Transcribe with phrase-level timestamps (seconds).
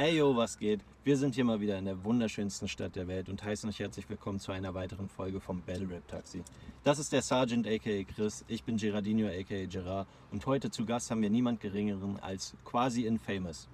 [0.00, 0.80] Ey yo, was geht?
[1.02, 4.08] Wir sind hier mal wieder in der wunderschönsten Stadt der Welt und heißen euch herzlich
[4.08, 6.44] willkommen zu einer weiteren Folge vom Battle Rap Taxi.
[6.84, 11.10] Das ist der Sergeant aka Chris, ich bin Gerardino aka Gerard und heute zu Gast
[11.10, 13.66] haben wir niemand geringeren als quasi Infamous.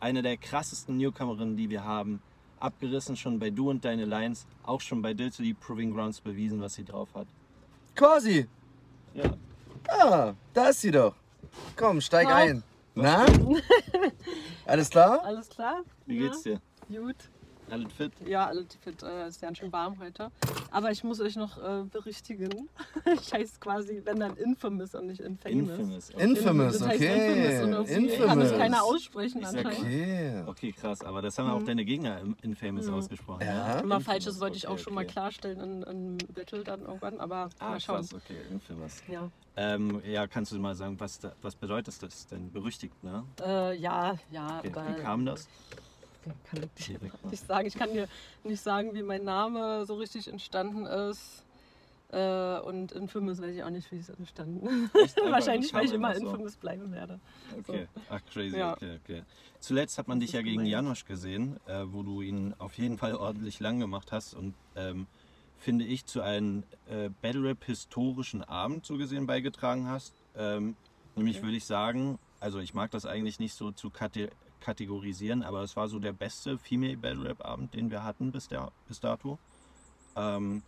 [0.00, 2.20] Eine der krassesten Newcomerinnen, die wir haben,
[2.60, 6.20] abgerissen schon bei Du und Deine Lines, auch schon bei Dill to the Proving Grounds
[6.20, 7.26] bewiesen, was sie drauf hat.
[7.94, 8.46] Quasi.
[9.14, 9.32] Ja,
[9.88, 11.14] Ah, da ist sie doch.
[11.74, 12.34] Komm, steig Wow.
[12.34, 12.62] ein.
[12.94, 13.24] Na?
[14.66, 15.24] Alles klar?
[15.24, 15.82] Alles klar?
[16.06, 16.60] wie geht's dir?
[16.88, 17.16] Gut.
[17.70, 18.12] Alles fit?
[18.26, 19.02] Ja, alles fit.
[19.02, 20.30] Äh, ist ganz schön warm heute.
[20.70, 22.68] Aber ich muss euch noch äh, berichtigen.
[23.20, 25.70] ich heiße quasi, wenn dann Infamous und nicht Infamous.
[25.70, 26.10] Infamous.
[26.14, 26.22] Okay.
[26.24, 27.46] Infamous, Das heißt okay.
[27.62, 28.50] Infamous und irgendwie kann Infamous.
[28.50, 29.80] es keiner aussprechen Ich sag anscheinend.
[29.86, 30.42] Okay.
[30.46, 33.40] Okay, krass, aber das haben auch deine Gegner im Infamous ausgesprochen.
[33.46, 33.72] Ja.
[33.80, 36.82] Immer Infamous, falsch, das wollte ich auch okay, schon mal klarstellen in, in Battle dann
[36.82, 37.96] irgendwann, aber Ah, mal schauen.
[37.96, 39.02] krass, okay, Infamous.
[39.08, 39.30] Ja.
[39.56, 42.50] Ähm, ja, kannst du mal sagen, was, da, was bedeutet das denn?
[42.52, 43.24] Berüchtigt, ne?
[43.40, 44.72] Äh, ja, ja, Okay.
[44.96, 45.48] Wie kam das?
[46.50, 46.98] Kann ich dir
[47.30, 47.66] nicht sagen.
[47.66, 48.08] Ich kann dir
[48.44, 51.44] nicht sagen, wie mein Name so richtig entstanden ist.
[52.12, 55.16] Äh, und Infamous weiß ich auch nicht, wie es entstanden ist.
[55.30, 56.26] Wahrscheinlich, das weil ich immer so.
[56.26, 57.18] Infamous bleiben werde.
[57.58, 58.74] Okay, ach crazy, Ja.
[58.74, 59.22] okay, okay.
[59.58, 60.70] Zuletzt hat man dich ist ja gegen gemein.
[60.70, 65.06] Janosch gesehen, äh, wo du ihn auf jeden Fall ordentlich lang gemacht hast und ähm,
[65.58, 70.12] finde ich zu einem äh, Battle Rap historischen Abend so gesehen beigetragen hast.
[70.36, 70.76] Ähm,
[71.16, 73.88] nämlich würde ich sagen, also ich mag das eigentlich nicht so zu
[74.68, 78.48] kategorisieren, aber es war so der beste Female Battle Rap Abend, den wir hatten bis,
[78.48, 79.38] der, bis dato.
[80.16, 80.62] Ähm,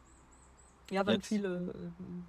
[0.90, 1.72] Ja, waren Jetzt- viele äh,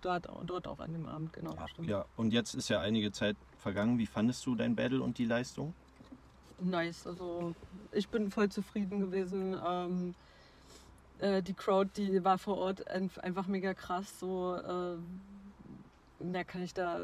[0.01, 1.53] dort, dort auch an dem Abend, genau.
[1.67, 1.89] stimmt.
[1.89, 3.99] ja, und jetzt ist ja einige Zeit vergangen.
[3.99, 5.73] Wie fandest du dein Battle und die Leistung?
[6.59, 7.53] Nice, also
[7.91, 9.55] ich bin voll zufrieden gewesen.
[9.63, 10.15] Ähm,
[11.19, 14.07] äh, die Crowd, die war vor Ort ein- einfach mega krass.
[14.19, 14.97] So, äh,
[16.19, 17.01] mehr kann ich da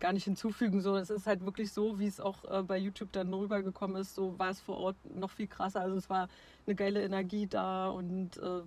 [0.00, 0.80] gar nicht hinzufügen.
[0.80, 4.14] So, es ist halt wirklich so, wie es auch äh, bei YouTube dann rübergekommen ist.
[4.14, 5.80] So war es vor Ort noch viel krasser.
[5.80, 6.28] Also es war
[6.66, 8.62] eine geile Energie da und äh,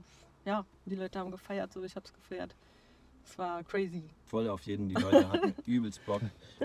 [0.46, 1.74] ja, die Leute haben gefeiert.
[1.74, 2.56] So, ich habe es gefeiert.
[3.26, 4.04] Es war crazy.
[4.26, 4.88] voll auf jeden.
[4.88, 6.22] Die Leute hatten übelst Bock.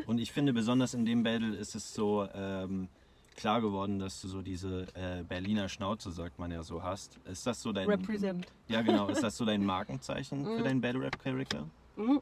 [0.07, 2.89] Und ich finde, besonders in dem Battle ist es so ähm,
[3.37, 7.19] klar geworden, dass du so diese äh, Berliner Schnauze, sagt man ja so, hast.
[7.25, 7.89] Ist das so dein.
[7.89, 8.47] Represent.
[8.69, 9.09] Ja, genau.
[9.09, 11.67] Ist das so dein Markenzeichen für deinen Battle Rap Charakter?
[11.97, 12.21] Mhm.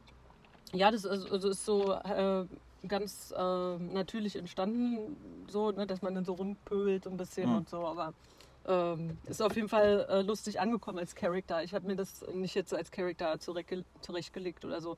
[0.73, 2.45] Ja, das ist, also ist so äh,
[2.87, 5.17] ganz äh, natürlich entstanden,
[5.51, 7.57] so, ne, dass man dann so rumpöbelt ein bisschen Mhm.
[7.57, 8.15] und so, aber
[8.67, 11.65] ähm, ist auf jeden Fall äh, lustig angekommen als Charakter.
[11.65, 14.97] Ich habe mir das nicht jetzt so als Charakter zurechtge zurechtgelegt oder so.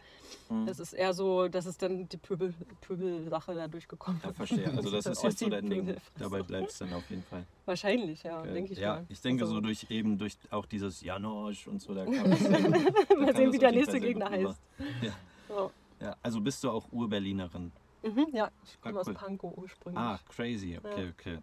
[0.51, 0.67] Mhm.
[0.67, 4.69] Das ist eher so, dass es dann die Pöbel- Pöbel-Sache da durchgekommen Ja, verstehe.
[4.69, 5.95] Also das ist jetzt so dein Ding.
[6.19, 7.47] Dabei bleibst du dann auf jeden Fall.
[7.65, 8.53] Wahrscheinlich, ja, Okay.
[8.53, 9.07] denke ich ja, mal.
[9.09, 12.41] ich denke Also, so durch eben durch auch dieses Janosch und so, da kam das,
[12.41, 14.61] Mal sehen, wie der nächste Gegner heißt.
[15.03, 15.13] Ja.
[16.01, 17.73] Ja, also bist du auch Urberlinerin.
[18.05, 19.15] Mhm, ja, ich Ah, komme aus cool.
[19.15, 20.03] Pankow ursprünglich.
[20.03, 21.11] Ah, crazy, okay, Ja.
[21.11, 21.41] okay.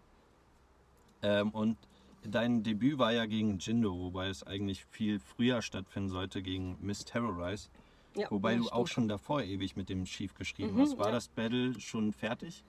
[1.22, 1.88] Ähm, und
[2.22, 7.04] dein Debüt war ja gegen Jindo, wobei es eigentlich viel früher stattfinden sollte, gegen Miss
[7.04, 7.68] Terrorize.
[8.14, 8.70] Ja, Wobei du stimmt.
[8.70, 10.98] auch schon davor ewig mit dem Schief geschrieben Mhm, hast.
[10.98, 12.64] War das Battle schon fertig?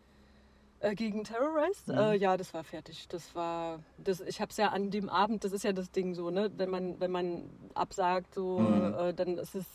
[0.81, 1.89] Äh, gegen Terrorized?
[1.89, 1.93] Mhm.
[1.97, 3.07] Äh, ja, das war fertig.
[3.07, 6.15] Das war, das, ich habe es ja an dem Abend, das ist ja das Ding
[6.15, 6.51] so, ne?
[6.57, 8.93] Wenn man, wenn man absagt, so, Mhm.
[8.95, 9.65] äh, dann ist es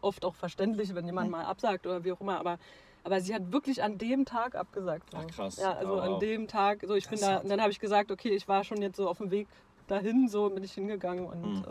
[0.00, 2.40] oft auch verständlich, wenn jemand mal absagt oder wie auch immer.
[2.40, 2.58] Aber,
[3.04, 5.12] aber sie hat wirklich an dem Tag abgesagt.
[5.12, 5.18] So.
[5.18, 5.56] Ach, krass.
[5.58, 6.18] Ja, also Oh, an wow.
[6.18, 8.82] dem Tag, so ich bin da, hat- dann habe ich gesagt, okay, ich war schon
[8.82, 9.46] jetzt so auf dem Weg
[9.86, 11.64] dahin, so bin ich hingegangen und Mhm.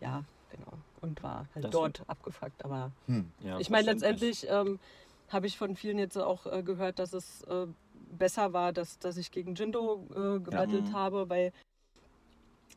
[0.00, 0.72] äh, ja, genau.
[1.00, 2.62] Und war halt Das- dort abgefuckt.
[2.62, 3.30] Aber Hm.
[3.42, 4.78] Ja, ich meine, letztendlich ähm,
[5.30, 7.66] habe ich von vielen jetzt auch äh, gehört, dass es äh,
[8.18, 10.92] besser war, dass, dass ich gegen Jindo äh, gebattelt Mhm.
[10.92, 11.52] habe, weil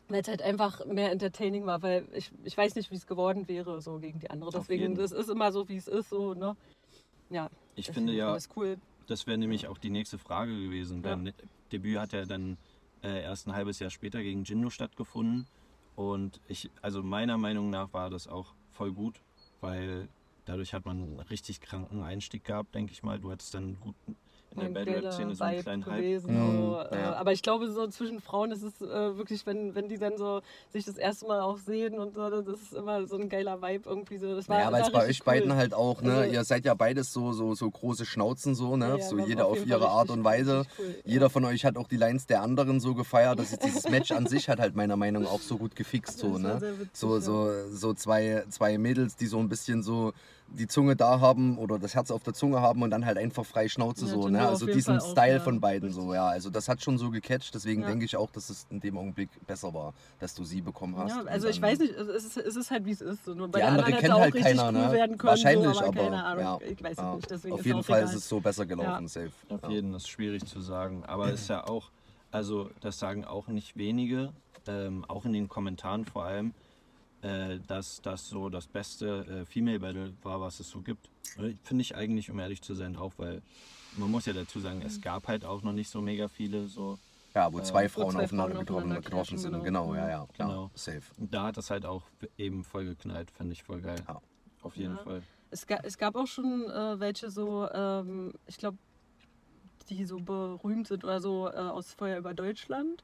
[0.09, 3.47] weil es halt einfach mehr entertaining war, weil ich, ich weiß nicht, wie es geworden
[3.47, 4.49] wäre, so gegen die andere.
[4.49, 6.55] Auf Deswegen, das ist immer so, wie es ist, so, ne?
[7.29, 7.49] Ja.
[7.75, 8.77] Ich finde ja, Das cool.
[9.07, 11.01] das wäre nämlich auch die nächste Frage gewesen.
[11.03, 11.15] Ja.
[11.15, 11.33] Dein
[11.71, 12.57] Debüt hat ja dann
[13.01, 15.47] äh, erst ein halbes Jahr später gegen Jindo stattgefunden.
[15.95, 19.21] Und ich, also meiner Meinung nach war das auch voll gut,
[19.61, 20.09] weil
[20.45, 23.19] dadurch hat man einen richtig kranken Einstieg gehabt, denke ich mal.
[23.19, 23.95] Du hattest dann gut
[24.53, 25.95] in der ein Battle Rap geiler Szene so einen Vibe kleinen Hype.
[25.97, 26.33] gewesen.
[26.33, 27.13] Mhm, So, äh, ja.
[27.15, 30.41] Aber ich glaube, so zwischen Frauen ist es äh, wirklich, wenn, wenn die dann so
[30.71, 33.89] sich das erste Mal auch sehen und so, das ist immer so ein geiler Vibe
[33.89, 34.35] irgendwie so.
[34.35, 35.57] Das war, Ja, weil war es bei euch beiden cool.
[35.57, 36.13] halt auch, ne?
[36.13, 38.97] Also- ihr seid ja beides so, so, so große Schnauzen, so, ne?
[39.00, 40.65] Ja, so jeder auf jeden ihre Art und Weise.
[40.79, 41.11] cool, ja.
[41.13, 43.39] Jeder von euch hat auch die Lines der anderen so gefeiert.
[43.39, 46.19] Das ist dieses Match an sich hat halt meiner Meinung nach auch so gut gefixt,
[46.19, 46.59] so, ne?
[46.61, 50.13] witzig, So, so, so zwei, zwei Mädels, die so ein bisschen so
[50.53, 53.45] die Zunge da haben oder das Herz auf der Zunge haben und dann halt einfach
[53.45, 54.47] frei Schnauze Ja, so, ne?
[54.47, 55.39] Also diesen Fall auch, Style ja.
[55.39, 56.27] von beiden so, ja.
[56.27, 57.88] Also das hat schon so gecatcht, deswegen Ja.
[57.88, 61.09] denke ich auch, dass es in dem Augenblick besser war, dass du sie bekommen hast.
[61.15, 63.25] Ja, also ich weiß nicht, es ist, es ist halt wie es ist.
[63.25, 65.00] So, nur bei Die der andere kennt auch halt richtig keiner, cool ne?
[65.07, 65.23] können.
[65.23, 66.44] Wahrscheinlich, so, aber, aber, keine Ahnung.
[66.44, 67.15] ja, ich weiß es ja.
[67.15, 67.31] nicht.
[67.31, 68.09] Deswegen Auf jeden auch Fall egal.
[68.09, 69.07] ist es so besser gelaufen, Ja.
[69.07, 69.31] safe.
[69.49, 69.69] Auf Ja.
[69.69, 71.03] jeden, das ist schwierig zu sagen.
[71.06, 71.89] Aber ist ja auch,
[72.31, 74.31] also das sagen auch nicht wenige,
[74.67, 76.53] ähm, auch in den Kommentaren vor allem,
[77.23, 81.09] äh, dass das so das beste äh, Female Battle war, was es so gibt.
[81.37, 83.41] Äh, Finde ich eigentlich, um ehrlich zu sein, auch, weil
[83.97, 86.99] man muss ja dazu sagen, es gab halt auch noch nicht so mega viele so.
[87.35, 89.51] Ja, wo zwei Äh, Frauen zwei aufeinander Frauen getroffen, getroffen sind.
[89.63, 89.63] genau.
[89.63, 90.49] Genau, ja, ja, klar.
[90.49, 90.71] Genau.
[90.75, 91.01] Safe.
[91.17, 92.03] Und da hat das halt auch
[92.37, 93.99] eben voll geknallt, finde ich voll geil.
[94.07, 94.21] Ja.
[94.61, 95.03] Auf jeden Ja.
[95.03, 95.23] Fall.
[95.49, 98.77] Es, ga, es gab auch schon äh, welche so, ähm, ich glaube,
[99.89, 103.03] die so berühmt sind oder so äh, aus Feuer über Deutschland.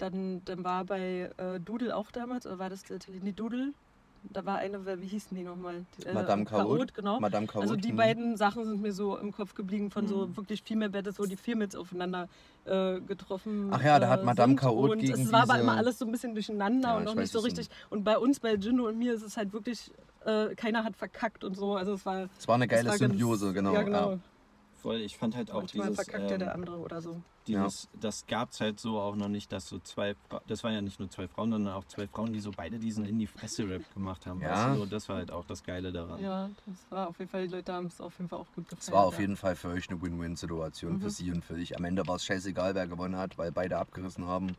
[0.00, 3.72] Dann, dann war bei äh, Doodle auch damals, oder war das der Tele- nee, Doodle?
[4.32, 5.84] Da war eine, wie hießen die nochmal?
[5.98, 6.92] Die, äh, Madame Chaot.
[6.94, 7.20] genau.
[7.20, 7.62] Madame Chaot.
[7.62, 7.96] Also die hm.
[7.96, 10.36] beiden Sachen sind mir so im Kopf geblieben von so Mhm.
[10.36, 12.28] wirklich Female Battles, wo die Females aufeinander
[12.66, 14.56] äh, getroffen Ach ja, da hat äh, Madame.
[14.56, 17.04] Chaot und gegen es war aber diese- immer alles so ein bisschen durcheinander Ja, und
[17.04, 17.68] noch nicht so richtig.
[17.88, 19.90] Und bei uns, bei Gino und mir, ist es halt wirklich,
[20.26, 21.76] äh, keiner hat verkackt und so.
[21.76, 22.28] Also es war.
[22.38, 23.72] Es war eine geile war ganz- Symbiose, genau.
[23.72, 24.18] Ja, genau.
[24.82, 27.20] Voll, ich fand halt auch Manchmal dieses, verkackt ja der ähm, andere oder so.
[27.46, 30.14] dieses das gab es halt so auch noch nicht, dass so zwei,
[30.46, 33.04] das waren ja nicht nur zwei Frauen, sondern auch zwei Frauen, die so beide diesen
[33.04, 34.40] in die Fresse Rap gemacht haben.
[34.40, 34.70] Ja.
[34.70, 36.20] Weißt du, das war halt auch das Geile daran.
[36.22, 38.68] Ja, das war auf jeden Fall, die Leute haben es auf jeden Fall auch gut
[38.68, 38.80] gefallen.
[38.80, 39.20] Es war auf ja.
[39.20, 41.00] jeden Fall für euch eine Win-Win-Situation, Mhm.
[41.02, 41.76] für sie und für dich.
[41.76, 44.56] Am Ende war es scheißegal, wer gewonnen hat, weil beide abgerissen haben.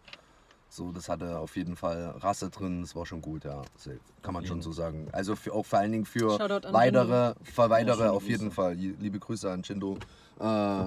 [0.74, 3.62] So, das hatte auf jeden Fall Rasse drin, das war schon gut, ja.
[4.22, 5.10] Kann man Auf schon so sagen.
[5.12, 6.40] Also für, auch vor allen Dingen für
[6.72, 8.56] weitere, für weitere auf jeden Grüße.
[8.56, 8.76] Fall.
[8.76, 9.98] Liebe Grüße an Chindo.
[10.40, 10.86] Äh,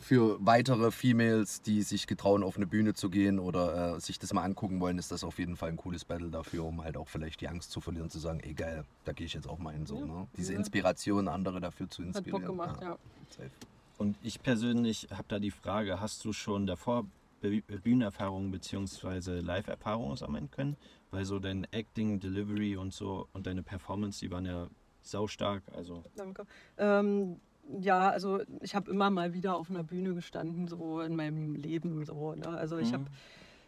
[0.00, 4.32] für weitere Females, die sich getrauen, auf eine Bühne zu gehen oder äh, sich das
[4.32, 7.06] mal angucken wollen, ist das auf jeden Fall ein cooles Battle dafür, um halt auch
[7.06, 9.72] vielleicht die Angst zu verlieren, zu sagen, ey geil, da gehe ich jetzt auch mal
[9.72, 9.86] hin.
[9.86, 10.06] So, Ja.
[10.06, 10.26] ne?
[10.36, 10.58] Diese Ja.
[10.58, 12.42] Inspiration, andere dafür zu Hat inspirieren.
[12.42, 12.98] Bock gemacht, ja.
[13.30, 13.50] Safe.
[13.98, 17.04] Und ich persönlich habe da die Frage, hast du schon davor
[17.50, 19.40] Bühnenerfahrungen bzw.
[19.40, 20.76] Live-Erfahrungen sammeln können?
[21.10, 24.68] Weil so dein Acting, Delivery und so und deine Performance, die waren ja
[25.02, 25.62] saustark.
[25.74, 26.46] Also Danke.
[26.78, 27.40] Ähm,
[27.80, 32.04] ja, also ich habe immer mal wieder auf einer Bühne gestanden, so in meinem Leben.
[32.04, 32.48] So, ne?
[32.48, 32.94] Also ich Mhm.
[32.94, 33.04] habe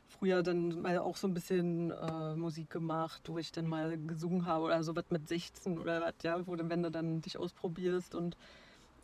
[0.06, 4.46] früher dann mal auch so ein bisschen äh, Musik gemacht, wo ich dann mal gesungen
[4.46, 7.38] habe oder so was mit 16 oder was, ja, wo du, wenn du dann dich
[7.38, 8.36] ausprobierst und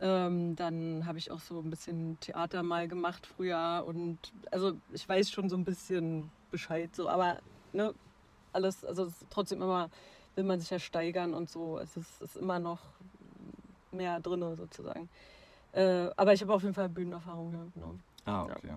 [0.01, 4.19] ähm, dann habe ich auch so ein bisschen Theater mal gemacht früher und
[4.51, 7.39] also ich weiß schon so ein bisschen Bescheid, so, aber
[7.73, 7.95] ne,
[8.53, 9.91] alles, also trotzdem immer
[10.35, 11.79] will man sich ja steigern und so.
[11.79, 12.81] Es ist, ist immer noch
[13.93, 15.09] mehr drin sozusagen.
[15.73, 17.95] Äh, aber ich habe auf jeden Fall Bühnenerfahrung, ja, genau.
[18.25, 18.57] Ah, Ja.
[18.57, 18.75] okay.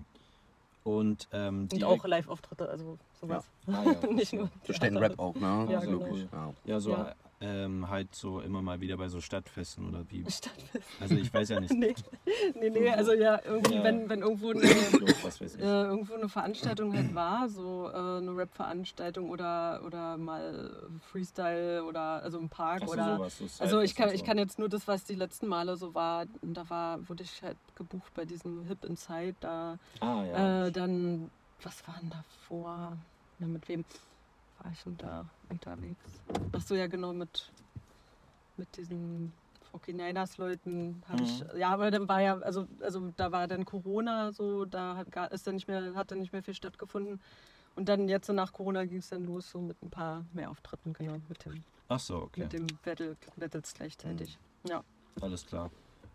[0.84, 3.48] Und, ähm, Und auch Live-Auftritte, also sowas.
[3.66, 4.06] Ah, ja.
[4.12, 4.50] Nicht nur.
[4.62, 5.66] Verstehen Rap auch, ne?
[5.70, 6.16] Ja, Also genau.
[6.16, 6.54] ja.
[6.66, 7.14] Ja, so Ja.
[7.40, 10.24] Ähm, halt so immer mal wieder bei so Stadtfesten oder wie.
[10.30, 10.88] Stadtfest.
[11.00, 11.72] Also ich weiß ja nicht.
[12.54, 13.84] Nee, nee, nee, also ja, irgendwie, Ja.
[13.84, 19.82] wenn, wenn irgendwo eine, äh, irgendwo eine Veranstaltung halt war, so äh, eine Rap-Veranstaltung oder,
[19.84, 24.08] oder mal Freestyle oder also im Park Ach so, oder sowas, so Also ich kann,
[24.08, 24.26] und ich so.
[24.26, 27.56] kann jetzt nur das, was die letzten Male so war, da war, wurde ich halt
[27.76, 30.66] gebucht bei diesem Hip Inside, da Ah, ja.
[30.66, 31.30] äh, dann,
[31.62, 32.96] was war denn davor?
[33.38, 33.84] Ja, mit wem
[34.64, 36.04] war ich denn da unterwegs?
[36.52, 37.52] Ach so, ja genau, mit,
[38.56, 39.32] mit diesen
[39.72, 41.58] 49ers Leuten habe ich, Mhm.
[41.58, 45.30] ja, aber dann war ja, also, also da war dann Corona so, da hat, gar-
[45.32, 47.20] ist dann nicht mehr, hat dann nicht mehr viel stattgefunden.
[47.76, 50.48] Und dann jetzt so nach Corona ging es dann los, so mit ein paar mehr
[50.50, 52.42] Auftritten, genau, mit dem, Ach so, okay.
[52.44, 54.38] mit dem Battle, Battles gleichzeitig.
[54.66, 54.82] Ja.
[55.20, 55.70] Alles klar.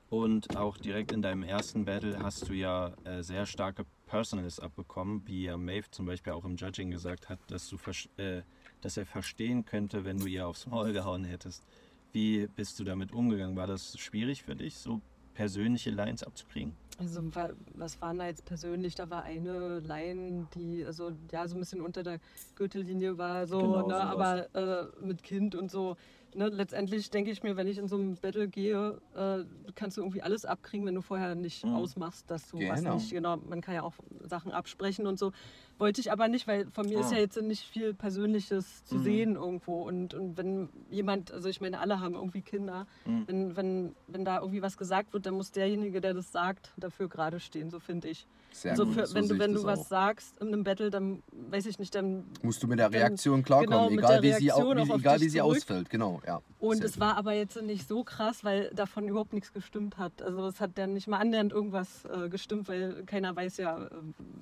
[0.09, 5.21] Und auch direkt in deinem ersten Battle hast du ja äh, sehr starke Personals abbekommen,
[5.27, 7.77] wie ja Maeve zum Beispiel auch im Judging gesagt hat, dass, du
[8.17, 8.41] äh,
[8.81, 11.63] dass er verstehen könnte, wenn du ihr aufs Maul gehauen hättest.
[12.11, 13.55] Wie bist du damit umgegangen?
[13.55, 14.99] War das schwierig für dich, so
[15.35, 16.73] persönliche Lines abzukriegen?
[16.97, 18.95] Also wa- was waren da jetzt persönlich?
[18.95, 22.19] Da war eine Line, die also ja so ein bisschen unter der
[22.55, 25.95] Gürtellinie war, so, Genau, ne, aber äh, mit Kind und so.
[26.35, 30.01] Ne, letztendlich denke ich mir, wenn ich in so einem Battle gehe, äh, kannst du
[30.01, 31.71] irgendwie alles abkriegen, wenn du vorher nicht Mhm.
[31.71, 32.87] ausmachst, dass du was Genau.
[32.87, 35.31] nicht, genau, man kann ja auch Sachen absprechen und so.
[35.79, 37.15] Wollte ich aber nicht, weil von mir ist Ah.
[37.15, 39.03] ja jetzt nicht viel Persönliches zu Mhm.
[39.03, 39.81] sehen irgendwo.
[39.87, 43.23] Und, und wenn jemand, also ich meine, alle haben irgendwie Kinder, Mhm.
[43.27, 47.07] wenn, wenn, wenn da irgendwie was gesagt wird, dann muss derjenige, der das sagt, dafür
[47.07, 48.27] gerade stehen, so finde ich.
[48.51, 49.87] Sehr also gut, für, so wenn du, wenn du was auch.
[49.87, 52.25] sagst in einem Battle, dann weiß ich nicht, dann.
[52.41, 55.37] Musst du mit der Reaktion klarkommen, genau, egal, wie sie, auch wie, egal wie sie
[55.37, 55.55] zurück.
[55.57, 55.89] ausfällt.
[55.89, 56.41] Genau, ja.
[56.59, 60.21] Und Sehr es war aber jetzt nicht so krass, weil davon überhaupt nichts gestimmt hat.
[60.21, 63.89] Also es hat dann nicht mal annähernd irgendwas äh, gestimmt, weil keiner weiß ja äh,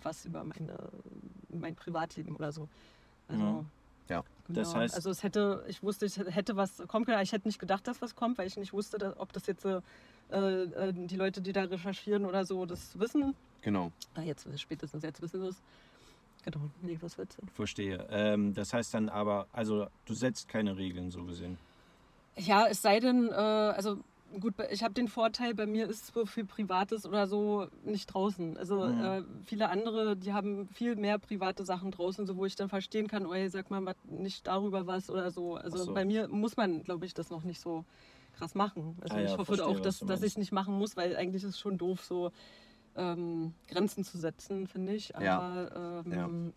[0.01, 0.77] was über meine,
[1.49, 2.67] mein Privatleben oder so.
[3.27, 3.65] Also, Mhm.
[4.09, 4.23] Ja.
[4.47, 4.59] Genau.
[4.61, 7.15] Das heißt- also es hätte, ich wusste, ich hätte was kommen können.
[7.15, 9.45] aber Ich hätte nicht gedacht, dass was kommt, weil ich nicht wusste, dass, ob das
[9.47, 9.81] jetzt äh,
[10.29, 13.35] äh, die Leute, die da recherchieren oder so, das wissen.
[13.61, 13.91] Genau.
[14.15, 15.61] Ah, jetzt spätestens jetzt wissen wir es.
[16.43, 17.49] Genau, nee, was wird's denn?
[17.49, 18.07] Verstehe.
[18.09, 21.57] Ähm, das heißt dann aber, also du setzt keine Regeln so gesehen.
[22.37, 23.97] Ja, es sei denn, äh, also
[24.41, 28.57] Gut, ich habe den Vorteil, bei mir ist so viel Privates oder so nicht draußen.
[28.57, 29.01] Also Mhm.
[29.01, 33.07] äh, viele andere, die haben viel mehr private Sachen draußen, so wo ich dann verstehen
[33.07, 35.55] kann, oh, ey, sag mal nicht darüber was oder so.
[35.55, 35.93] Also so.
[35.93, 37.85] bei mir muss man, glaube ich, das noch nicht so
[38.33, 38.97] krass machen.
[39.01, 41.15] Also Ah ja, ich hoffe verstehe, auch, dass, dass ich es nicht machen muss, weil
[41.15, 42.31] eigentlich ist es schon doof, so
[42.95, 45.15] ähm, Grenzen zu setzen, finde ich.
[45.15, 46.25] Aber Ja.
[46.27, 46.53] ähm,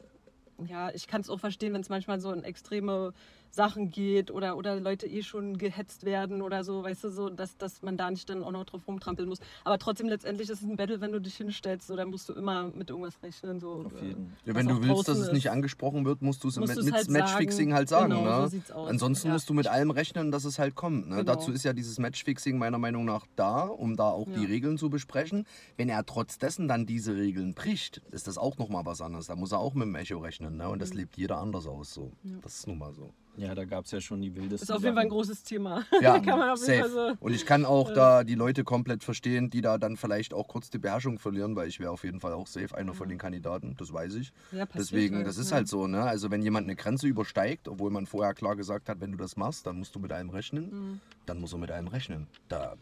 [0.67, 3.13] ja, ich kann es auch verstehen, wenn es manchmal so in extreme
[3.51, 7.57] Sachen geht oder, oder Leute eh schon gehetzt werden oder so, weißt du, so, dass,
[7.57, 9.39] dass man da nicht dann auch noch drauf rumtrampeln muss.
[9.65, 12.33] Aber trotzdem letztendlich ist es ein Battle, wenn du dich hinstellst, so, dann musst du
[12.35, 13.61] immer mit irgendwas rechnen.
[13.61, 14.33] So, Auf jeden.
[14.45, 17.71] Ja, wenn du willst, dass es nicht angesprochen wird, musst du es mit, halt Matchfixing
[17.71, 17.75] sagen.
[17.75, 18.11] halt sagen.
[18.11, 18.49] Genau, ne?
[18.49, 18.89] so aus.
[18.89, 19.35] Ansonsten Ja.
[19.35, 21.09] musst du mit allem rechnen, dass es halt kommt.
[21.09, 21.17] Ne?
[21.17, 21.35] Genau.
[21.35, 24.49] Dazu ist ja dieses Matchfixing meiner Meinung nach da, um da auch die Ja.
[24.49, 25.47] Regeln zu besprechen.
[25.77, 29.27] Wenn er trotz dessen dann diese Regeln bricht, ist das auch nochmal was anderes.
[29.27, 30.57] Da muss er auch mit dem Echo rechnen.
[30.57, 30.65] Ne?
[30.65, 30.71] Mhm.
[30.71, 31.93] Und das lebt jeder anders aus.
[31.93, 32.13] So.
[32.43, 33.11] Das ist nun mal so.
[33.37, 35.85] Ja, da gab es ja schon die wildesten Ist auf jeden Fall ein großes Thema.
[36.01, 36.91] Ja, Kann man auf jeden safe.
[36.91, 37.17] Fall so.
[37.25, 40.69] Und ich kann auch da die Leute komplett verstehen, die da dann vielleicht auch kurz
[40.69, 43.77] die Beherrschung verlieren, weil ich wäre auf jeden Fall auch safe einer von den Kandidaten,
[43.79, 44.33] das weiß ich.
[44.53, 45.57] Ja, passiert Deswegen, halt, das ist ne?
[45.57, 46.03] halt so, ne?
[46.03, 49.37] Also wenn jemand eine Grenze übersteigt, obwohl man vorher klar gesagt hat, wenn du das
[49.37, 51.01] machst, dann musst du mit allem rechnen, Mhm.
[51.27, 52.27] dann muss er mit allem rechnen.
[52.49, 52.75] Da,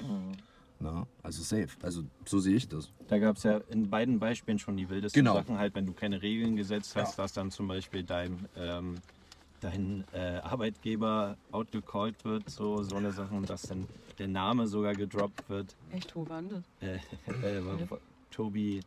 [0.81, 1.07] ne?
[1.23, 1.69] Also safe.
[1.83, 2.91] Also so sehe ich das.
[3.09, 5.35] Da gab es ja in beiden Beispielen schon die wildesten Genau.
[5.35, 7.25] Sachen, halt, wenn du keine Regeln gesetzt hast, Ja.
[7.25, 8.97] dass dann zum Beispiel dein, ähm,
[9.61, 13.87] dein äh, Arbeitgeber outgecallt wird, so, so eine Sachen, dass dann
[14.19, 15.77] der Name sogar gedroppt wird.
[15.91, 16.65] Echt, das?
[16.81, 16.97] Äh,
[17.59, 17.99] äh, war-
[18.31, 18.81] Tobi,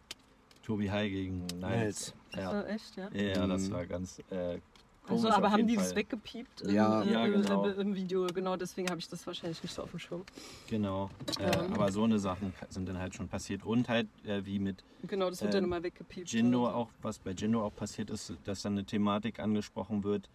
[0.63, 1.61] Tobi Hai gegen Niles.
[1.61, 2.13] Niles.
[2.35, 2.61] Ja.
[2.61, 3.09] Äh, echt, ja?
[3.13, 3.71] Ja, das Mhm.
[3.73, 4.59] war ganz äh,
[5.07, 5.83] Also, aber haben die Fall.
[5.83, 7.01] das weggepiept im, Ja.
[7.01, 7.65] äh, Ja, genau.
[7.65, 8.27] im, im Video?
[8.27, 10.23] Genau, deswegen habe ich das wahrscheinlich nicht so auf dem Schirm.
[10.69, 11.09] Genau.
[11.39, 11.73] Äh, Ähm.
[11.73, 13.63] aber so eine Sachen sind dann halt schon passiert.
[13.63, 16.31] Und halt, äh, wie mit Genau, das wird Ähm, dann immer weggepiept.
[16.31, 20.29] Jindo auch, was bei Jindo auch passiert ist, dass dann eine Thematik angesprochen wird,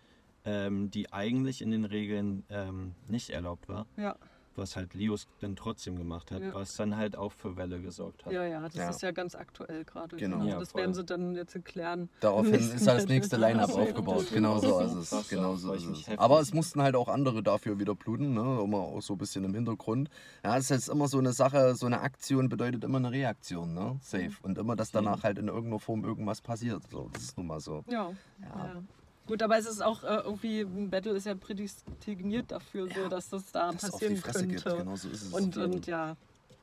[0.46, 4.16] ähm, die eigentlich in den Regeln ähm, nicht erlaubt war, Ja,
[4.54, 6.54] was halt Lios dann trotzdem gemacht hat, Ja.
[6.54, 8.32] was dann halt auch für Welle gesorgt hat.
[8.32, 8.88] ja, ja, das Ja.
[8.88, 10.16] ist ja ganz aktuell gerade.
[10.16, 10.42] Genau.
[10.46, 10.80] Ja, das voll.
[10.80, 12.08] werden sie dann jetzt klären.
[12.20, 14.28] Daraufhin ist halt das nächste Line-Up aufgebaut.
[14.32, 15.10] Genau so ist es.
[15.10, 16.18] krass, Genau so ist es.
[16.18, 18.60] Aber es mussten halt auch andere dafür wieder bluten, ne?
[18.64, 20.08] immer auch so ein bisschen im Hintergrund.
[20.42, 23.74] Ja, es ist jetzt immer so eine Sache, so eine Aktion bedeutet immer eine Reaktion,
[23.74, 23.98] ne?
[24.00, 24.30] Safe.
[24.40, 26.82] Und immer, dass danach halt in irgendeiner Form irgendwas passiert.
[26.90, 27.84] So, das ist nun mal so.
[27.88, 28.10] Ja.
[28.40, 28.82] ja.
[29.26, 33.28] Gut, aber es ist auch äh, irgendwie, ein Battle ist ja prädestiniert dafür, so, dass
[33.28, 34.54] das da Dass passieren die Fresse könnte.
[34.71, 35.33] gibt, genau so ist es.
[35.33, 36.16] Und, und ja,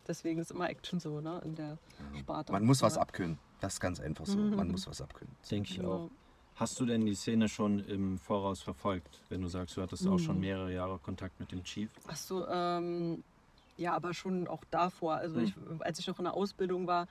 [0.08, 1.78] deswegen ist immer Action so, ne, in der
[2.20, 2.54] Sparte.
[2.54, 3.02] Man muss was Ja.
[3.02, 3.38] abkönnen.
[3.60, 4.38] Das ist ganz einfach so.
[4.38, 5.36] Man muss was abkönnen.
[5.52, 6.10] Denke ich auch.
[6.56, 10.14] Hast du denn die Szene schon im Voraus verfolgt, wenn du sagst, du hattest auch
[10.14, 10.20] Mhm.
[10.20, 11.90] schon mehrere Jahre Kontakt mit dem Chief?
[12.08, 13.24] Ach so, ähm,
[13.76, 15.16] ja, aber schon auch davor.
[15.16, 15.46] Also Hm.
[15.46, 17.08] ich, als ich noch in der Ausbildung war,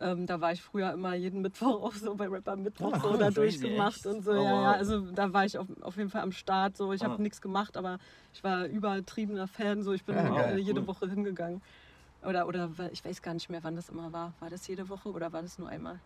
[0.00, 3.16] ähm, da war ich früher immer jeden Mittwoch auch so bei Rapper Mittwoch Ah, so
[3.16, 4.32] da crazy, durchgemacht und so.
[4.32, 6.76] Oh, ja, ja, also da war ich auf, auf jeden Fall am Start.
[6.76, 7.08] So, ich Ah.
[7.08, 7.98] habe nichts gemacht, aber
[8.32, 9.82] ich war übertriebener Fan.
[9.82, 10.86] So, ich bin Ja, äh, geil, jede cool.
[10.88, 11.62] Woche hingegangen.
[12.22, 14.34] Oder, oder ich weiß gar nicht mehr, wann das immer war.
[14.40, 16.00] War das jede Woche oder war das nur einmal?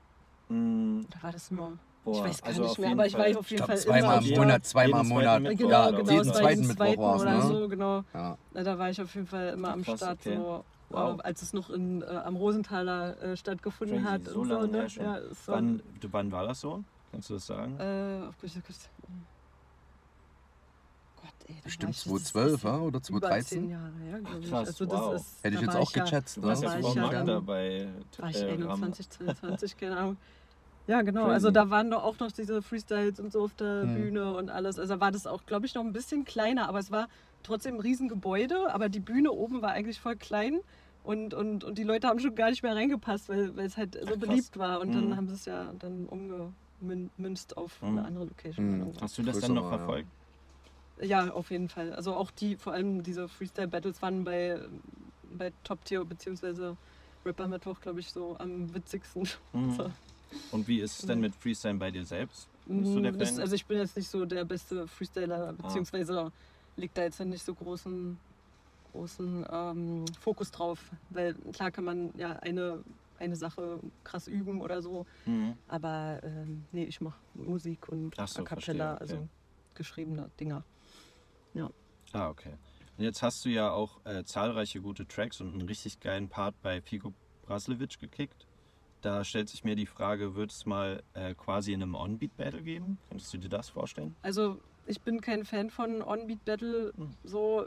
[0.48, 1.78] Mm, Oder war das nur?
[2.04, 3.78] boah, ich weiß gar also nicht mehr, aber ich war auf Ich jeden glaube, Fall
[3.82, 5.42] zweimal im Monat, zweimal im Monat.
[5.58, 7.60] Genau, ja, genau, jeden war zweiten Mittwoch war es, oder ne?
[7.62, 8.02] so, genau.
[8.12, 8.36] Ja.
[8.52, 10.36] Da war ich auf jeden Fall immer Ah, am Start, okay.
[10.36, 11.18] so, Wow.
[11.18, 14.24] äh, als es noch in, äh, am Rosenthaler äh, stattgefunden Crazy, hat.
[14.24, 14.86] so und so, ne?
[14.96, 16.82] Ja, so, Wann, du, wann war das so?
[17.10, 17.78] Kannst du das sagen?
[17.78, 18.76] Äh, auf Gott, Gott,
[21.22, 23.60] Gott, ey, da Bestimmt war ich- das ist- 2012 ja, oder Über 2013?
[23.62, 23.90] zehn Jahre
[24.22, 24.50] glaube ich.
[24.50, 25.14] Krass, also wow.
[25.14, 26.36] ist, Hätte ich da jetzt auch ja- geschätzt.
[26.36, 26.46] du Ne?
[26.48, 27.88] warst war ja ich ja dann- bei
[28.18, 30.16] War ich äh, 21, 22, keine Ahnung.
[30.86, 31.22] Ja, genau.
[31.22, 31.32] Crazy.
[31.34, 33.94] Also da waren doch auch noch diese Freestyles und so auf der Hm.
[33.94, 34.78] Bühne und alles.
[34.78, 37.08] Also war das auch, glaube ich, noch ein bisschen kleiner, aber es war
[37.44, 40.60] trotzdem ein Riesengebäude, aber die Bühne oben war eigentlich voll klein.
[41.04, 43.94] Und, und, und die Leute haben schon gar nicht mehr reingepasst, weil, weil es halt
[44.00, 44.80] so Ach, beliebt war.
[44.80, 45.16] Und dann Mhm.
[45.16, 46.06] haben sie es ja dann
[46.80, 47.88] umgemünzt auf Mhm.
[47.88, 48.78] eine andere Location.
[48.80, 48.92] Mhm.
[49.00, 49.78] Hast du das Größer dann noch war, ja.
[49.78, 50.08] verfolgt?
[51.02, 51.92] Ja, auf jeden Fall.
[51.92, 54.58] Also auch die, vor allem diese Freestyle-Battles waren bei,
[55.36, 56.74] bei Top Tier bzw.
[57.26, 59.28] Rapper Mittwoch, glaube ich, so am witzigsten.
[59.52, 59.70] Mhm.
[59.76, 59.90] So.
[60.52, 62.48] Und wie ist es denn mit Freestyle bei dir selbst?
[62.66, 63.40] Bist du der das, Fan?
[63.40, 66.30] also ich bin jetzt nicht so der beste Freestyler, beziehungsweise
[66.76, 68.18] liegt da jetzt nicht so großen,
[68.92, 70.78] großen ähm, Fokus drauf.
[71.10, 72.82] Weil klar kann man ja eine,
[73.18, 75.56] eine Sache krass üben oder so, Mhm.
[75.68, 79.22] aber ähm, nee, ich mache Musik und Ach so, A Cappella, verstehe, okay.
[79.22, 79.28] also
[79.74, 80.64] geschriebene Dinger.
[82.12, 82.52] Ah, okay.
[82.96, 86.54] Und jetzt hast du ja auch äh, zahlreiche gute Tracks und einen richtig geilen Part
[86.62, 87.12] bei Figo
[87.44, 88.46] Braslewitsch gekickt.
[89.00, 92.98] Da stellt sich mir die Frage, wird es mal äh, quasi in einem On-Beat-Battle geben?
[93.08, 94.14] Könntest du dir das vorstellen?
[94.22, 96.92] Also ich bin kein Fan von On-Beat Battle.
[96.96, 97.10] Hm.
[97.24, 97.66] So,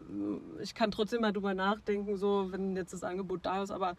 [0.62, 3.96] ich kann trotzdem mal drüber nachdenken, so wenn jetzt das Angebot da ist, aber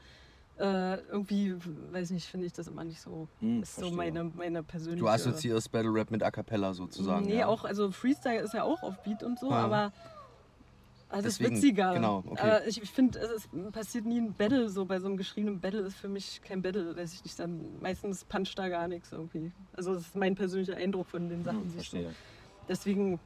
[0.58, 1.54] äh, irgendwie,
[1.92, 3.28] weiß nicht, finde ich das immer nicht so.
[3.40, 3.96] Hm, ist so verstehe.
[3.96, 5.00] meine, meine persönliche.
[5.04, 7.26] Du assoziierst Battle Rap mit A Cappella sozusagen.
[7.26, 7.46] Nee, ja.
[7.46, 9.56] auch, also Freestyle ist ja auch auf Beat und so, Ja.
[9.64, 9.92] aber
[11.10, 11.94] Also das ist Deswegen- witziger.
[11.94, 12.40] genau, okay.
[12.42, 14.68] Aber ich finde, es passiert nie ein Battle.
[14.68, 17.38] So bei so einem geschriebenen Battle ist für mich kein Battle, weiß ich nicht.
[17.38, 19.50] Dann meistens puncht da gar nichts irgendwie.
[19.74, 21.62] Also das ist mein persönlicher Eindruck von den Sachen.
[21.62, 22.14] Hm, die ich so- verstehe.
[22.68, 23.18] Deswegen,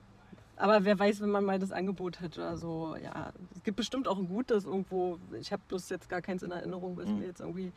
[0.57, 3.33] aber wer weiß, wenn man mal das Angebot hat oder so, ja.
[3.55, 5.19] Es gibt bestimmt auch ein gutes irgendwo.
[5.41, 7.19] Ich habe bloß jetzt gar keins in Erinnerung, was Mhm.
[7.19, 7.73] mir jetzt irgendwie.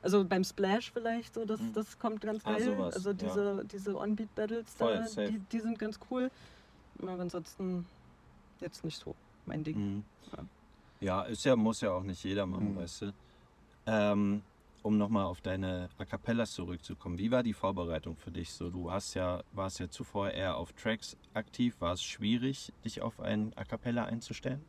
[0.00, 2.62] Also beim Splash vielleicht so, das, das kommt ganz Ah, geil.
[2.64, 3.16] sowas, also ja.
[3.16, 6.30] diese, diese On-Beat-Battles da, die, die sind ganz cool.
[7.02, 7.84] Aber ansonsten
[8.60, 9.14] jetzt nicht so
[9.46, 9.76] mein Ding.
[9.96, 10.04] Mhm.
[10.36, 10.44] Ja.
[11.00, 12.76] Ja, ist ja, muss ja auch nicht jeder machen, Mhm.
[12.76, 13.12] weißt du.
[13.86, 14.42] Ähm,
[14.82, 18.52] um nochmal auf deine A Cappellas zurückzukommen, wie war die Vorbereitung für dich?
[18.52, 21.76] So, du hast ja, warst ja zuvor eher auf Tracks aktiv.
[21.80, 24.64] War es schwierig, dich auf ein A Cappella einzustellen?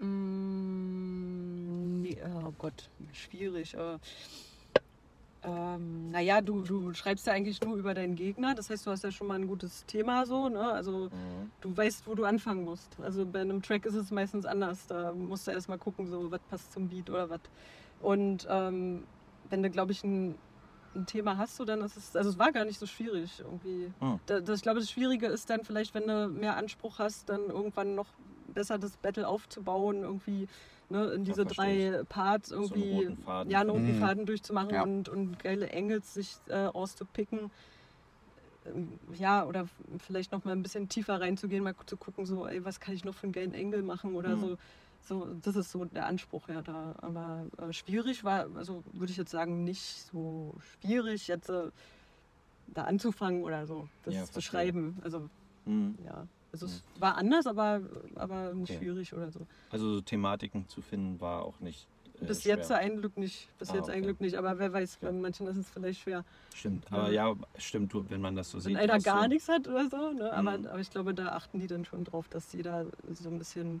[0.00, 3.74] Mm, nee, oh Gott, schwierig.
[3.74, 3.98] Äh,
[5.44, 8.54] ähm, naja, du, du schreibst ja eigentlich nur über deinen Gegner.
[8.54, 10.48] Das heißt, du hast ja schon mal ein gutes Thema so.
[10.48, 10.60] Ne?
[10.60, 11.10] Also
[11.60, 12.96] du weißt, wo du anfangen musst.
[13.02, 14.86] Also bei einem Track ist es meistens anders.
[14.86, 17.40] Da musst du erstmal gucken, so was passt zum Beat oder was.
[18.00, 19.04] Und ähm,
[19.54, 20.36] wenn du, glaube ich, ein,
[20.96, 23.92] ein Thema hast, so, dann ist es, also es war gar nicht so schwierig irgendwie.
[24.00, 24.18] Hm.
[24.26, 27.42] Da, das, ich glaube, das Schwierige ist dann vielleicht, wenn du mehr Anspruch hast, dann
[27.50, 28.08] irgendwann noch
[28.48, 30.48] besser das Battle aufzubauen, irgendwie
[30.88, 33.50] ne, in diese drei Parts einen irgendwie roten Faden.
[33.52, 33.98] ja, einen roten Mhm.
[33.98, 34.82] Faden durchzumachen Ja.
[34.82, 37.52] und, und geile Angles sich äh, auszupicken.
[38.64, 39.66] Ähm, Ja, oder
[39.98, 43.04] vielleicht noch mal ein bisschen tiefer reinzugehen, mal zu gucken, so, ey, was kann ich
[43.04, 44.40] noch für einen geilen Angle machen oder Mhm.
[44.40, 44.56] so.
[45.06, 46.94] So, das ist so der Anspruch, ja, da.
[47.02, 51.70] Aber äh, schwierig war, also würde ich jetzt sagen, nicht so schwierig, jetzt äh,
[52.68, 54.98] da anzufangen oder so, das Ja, zu schreiben.
[55.02, 55.28] Also,
[55.66, 55.96] Mhm.
[56.04, 56.26] ja.
[56.52, 57.80] Also es war anders, aber,
[58.14, 58.78] aber nicht Okay.
[58.78, 59.40] schwierig oder so.
[59.70, 61.88] Also so Thematiken zu finden war auch nicht.
[62.20, 62.56] äh, Bis schwer.
[62.58, 63.48] jetzt ein Glück nicht.
[63.58, 64.02] Bis Ah, jetzt ein okay.
[64.02, 64.36] Glück nicht.
[64.36, 65.10] Aber wer weiß, Ja.
[65.10, 66.24] bei manchen ist es vielleicht schwer.
[66.54, 68.76] Stimmt, aber ja, stimmt, du, wenn man das so Wenn sieht.
[68.76, 70.12] einer hast gar du- nichts hat oder so.
[70.12, 70.32] Ne?
[70.32, 70.66] Aber, Mhm.
[70.66, 73.80] aber ich glaube, da achten die dann schon drauf, dass jeder so ein bisschen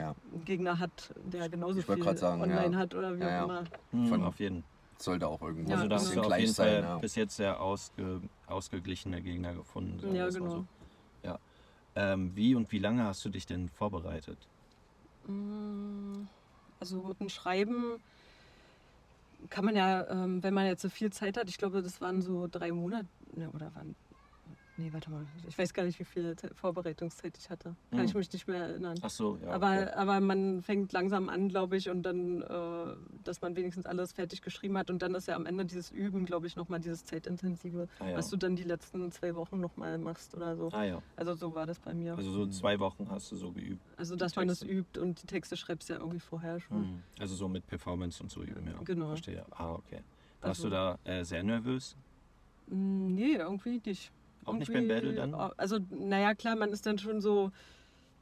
[0.00, 0.14] Ja.
[0.44, 2.78] Gegner hat, der genauso viel sagen, online ja.
[2.78, 3.64] hat oder wie auch immer.
[3.92, 4.64] Mhm, Von- auf jeden
[4.98, 6.82] Sollte auch irgendwo Also ein da hast bisschen du auf jeden sein.
[6.82, 6.98] Fall Ja.
[6.98, 10.14] bis jetzt sehr ausge, ausgeglichene Gegner gefunden.
[10.14, 10.50] Ja, genau.
[10.50, 10.66] So.
[11.22, 11.38] Ja.
[11.94, 14.36] Ähm, wie und wie lange hast du dich denn vorbereitet?
[15.26, 16.26] Mm,
[16.80, 17.96] Also mit dem Schreiben
[19.48, 22.20] kann man ja, ähm, wenn man jetzt so viel Zeit hat, ich glaube, das waren
[22.20, 23.94] so drei Monate, ne, oder waren,
[24.80, 27.74] nee, warte mal, ich weiß gar nicht, wie viel Vorbereitungszeit ich hatte.
[27.90, 28.04] Kann Mhm.
[28.06, 28.98] ich mich nicht mehr erinnern.
[29.02, 29.50] Ach so, ja.
[29.50, 29.90] aber, okay.
[29.94, 34.42] aber man fängt langsam an, glaube ich, und dann, äh, dass man wenigstens alles fertig
[34.42, 34.90] geschrieben hat.
[34.90, 38.16] Und dann ist ja am Ende dieses Üben, glaube ich, nochmal dieses zeitintensive, Ah, ja.
[38.16, 40.68] was du dann die letzten zwei Wochen nochmal machst oder so.
[40.72, 42.16] Ah ja, Also so war das bei mir.
[42.16, 43.82] also so zwei Wochen hast du so geübt.
[43.98, 46.80] Also, dass man das übt und die Texte schreibst ja irgendwie vorher schon.
[46.80, 47.02] Mhm.
[47.18, 48.78] Also so mit Performance und so üben, ja.
[48.84, 49.08] Genau.
[49.08, 49.44] Verstehe.
[49.50, 50.00] Ah, okay.
[50.40, 51.96] Warst Also- du da äh, sehr nervös?
[52.68, 54.12] Mm, Nee, irgendwie nicht.
[54.50, 55.34] Auch nicht beim Battle dann?
[55.34, 57.50] Also, naja, klar, man ist dann schon so,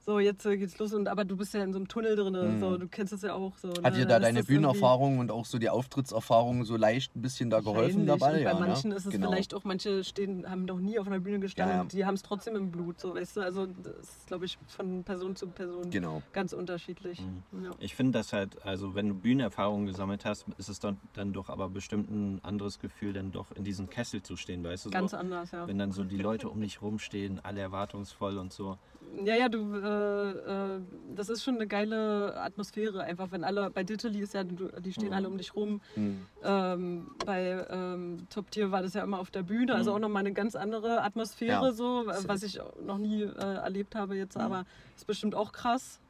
[0.09, 2.33] so jetzt äh, geht's los, und, aber du bist ja in so einem Tunnel drin,
[2.33, 2.61] Mhm.
[2.61, 3.69] so, du kennst es ja auch so.
[3.69, 3.99] Hat ne?
[4.01, 7.61] dir da deine das Bühnenerfahrung und auch so die Auftrittserfahrung so leicht ein bisschen da
[7.61, 8.39] geholfen dabei?
[8.39, 8.97] Und bei ja, manchen ne?
[8.97, 9.29] ist es genau.
[9.29, 11.83] vielleicht auch, manche stehen, haben noch nie auf einer Bühne gestanden Ja, ja.
[11.83, 13.41] und die haben es trotzdem im Blut, so weißt du.
[13.43, 16.23] Also das ist, glaube ich, von Person zu Person Genau.
[16.33, 17.21] ganz unterschiedlich.
[17.21, 17.65] Mhm.
[17.65, 17.71] Ja.
[17.79, 21.51] Ich finde das halt, also wenn du Bühnenerfahrung gesammelt hast, ist es dann, dann doch
[21.51, 24.91] aber bestimmt ein anderes Gefühl, dann doch in diesem Kessel zu stehen, weißt du?
[24.91, 25.69] Ganz so, anders, ja.
[25.69, 28.79] wenn dann so die Leute um dich rumstehen, alle erwartungsvoll und so.
[29.25, 30.31] Ja, ja, du, äh,
[30.77, 30.81] äh,
[31.15, 34.93] das ist schon eine geile Atmosphäre, einfach wenn alle, bei Dittely ist ja, du, die
[34.93, 35.15] stehen Mhm.
[35.15, 35.81] alle um dich rum.
[35.95, 36.27] Hm.
[36.43, 39.97] Ähm, bei ähm, Top Tier war das ja immer auf der Bühne, also Mhm.
[39.97, 41.73] auch nochmal eine ganz andere Atmosphäre, Ja.
[41.73, 44.43] so, was ich noch nie äh, erlebt habe jetzt, Mhm.
[44.43, 44.65] aber
[44.97, 46.01] ist bestimmt auch krass.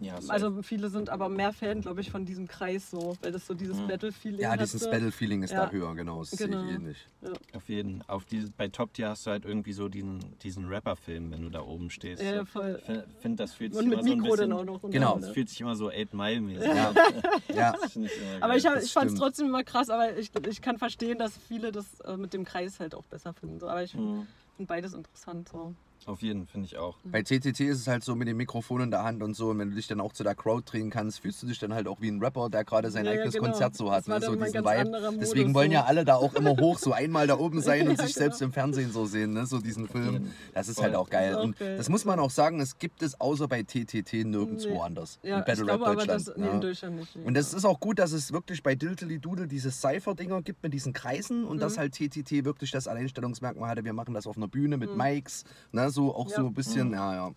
[0.00, 0.16] Ja.
[0.28, 3.54] Also viele sind aber mehr Fan, glaube ich, von diesem Kreis so, weil das so
[3.54, 3.88] dieses Mhm.
[3.88, 4.88] Battle-Feeling Ja, dieses.
[4.88, 5.66] Battle-Feeling ist Ja.
[5.66, 6.20] da höher, genau.
[6.20, 6.60] Das Genau.
[6.60, 6.96] sehe ich ähnlich.
[7.52, 8.04] Auf jeden.
[8.06, 11.48] Auf diese, bei Top Tier hast du halt irgendwie so diesen, diesen Rapper-Film, wenn du
[11.50, 12.22] da oben stehst.
[12.22, 12.76] Ja, ja, voll.
[12.80, 14.64] Ich find- find, das fühlt sich Und mit immer so ein Mikro bisschen, dann auch
[14.82, 14.90] noch.
[14.90, 15.18] Genau.
[15.18, 16.94] Das fühlt sich immer so 8 Mile mäßig Ja.
[17.54, 17.74] Ja,
[18.40, 21.36] Aber ich, hab- ich fand es trotzdem immer krass, aber ich, ich kann verstehen, dass
[21.48, 23.58] viele das äh, mit dem Kreis halt auch besser finden.
[23.58, 23.68] So.
[23.68, 24.26] Aber ich finde
[24.58, 24.66] Mhm.
[24.66, 25.48] beides interessant.
[25.48, 25.74] So.
[26.06, 26.96] Auf jeden, finde ich auch.
[27.04, 29.50] bei TTT ist es halt so mit dem Mikrofon in der Hand und so.
[29.50, 31.74] Und wenn du dich dann auch zu der Crowd drehen kannst, fühlst du dich dann
[31.74, 33.46] halt auch wie ein Rapper, der gerade sein Ja, ja, eigenes genau.
[33.50, 34.00] Konzert so hat.
[34.00, 34.26] Das war Ne?
[34.26, 35.18] So diesen ganz Vibe.
[35.20, 38.04] Deswegen wollen ja alle da auch immer hoch, so einmal da oben sein und Ja,
[38.06, 38.24] sich genau.
[38.24, 39.44] selbst im Fernsehen so sehen, ne?
[39.44, 40.30] so diesen Film.
[40.54, 40.84] Das ist Voll.
[40.84, 41.30] halt auch geil.
[41.32, 41.76] Das auch und geil.
[41.76, 44.80] das muss man auch sagen, es gibt es außer bei TTT nirgendwo Nee.
[44.80, 45.18] anders.
[45.22, 46.08] Ja, in Battle ich Rap Deutschland.
[46.08, 46.50] dass, nee, ne?
[46.52, 47.16] in Deutschland nicht.
[47.16, 47.24] nee.
[47.24, 50.72] Und das ist auch gut, dass es wirklich bei Diltily Doodle diese Cypher-Dinger gibt mit
[50.72, 51.60] diesen Kreisen und Mhm.
[51.60, 53.84] dass halt TTT wirklich das Alleinstellungsmerkmal hatte.
[53.84, 54.96] Wir machen das auf einer Bühne mit Mhm.
[55.02, 56.36] Mikes, ne, so auch Ja.
[56.36, 56.94] so ein bisschen, Mhm.
[56.94, 57.30] ja, ja.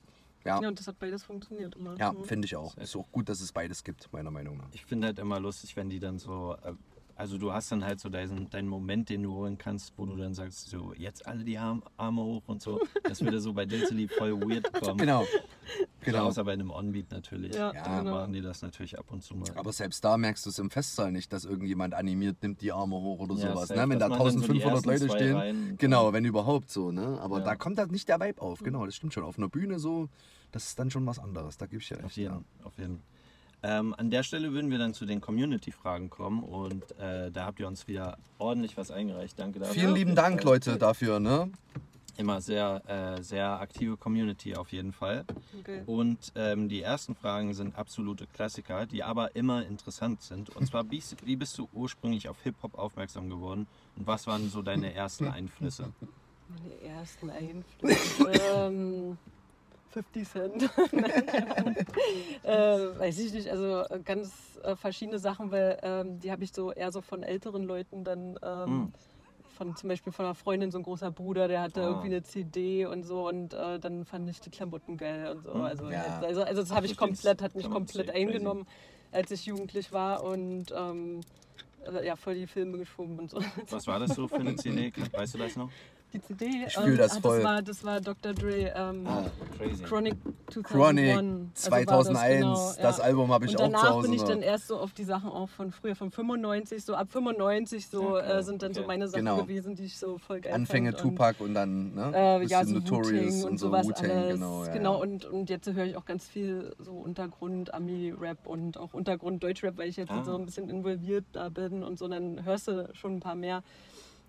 [0.43, 1.95] Ja, Ja, und das hat beides funktioniert immer.
[1.99, 2.23] ja Mhm.
[2.23, 2.75] finde ich auch.
[2.77, 4.69] Ist auch gut, dass es beides gibt, meiner Meinung nach.
[4.71, 6.73] Ich finde halt immer lustig, wenn die dann so, äh,
[7.21, 10.15] also du hast dann halt so deinen, deinen Moment, den du holen kannst, wo du
[10.15, 12.81] dann sagst, so jetzt alle die Arm, Arme hoch und so.
[13.03, 14.97] Das würde so bei Diltily voll weird kommen.
[14.97, 15.21] Genau.
[15.21, 15.27] Genau.
[16.03, 16.25] Genau.
[16.25, 17.53] Außer bei einem Onbeat natürlich.
[17.53, 18.11] Ja, da genau.
[18.15, 19.47] machen die das natürlich ab und zu mal.
[19.55, 22.95] Aber selbst da merkst du es im Festsaal nicht, dass irgendjemand animiert nimmt die Arme
[22.95, 23.69] hoch oder Ja, sowas.
[23.69, 23.87] Ne?
[23.87, 25.35] Wenn da machen dann so die 1500 ersten Leute stehen.
[25.35, 25.77] Reihen.
[25.77, 26.91] Genau, wenn überhaupt so.
[26.91, 27.19] Ne?
[27.21, 27.45] Aber Ja.
[27.45, 28.63] da kommt halt nicht der Vibe auf.
[28.63, 29.23] Genau, das stimmt schon.
[29.23, 30.09] Auf einer Bühne so,
[30.51, 31.57] das ist dann schon was anderes.
[31.57, 32.17] Da gebe ich ja Auf recht.
[32.17, 32.65] jeden, Ja.
[32.65, 33.03] auf jeden.
[33.63, 37.59] Ähm, an der Stelle würden wir dann zu den Community-Fragen kommen und äh, da habt
[37.59, 39.37] ihr uns wieder ordentlich was eingereicht.
[39.39, 39.73] Danke dafür.
[39.75, 40.43] Vielen lieben Dank.
[40.43, 41.19] Leute, dafür.
[41.19, 41.51] Ne?
[42.17, 45.25] Immer sehr, äh, sehr aktive Community auf jeden Fall.
[45.59, 45.83] Okay.
[45.85, 50.49] Und ähm, die ersten Fragen sind absolute Klassiker, die aber immer interessant sind.
[50.55, 54.61] Und zwar, wie, wie bist du ursprünglich auf Hip-Hop aufmerksam geworden und was waren so
[54.61, 55.93] deine ersten Einflüsse?
[56.49, 58.31] Meine ersten Einflüsse.
[58.49, 59.17] ähm,
[59.91, 60.63] 50 Cent.
[62.43, 62.49] äh,
[62.99, 66.71] weiß ich nicht, also äh, ganz äh, verschiedene Sachen, weil ähm, die habe ich so
[66.71, 68.37] eher so von älteren Leuten dann.
[68.43, 68.93] Ähm, Mm.
[69.57, 71.87] Von zum Beispiel von einer Freundin, so ein großer Bruder, der hatte Ah.
[71.89, 75.53] irgendwie eine CD und so und äh, dann fand ich die Klamotten geil und so.
[75.53, 75.61] Mm.
[75.61, 76.19] Also, Ja.
[76.19, 78.65] also, also das habe ich findest komplett, hat mich komplett eingenommen,
[79.11, 81.19] als ich jugendlich war und ähm,
[81.85, 83.39] äh, ja, voll die Filme geschoben und so.
[83.69, 84.91] Was war das so für eine CD?
[85.13, 85.69] Weißt du das noch?
[86.13, 87.37] Die CD, Ich fühl das ah, voll.
[87.37, 88.33] Das war, das war Dr.
[88.33, 89.23] Dre, ähm, Ah,
[89.57, 89.81] crazy.
[89.83, 90.15] Chronic
[90.49, 90.67] 2001.
[90.67, 93.03] Chronic Also war das, 2001, genau, das ja.
[93.05, 95.03] Album habe ich Und auch danach zu Hause bin ich dann erst so auf die
[95.05, 98.81] Sachen auch von früher, von 95, so ab 95 so Okay, äh, sind dann so
[98.81, 98.87] okay.
[98.87, 99.37] meine Sachen Genau.
[99.43, 101.01] gewesen, die ich so voll geil Anfänge fand.
[101.01, 102.11] Tupac und dann ne?
[102.13, 104.33] äh, ja, bisschen so Notorious und und so sowas Wu-Tang, alles.
[104.33, 104.65] genau.
[104.65, 104.99] Ja, genau ja.
[105.03, 109.77] und, und jetzt höre ich auch ganz viel so Untergrund, Ami-Rap und auch Untergrund Deutschrap,
[109.77, 110.23] weil ich jetzt Ah.
[110.25, 113.63] so ein bisschen involviert da bin und so, dann hörst du schon ein paar mehr.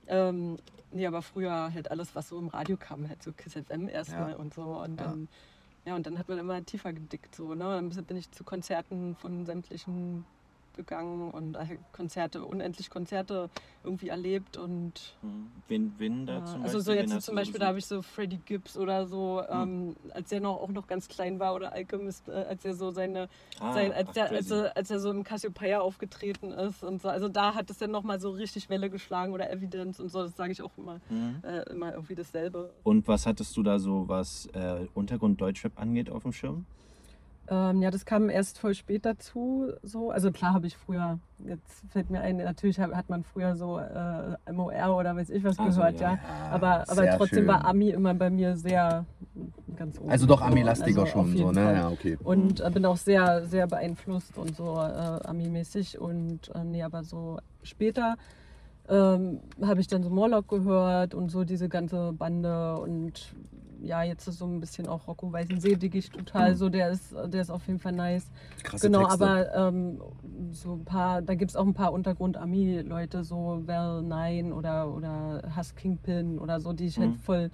[0.07, 0.59] Ähm,
[0.91, 4.33] nee, aber früher halt alles, was so im Radio kam, halt so Kiss FM erstmal
[4.33, 4.37] Ja.
[4.37, 4.63] und so.
[4.63, 5.07] Und Ja.
[5.07, 5.29] dann,
[5.85, 7.65] ja, und dann hat man immer tiefer gedickt so, ne?
[7.65, 10.25] Dann bin ich zu Konzerten von sämtlichen
[10.75, 11.57] gegangen und
[11.93, 13.51] Konzerte, unendlich Konzerte
[13.85, 15.51] irgendwie erlebt und Hm.
[15.69, 16.81] Wen da zum also Beispiel?
[16.81, 19.95] so Wen jetzt zum Beispiel, so- da habe ich so Freddie Gibbs oder so, ähm,
[20.13, 23.29] als er noch auch noch ganz klein war oder Alchemist, äh, als er so seine,
[23.59, 27.01] Ah, sein, als, ach, der, als, er, als er so im Cassiopeia aufgetreten ist und
[27.01, 27.09] so.
[27.09, 30.37] Also da hat es dann nochmal so richtig Welle geschlagen oder Evidence und so, das
[30.37, 31.41] sage ich auch immer, Mhm.
[31.43, 32.75] äh, immer irgendwie dasselbe.
[32.83, 36.67] Und was hattest du da so, was äh, Untergrund Deutschrap angeht, auf dem Schirm?
[37.49, 39.73] Ähm, ja, das kam erst voll spät dazu.
[39.83, 40.11] So.
[40.11, 44.53] Also klar habe ich früher, jetzt fällt mir ein, natürlich hat man früher so äh,
[44.53, 46.13] MOR oder weiß ich was Ach so, gehört, ja.
[46.13, 46.19] ja.
[46.51, 47.49] Aber, aber trotzdem schön.
[47.49, 49.05] war Ami immer bei mir sehr
[49.77, 50.11] ganz oben.
[50.11, 51.75] Also doch Ami-lastiger also schon so, ne?
[51.75, 52.17] Ja, okay.
[52.23, 55.99] Und äh, bin auch sehr, sehr beeinflusst und so äh, Ami-mäßig.
[55.99, 58.17] Und äh, nee, aber so später
[58.89, 63.35] ähm, habe ich dann so Morlock gehört und so diese ganze Bande und
[63.85, 67.41] ja, jetzt ist so ein bisschen auch Rocco Weißensee, ich total so, der ist, der
[67.41, 68.31] ist auf jeden Fall nice.
[68.63, 69.25] Krasse genau, Texte.
[69.25, 70.01] aber ähm,
[70.53, 75.43] so ein paar, da gibt es auch ein paar Untergrund-Ami-Leute, so Val Nine oder, oder
[75.57, 77.17] Husk Kingpin oder so, die ich halt Mhm.
[77.17, 77.51] voll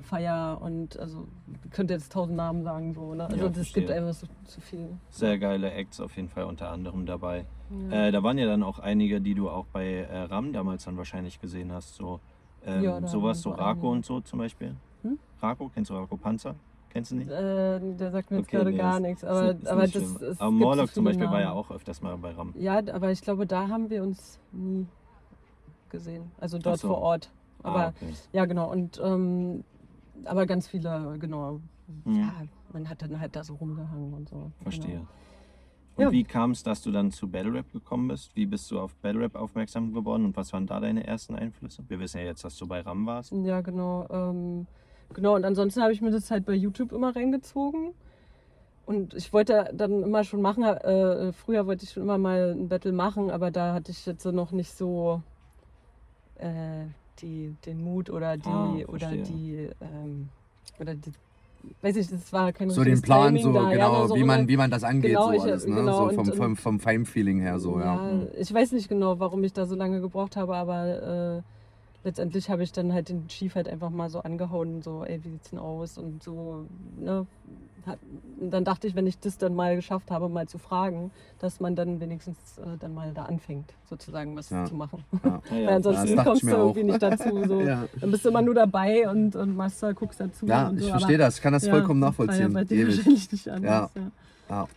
[0.00, 1.26] feier und also
[1.64, 3.24] ich könnte jetzt tausend Namen sagen so, ne?
[3.24, 4.90] Also Ja, das gibt einfach so zu viel.
[5.10, 7.46] Sehr geile Acts auf jeden Fall unter anderem dabei.
[7.90, 8.06] Ja.
[8.08, 10.96] Äh, da waren ja dann auch einige, die du auch bei äh, Ram damals dann
[10.96, 11.96] wahrscheinlich gesehen hast.
[11.96, 12.20] So,
[12.64, 14.76] ähm, Ja, sowas, so Rako und so zum Beispiel.
[15.40, 15.48] Hm?
[15.48, 16.54] Rako, kennst du Rako Panzer?
[16.90, 17.30] Kennst du nicht?
[17.30, 19.68] Äh, der sagt mir jetzt Okay, gerade nee, gar ist- nichts, ist aber, nicht- ist
[19.68, 21.58] aber das es Aber Morlock zum Beispiel war ja Namen.
[21.58, 22.54] auch öfters mal bei Ram.
[22.58, 24.86] Ja, aber ich glaube, da haben wir uns nie
[25.90, 26.30] gesehen.
[26.40, 26.88] Also dort so.
[26.88, 27.30] vor Ort.
[27.62, 28.12] Aber ah, okay.
[28.32, 28.70] ja, genau.
[28.70, 29.64] Und ähm,
[30.24, 31.60] aber ganz viele, genau.
[32.04, 32.14] Mhm.
[32.14, 32.32] Ja,
[32.72, 34.50] man hat dann halt da so rumgehangen und so.
[34.62, 34.88] Verstehe.
[34.92, 35.06] Genau.
[35.96, 36.12] Und Ja.
[36.12, 38.34] wie kam es, dass du dann zu Battle Rap gekommen bist?
[38.36, 41.82] Wie bist du auf Battle Rap aufmerksam geworden und was waren da deine ersten Einflüsse?
[41.88, 43.32] Wir wissen ja jetzt, dass du bei Ram warst.
[43.32, 44.06] Ja, genau.
[44.10, 44.66] Ähm,
[45.14, 47.92] genau, und ansonsten habe ich mir das halt bei YouTube immer reingezogen.
[48.86, 52.68] Und ich wollte dann immer schon machen, äh, früher wollte ich schon immer mal ein
[52.68, 55.20] Battle machen, aber da hatte ich jetzt so noch nicht so
[56.36, 56.84] äh,
[57.20, 60.28] die, den Mut oder die, Ah, oder die, ähm,
[60.78, 61.12] oder die,
[61.82, 63.70] weiß ich, das war kein So den Plan, Timing so da.
[63.70, 65.74] genau, Ja, so wie, man, wie man das angeht, Genau, so ich- alles, ne?
[65.74, 67.96] genau, so vom, und- vom, vom Fame-Feeling her, so, ja.
[67.96, 71.42] Ja, ich weiß nicht genau, warum ich da so lange gebraucht habe, aber äh,
[72.08, 75.30] letztendlich habe ich dann halt den Chief halt einfach mal so angehauen, so, ey, wie
[75.30, 75.98] sieht's denn aus?
[75.98, 76.64] Und so,
[76.98, 77.26] ne?
[78.40, 81.58] Und dann dachte ich, wenn ich das dann mal geschafft habe, mal zu fragen, dass
[81.60, 84.64] man dann wenigstens äh, dann mal da anfängt, sozusagen was Ja.
[84.66, 85.04] zu machen.
[85.24, 85.30] Ja.
[85.30, 86.86] Ja, Weil ansonsten kommst du irgendwie auch.
[86.86, 87.44] nicht dazu.
[87.46, 87.62] So.
[88.00, 90.44] Dann bist du immer nur dabei und, und machst da, guckst dazu.
[90.46, 90.76] Ja, so.
[90.76, 92.52] ich aber- verstehe das, ich kann das vollkommen War ja nachvollziehen.
[92.52, 93.90] bei dir wahrscheinlich nicht anders.
[94.50, 94.68] Ja.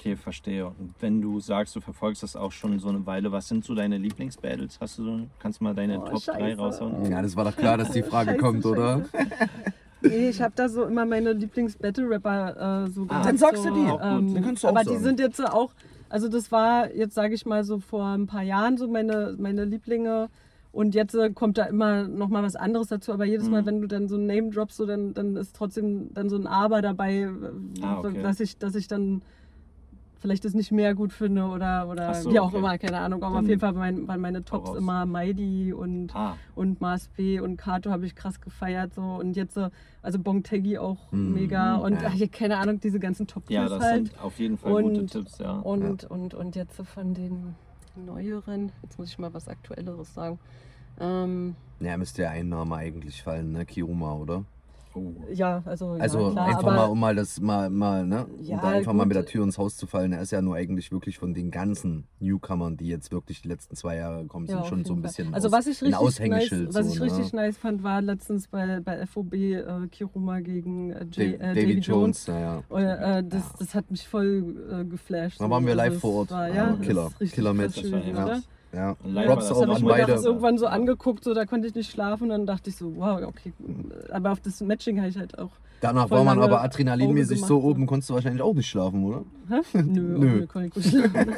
[0.00, 0.64] Okay, verstehe.
[0.66, 3.74] Und wenn du sagst, du verfolgst das auch schon so eine Weile, was sind so
[3.74, 4.78] deine Lieblingsbattles?
[4.80, 6.58] Hast du so, kannst du mal deine Oh, Top 3 scheiße.
[6.58, 7.10] raushauen?
[7.10, 9.02] ja, das war doch klar, dass die Frage Scheiße, kommt, oder?
[10.00, 13.26] Nee, ich habe da so immer meine Lieblings-Battle-Rapper äh, so gehabt.
[13.26, 13.80] Dann sagst du so, die.
[14.02, 15.02] Ähm, Dann kannst du auch aber die sagen.
[15.02, 15.72] sind jetzt auch,
[16.08, 19.66] Also das war jetzt, sage ich mal, so vor ein paar Jahren so meine, meine
[19.66, 20.30] Lieblinge.
[20.72, 23.12] Und jetzt äh, kommt da immer noch mal was anderes dazu.
[23.12, 23.66] Aber jedes Mal, Mhm.
[23.66, 26.46] wenn du dann so ein Name droppst, so, dann, dann ist trotzdem dann so ein
[26.46, 27.28] Aber dabei,
[27.82, 28.22] Ah, okay.
[28.22, 29.20] dass, ich, dass ich dann
[30.20, 32.58] vielleicht das nicht mehr gut finde oder, oder so, wie auch okay.
[32.58, 33.22] immer, keine Ahnung.
[33.22, 37.08] Aber Dann auf jeden Fall waren, waren meine Tops immer Maidi und, Ah, und Mars
[37.08, 38.94] P und Kato habe ich krass gefeiert.
[38.94, 39.02] So.
[39.02, 39.68] Und jetzt, so,
[40.02, 41.34] also Bongtegi auch Mhm.
[41.34, 41.76] mega.
[41.76, 42.10] Und Ja.
[42.14, 44.08] ach, keine Ahnung, diese ganzen top ja, das halt.
[44.08, 45.52] sind auf jeden Fall gute Und- Tipps, ja.
[45.52, 47.54] Und, und, und jetzt so von den
[47.96, 50.38] neueren, jetzt muss ich mal was Aktuelleres sagen.
[51.00, 53.64] Ähm, Ja, müsste ja ein Name eigentlich fallen, ne?
[53.64, 54.44] Kiruma, oder?
[54.92, 55.14] Oh.
[55.32, 58.26] ja, also, Also ja, klar, einfach aber mal, um mal das mal, mal ne?
[58.40, 59.08] Ja, um da einfach mal gut.
[59.08, 60.12] mit der Tür ins Haus zu fallen.
[60.12, 63.76] Er ist ja nur eigentlich wirklich von den ganzen Newcomern, die jetzt wirklich die letzten
[63.76, 65.10] zwei Jahre gekommen ja, sind, auf schon so ein jeden Fall.
[65.24, 66.74] bisschen Also aus, was ich ein richtig, nice, Aushängeschild.
[66.74, 67.04] was so, ich ne?
[67.06, 71.54] richtig nice fand, war letztens bei, bei FOB äh, Kiruma gegen äh, J, äh, Davy
[71.54, 72.26] Davy Jones.
[72.26, 72.62] Jones, ja, ja.
[72.68, 73.54] Und, äh, das, Ja.
[73.60, 75.40] das hat mich voll äh, geflasht.
[75.40, 76.30] Da waren wir Also live vor Ort.
[76.32, 77.10] War, Ja, ja, das Killer.
[77.18, 77.76] Killer Match.
[77.80, 80.12] Das war gewesen, ja Props das Das habe auch ich an mir beide.
[80.24, 83.22] irgendwann so angeguckt, so da konnte ich nicht schlafen und dann dachte ich so, wow,
[83.22, 83.52] okay.
[84.10, 85.52] Aber auf das Matching habe ich halt auch.
[85.80, 89.02] Danach voll war man aber adrenalinmäßig so gemacht, oben, konntest du wahrscheinlich auch nicht schlafen,
[89.04, 89.24] oder?
[89.48, 89.60] Hä?
[89.82, 90.18] Nö, Nö.
[90.18, 90.46] Nö.
[90.46, 91.34] konnte ich gut schlafen.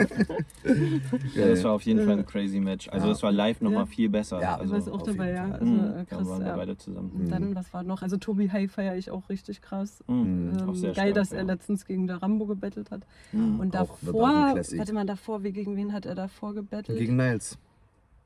[1.35, 2.88] Ja, das war auf jeden Fall ein crazy Match.
[2.88, 3.12] Also Ja.
[3.12, 3.87] das war live nochmal Ja.
[3.87, 4.40] viel besser.
[4.40, 5.42] Ja, also, Ich war auch auf dabei, jeden ja.
[5.48, 5.52] Fall.
[5.52, 6.57] Also, Mhm, äh, krass, waren wir ja.
[6.57, 7.11] beide zusammen.
[7.14, 8.02] Und dann, was war noch?
[8.02, 10.02] Also Tobi Hay feiere ich auch richtig krass.
[10.09, 10.16] Mhm.
[10.16, 10.59] Mhm.
[10.59, 11.38] Ähm, Auch sehr geil, stark, dass ja.
[11.38, 13.02] er letztens gegen der Rambo gebettelt hat.
[13.33, 13.61] Mhm.
[13.61, 16.98] Und davor, warte mal, davor, wie gegen wen hat er davor gebettelt?
[16.98, 17.59] Gegen Niles.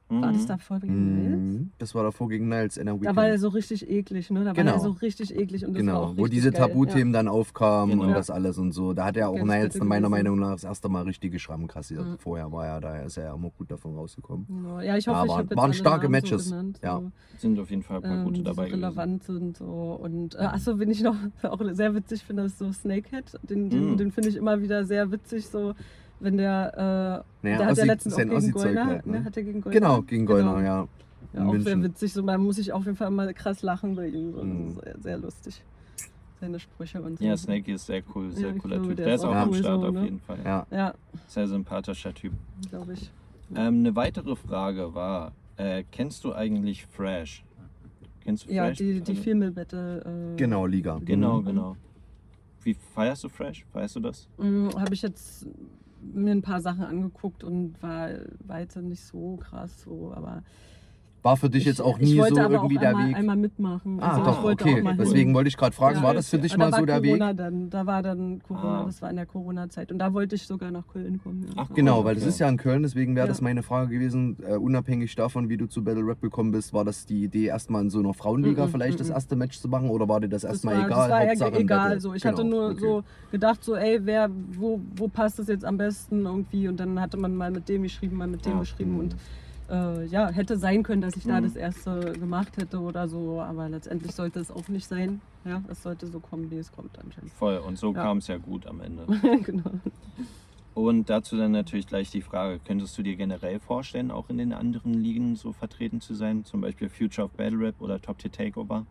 [0.08, 0.46] War das Mhm.
[0.46, 1.36] davor gegen Nils?
[1.60, 1.70] Mhm.
[1.78, 3.16] Das war davor gegen Niles in der Da Weekend.
[3.16, 4.44] war er so richtig eklig, ne?
[4.44, 4.70] Da Genau.
[4.72, 6.60] war er so richtig eklig und das war Genau, auch wo diese geil.
[6.68, 8.02] Tabuthemen dann aufkamen Genau.
[8.04, 8.14] und Ja.
[8.16, 8.92] das alles und so.
[8.92, 10.10] Da hat er auch Geiles Niles meiner gewesen.
[10.10, 12.06] Meinung nach das erste Mal richtige Schrammen kassiert.
[12.06, 12.18] Mhm.
[12.18, 14.46] Vorher war er da, ist er ja immer gut davon rausgekommen.
[14.64, 16.44] Ja, Ja, ich hoffe, Aber ich waren alle starke Namen Matches.
[16.44, 17.00] So genannt, Ja.
[17.00, 18.84] so, Sind auf jeden Fall ein paar ähm, gute so dabei gewesen.
[18.84, 19.56] relevant sind.
[19.56, 19.98] So.
[20.00, 23.24] Und äh, achso, wenn ich noch auch sehr witzig finde, ist so Snakehead.
[23.42, 23.96] Den, den, Mhm.
[23.96, 25.74] den finde ich immer wieder sehr witzig, so
[26.20, 29.18] wenn der, äh, Naja, der hat ja letztens auch gegen Goldner, halt, ne?
[29.20, 29.24] ne?
[29.24, 29.80] Hat er gegen Goldner?
[29.80, 30.88] Genau, gegen Goldner, ja.
[31.32, 31.82] Ja, In auch sehr München.
[31.84, 32.12] witzig.
[32.12, 34.32] So, da muss ich auf jeden Fall immer krass lachen bei ihm.
[34.32, 34.42] So.
[34.42, 34.66] Mhm.
[34.66, 35.62] Das ist sehr, sehr lustig.
[36.40, 37.24] Seine Sprüche und so.
[37.24, 38.96] Ja, Snakey ist sehr cool, sehr Ja, cooler glaube, Typ.
[38.98, 40.04] der Der ist auch am cool Start so, auf ne?
[40.04, 40.38] jeden Fall.
[40.44, 40.66] Ja.
[40.70, 40.94] Ja,
[41.28, 42.32] Sehr sympathischer Typ.
[42.70, 43.10] glaube ich.
[43.54, 47.42] Ähm, eine weitere Frage war, äh, kennst du eigentlich Fresh?
[48.22, 48.78] Kennst du Ja, Fresh?
[48.78, 49.76] die, die Also-.
[49.76, 51.00] Äh, Genau, Liga.
[51.04, 51.44] Genau, Mhm.
[51.46, 51.76] genau.
[52.64, 53.64] Wie feierst du Fresh?
[53.72, 54.28] Feierst du das?
[54.38, 55.46] Habe ich jetzt
[56.24, 60.42] mir ein paar Sachen angeguckt und war weiter nicht so krass so, aber
[61.26, 63.08] War für dich ich, jetzt auch ich nie wollte so aber irgendwie auch der einmal,
[63.08, 63.16] Weg?
[63.16, 63.98] einmal mitmachen.
[64.00, 64.84] Ah, Also doch, ich okay.
[64.96, 67.10] Deswegen wollte ich gerade fragen, Ja, war das für dich mal so der Weg?
[67.18, 68.84] Corona Dann, da war dann Corona, Ah.
[68.86, 71.42] das war in der Corona-Zeit und da wollte ich sogar nach Köln kommen.
[71.48, 71.48] Ja.
[71.56, 72.30] Ach, Genau, Cool, weil das okay.
[72.30, 73.28] ist ja in Köln, deswegen wäre Ja.
[73.28, 76.84] das meine Frage gewesen, äh, unabhängig davon, wie du zu Battle Rap gekommen bist, war
[76.84, 79.14] das die Idee, erstmal in so einer Frauenliga Mhm, vielleicht das mhm.
[79.14, 80.88] erste Match zu machen oder war dir das Das erstmal egal?
[80.90, 82.00] das war ja Hauptsache egal.
[82.00, 82.14] So.
[82.14, 82.80] Ich Genau, hatte nur okay.
[82.80, 86.68] so gedacht, so, ey, wer, wo, wo passt das jetzt am besten irgendwie?
[86.68, 88.58] Und dann hatte man mal mit dem geschrieben, mal mit dem Ja.
[88.60, 89.00] geschrieben.
[89.00, 89.16] Und
[89.70, 91.44] äh, ja, hätte sein können, dass ich da Mhm.
[91.44, 93.40] das erste gemacht hätte oder so.
[93.40, 95.20] Aber letztendlich sollte es auch nicht sein.
[95.44, 97.32] Ja, es sollte so kommen, wie es kommt anscheinend.
[97.32, 97.58] Voll.
[97.58, 98.02] Und so Ja.
[98.02, 99.06] kam es ja gut am Ende.
[99.44, 99.70] genau.
[100.74, 104.52] Und dazu dann natürlich gleich die Frage, könntest du dir generell vorstellen, auch in den
[104.52, 106.44] anderen Ligen so vertreten zu sein?
[106.44, 108.84] Zum Beispiel Future of Battle Rap oder Top Tier Takeover?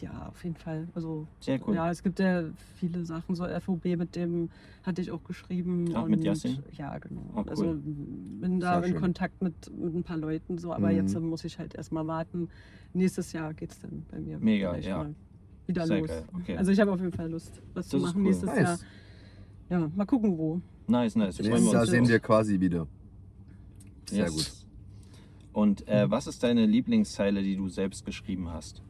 [0.00, 0.86] Ja, auf jeden Fall.
[0.94, 1.74] Also Sehr cool.
[1.74, 2.44] Ja, es gibt ja
[2.76, 4.50] viele Sachen, so FOB, mit dem
[4.82, 5.84] hatte ich auch geschrieben.
[5.84, 6.58] Mit und- Yassin?
[6.76, 7.22] Ja, genau.
[7.34, 7.48] Ah, cool.
[7.50, 9.00] Also bin da Sehr in schön.
[9.00, 10.96] Kontakt mit, mit ein paar Leuten, so, aber Mhm.
[10.96, 12.48] jetzt muss ich halt erstmal warten.
[12.92, 14.98] Nächstes Jahr geht es dann bei mir Mega, ja.
[14.98, 15.14] mal
[15.66, 16.08] wieder Sehr los.
[16.08, 16.56] geil, okay.
[16.58, 18.28] Also ich habe auf jeden Fall Lust, was zu Das ist machen cool.
[18.30, 18.62] nächstes Jahr.
[18.62, 18.84] Nice.
[19.70, 20.60] Ja, mal gucken wo.
[20.86, 21.38] Nice, nice.
[21.38, 22.86] Nächstes wir Jahr sehen wir quasi wieder.
[24.08, 24.34] Sehr Yes.
[24.34, 24.52] gut.
[25.54, 28.82] Und äh, was ist deine Lieblingszeile, die du selbst geschrieben hast?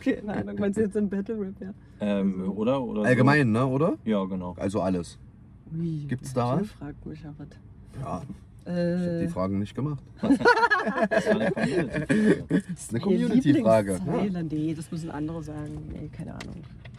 [0.00, 1.70] Keine Ahnung, meinst du jetzt im Battle Rap, ja?
[2.00, 2.82] Ähm, Also- oder?
[2.82, 3.06] oder so?
[3.06, 3.94] Allgemein, ne, oder?
[4.04, 4.54] Ja, genau.
[4.58, 5.18] Also alles.
[5.76, 6.68] Ui, Gibt's da was?
[6.70, 7.48] fragt mich ja was.
[8.00, 10.02] Ja, ich habe Äh, die Fragen nicht gemacht.
[11.10, 12.46] Das war eine Community-Frage.
[12.48, 13.92] Das ist eine Community-Frage.
[13.92, 13.98] Ja.
[14.22, 14.44] Lieblingszeile?
[14.44, 15.88] Nee, das müssen andere sagen.
[15.92, 16.54] Nee, keine Ahnung.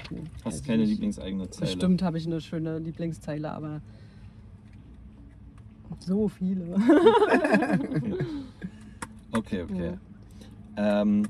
[0.09, 0.89] Nee, Hast keine nicht.
[0.91, 1.71] Lieblingseigene Zeile?
[1.71, 3.81] Bestimmt habe ich eine schöne Lieblingszeile, aber
[5.99, 6.77] so viele.
[9.31, 9.91] Okay, okay.
[10.77, 11.23] Ähm,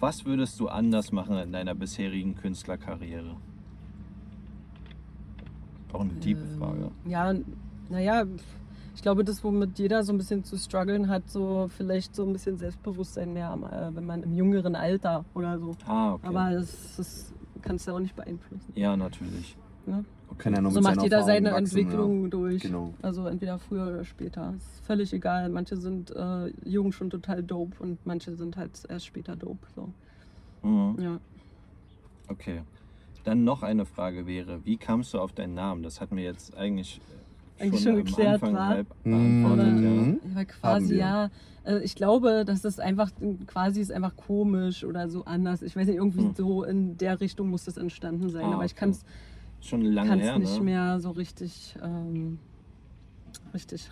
[0.00, 3.36] was würdest du anders machen in deiner bisherigen Künstlerkarriere?
[5.92, 6.90] Auch eine tiefe Ähm, Frage.
[7.06, 7.34] Ja,
[7.88, 8.24] naja,
[8.94, 12.32] ich glaube, das, womit jeder so ein bisschen zu strugglen hat, so vielleicht so ein
[12.32, 15.74] bisschen Selbstbewusstsein mehr, äh, wenn man im jüngeren Alter oder so.
[15.86, 16.26] Ah, okay.
[16.26, 17.32] Aber das, das
[17.62, 18.72] kannst du auch nicht beeinflussen.
[18.74, 19.56] ja, natürlich.
[19.90, 20.04] Ne?
[20.38, 22.62] Kann ja nur So mit macht jeder seine wachsen, Entwicklung durch.
[22.62, 22.94] Genau.
[23.02, 24.54] Also entweder früher oder später.
[24.56, 25.48] Ist völlig egal.
[25.50, 29.66] Manche sind äh, jung schon total dope und manche sind halt erst später dope.
[29.74, 29.88] So.
[30.66, 30.96] Mhm.
[31.02, 31.18] Ja.
[32.28, 32.62] Okay.
[33.24, 35.82] Dann noch eine Frage wäre, wie kamst du auf deinen Namen?
[35.82, 37.00] Das hatten wir jetzt eigentlich,
[37.58, 38.68] Eigentlich schon am geklärt, Anfang war?
[38.68, 40.20] halb Mhm.
[40.24, 40.38] Ja.
[40.40, 41.30] Ja, quasi ja.
[41.64, 43.10] Äh, Ich glaube, dass das einfach
[43.46, 45.60] quasi ist einfach komisch oder so anders.
[45.60, 46.34] Ich weiß nicht, irgendwie Hm.
[46.34, 48.44] so in der Richtung muss das entstanden sein.
[48.46, 48.80] Ah, aber ich okay.
[48.80, 49.04] kann es
[49.60, 50.64] Schon lange her, nicht ne?
[50.64, 52.38] mehr so richtig, ähm,
[53.52, 53.90] richtig,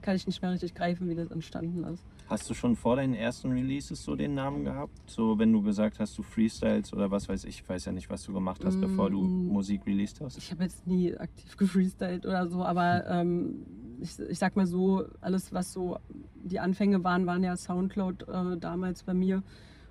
[0.00, 2.02] kann ich nicht mehr richtig greifen, wie das entstanden ist.
[2.28, 4.92] Hast du schon vor deinen ersten Releases so den Namen gehabt?
[5.06, 8.08] So, wenn du gesagt hast, du freestyles oder was weiß ich, ich weiß ja nicht,
[8.08, 9.48] was du gemacht hast, bevor du Mm.
[9.48, 10.38] Musik released hast.
[10.38, 13.66] Ich habe jetzt nie aktiv gefreestylt oder so, aber ähm,
[14.00, 15.98] ich, ich sag mal so, alles was so
[16.34, 19.42] die Anfänge waren, waren ja Soundcloud äh, damals bei mir.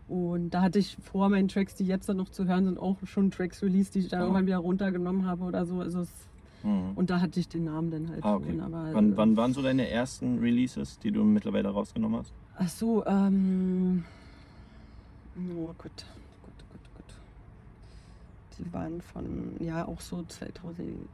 [0.07, 2.97] Und da hatte ich vor meinen Tracks, die jetzt dann noch zu hören sind, auch
[3.05, 4.23] schon Tracks released, die ich dann Ah.
[4.23, 5.79] irgendwann wieder runtergenommen habe oder so.
[5.79, 6.03] Also
[6.63, 6.91] Mhm.
[6.95, 8.51] und da hatte ich den Namen dann halt Ah, okay.
[8.51, 8.59] schon.
[8.61, 12.33] Aber, Wann, äh, wann waren so deine ersten Releases, die du mittlerweile rausgenommen hast?
[12.57, 14.03] Ach so, ähm.
[15.57, 17.15] Oh Gott, Gott, Gott, Gott.
[18.59, 21.07] Die waren von, ja, auch so 2007,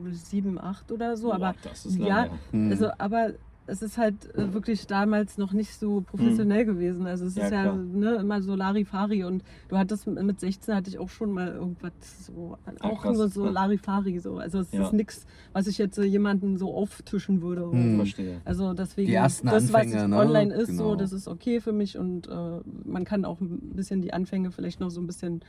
[0.00, 1.32] 2008 oder so.
[1.32, 2.28] aber ist lange ja.
[2.52, 2.70] Mhm.
[2.70, 3.32] also, aber
[3.68, 7.06] es ist halt äh, wirklich damals noch nicht so professionell gewesen.
[7.06, 7.34] Also es.
[7.36, 7.76] Ja, ist ja, klar.
[7.76, 11.92] ne, immer so Larifari und du hattest mit 16 hatte ich auch schon mal irgendwas
[12.26, 13.16] so, auch krass.
[13.16, 13.50] nur so Ja.
[13.52, 14.38] Larifari so.
[14.38, 14.84] Also es Ja.
[14.86, 17.70] ist nichts, was ich jetzt äh, jemanden so auftischen würde.
[17.70, 17.90] Hm.
[17.92, 17.96] so.
[17.98, 18.40] Verstehe.
[18.44, 20.16] Also deswegen, das, was Anfänge, ne?
[20.16, 20.90] online ist, Genau.
[20.90, 24.50] so, das ist okay für mich und äh, man kann auch ein bisschen die Anfänge
[24.50, 25.42] vielleicht noch so ein bisschen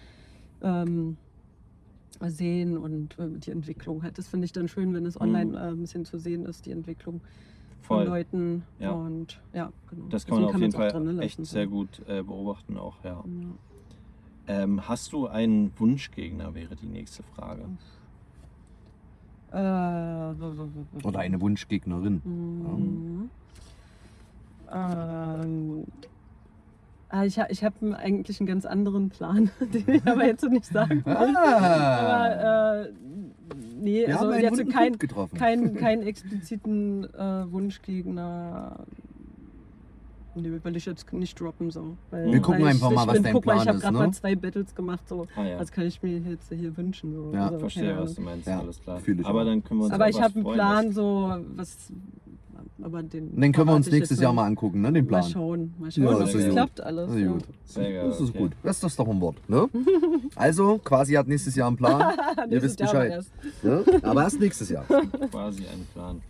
[0.61, 1.15] ähm,
[2.27, 4.17] sehen und äh, die Entwicklung halt.
[4.17, 5.21] Das finde ich dann schön, wenn es Mhm.
[5.21, 7.21] online äh, ein bisschen zu sehen ist, die Entwicklung
[7.81, 8.05] Voll.
[8.05, 8.63] von Leuten.
[8.79, 8.91] Ja.
[8.91, 10.05] Und ja, genau.
[10.09, 13.23] Das kann man auf jeden man's auch Fall echt sehr gut äh, beobachten auch, ja.
[13.23, 13.23] Ja.
[14.63, 17.61] Ähm, hast du einen Wunschgegner, wäre die nächste Frage.
[19.51, 21.07] Äh, so, so, so, so.
[21.07, 22.21] Oder eine Wunschgegnerin.
[22.23, 23.29] Mhm.
[24.71, 25.85] Ähm,
[27.09, 30.65] ah, ich ich habe eigentlich einen ganz anderen Plan, den ich aber jetzt so nicht
[30.65, 31.15] sagen will.
[31.15, 31.97] Ah.
[31.99, 32.93] Aber äh,
[33.79, 35.37] nee, Wir also haben einen jetzt kein, getroffen.
[35.37, 38.85] kein, keinen expliziten äh, Wunschgegner.
[40.35, 41.97] Nee, will ich jetzt nicht droppen so.
[42.11, 43.67] Weil, Wir gucken weil einfach ich, mal, ich was bin, dein guck mal, Plan ich
[43.69, 43.99] habe gerade ne?
[43.99, 45.27] mal zwei Battles gemacht, so.
[45.35, 47.13] Ah ja, Was kann ich mir jetzt hier wünschen?
[47.13, 47.31] So.
[47.33, 49.01] Ja, also, verstehe, was du meinst, Ja, alles klar.
[49.23, 51.91] Aber dann können wir uns Aber ich habe einen Plan, was- so was.
[52.81, 53.39] Aber den.
[53.39, 54.91] Den können wir uns nächstes Jahr mal angucken, ne?
[54.93, 55.21] Den Plan.
[55.21, 56.49] Mal schauen, mal schauen, Ja, ob das gut.
[56.51, 57.07] klappt alles.
[57.07, 57.31] Das ist ja.
[57.31, 57.43] gut.
[57.65, 58.05] Sehr.
[58.05, 58.37] Das ist okay.
[58.37, 58.51] gut.
[58.63, 59.69] Das ist doch ein Wort, ne?
[60.35, 62.15] Also, quasi hat nächstes Jahr einen Plan.
[62.49, 63.11] Ihr wisst Bescheid.
[63.11, 63.31] erst.
[63.63, 63.83] Ne?
[64.03, 64.85] Aber erst nächstes Jahr.
[65.31, 66.21] Quasi ein Plan.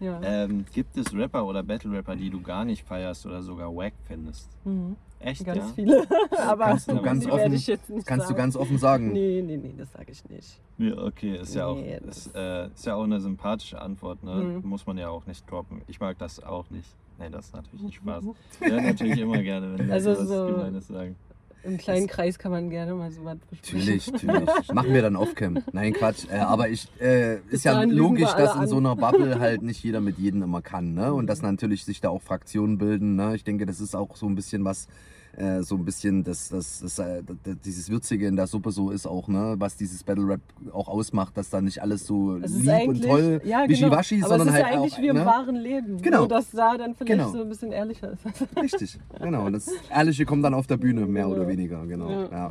[0.00, 0.20] Ja.
[0.22, 4.48] Ähm, gibt es Rapper oder Battle-Rapper, die du gar nicht feierst oder sogar wack findest?
[4.64, 4.96] Mhm.
[5.24, 5.72] Echt, Ganz ja?
[5.74, 6.06] viele.
[6.38, 8.38] aber Kannst du ganz offen- werde ich jetzt nicht Kannst du sagen.
[8.38, 9.12] ganz offen sagen.
[9.12, 10.60] Nee, nee, nee, das sage ich nicht.
[10.78, 14.34] Ja, okay, ist ja auch, Nee, ist, äh, ist ja auch eine sympathische Antwort, ne?
[14.62, 14.68] Mhm.
[14.68, 15.82] Muss man ja auch nicht droppen.
[15.86, 16.88] Ich mag das auch nicht.
[17.18, 18.24] Nein, das ist natürlich nicht Spaß.
[18.60, 21.16] Ja, natürlich immer gerne, wenn Also Leute was so- Gemeines sagen.
[21.62, 23.78] Im kleinen Kreis kann man gerne mal so was besprechen.
[23.78, 24.72] Natürlich, natürlich.
[24.74, 25.62] Machen wir dann off-cam.
[25.72, 26.26] Nein, Quatsch.
[26.30, 28.68] Äh, aber ich, äh, ist ja logisch, dass in an.
[28.68, 30.92] so einer Bubble halt nicht jeder mit jedem immer kann.
[30.92, 31.14] Ne?
[31.14, 33.16] Und dass natürlich sich da auch Fraktionen bilden.
[33.16, 33.34] Ne?
[33.34, 34.88] Ich denke, das ist auch so ein bisschen was,
[35.36, 38.90] äh, so ein bisschen das, das, das, äh, das, dieses Würzige in der Suppe so
[38.90, 39.54] ist auch, ne?
[39.58, 40.40] was dieses Battle Rap
[40.72, 44.28] auch ausmacht, dass da nicht alles so Es lieb und toll ja, wischiwaschi, genau.
[44.28, 45.02] sondern Aber es ist halt ja eigentlich auch.
[45.02, 45.26] wie im ne?
[45.26, 46.02] wahren Leben.
[46.02, 46.18] Genau.
[46.20, 47.30] Nur, dass da dann vielleicht Genau.
[47.30, 48.24] so ein bisschen ehrlicher ist.
[48.60, 49.46] Richtig, genau.
[49.46, 51.48] Und das Ehrliche kommt dann auf der Bühne, mehr oder Ja.
[51.48, 52.10] weniger, genau.
[52.10, 52.28] Ja.
[52.30, 52.50] Ja.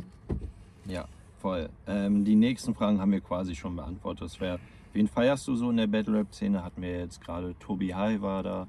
[0.86, 1.04] Ja,
[1.40, 1.68] voll.
[1.86, 4.22] Ähm, die nächsten Fragen haben wir quasi schon beantwortet.
[4.24, 4.58] Das wäre,
[4.92, 6.62] wen feierst du so in der Battle-Rap-Szene?
[6.62, 8.66] Hatten wir jetzt gerade Tobi Hai war da,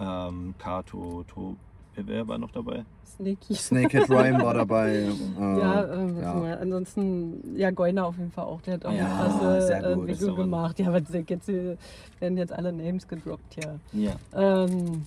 [0.00, 1.54] ähm, Kato, to
[1.96, 2.84] wer war noch dabei?
[3.06, 3.54] Sneaky.
[3.54, 5.08] Snakehead Rhyme war dabei.
[5.38, 6.34] Äh, Ja, ähm, ja.
[6.34, 8.60] Mal, ansonsten, ja, Goiner auf jeden Fall auch.
[8.62, 10.78] Der hat auch Ja, krasse äh, Entwicklung aber- gemacht.
[10.80, 11.76] Ja, aber jetzt äh,
[12.20, 13.78] werden jetzt alle Names gedroppt, ja.
[13.92, 14.16] Ja.
[14.64, 15.02] Ähm,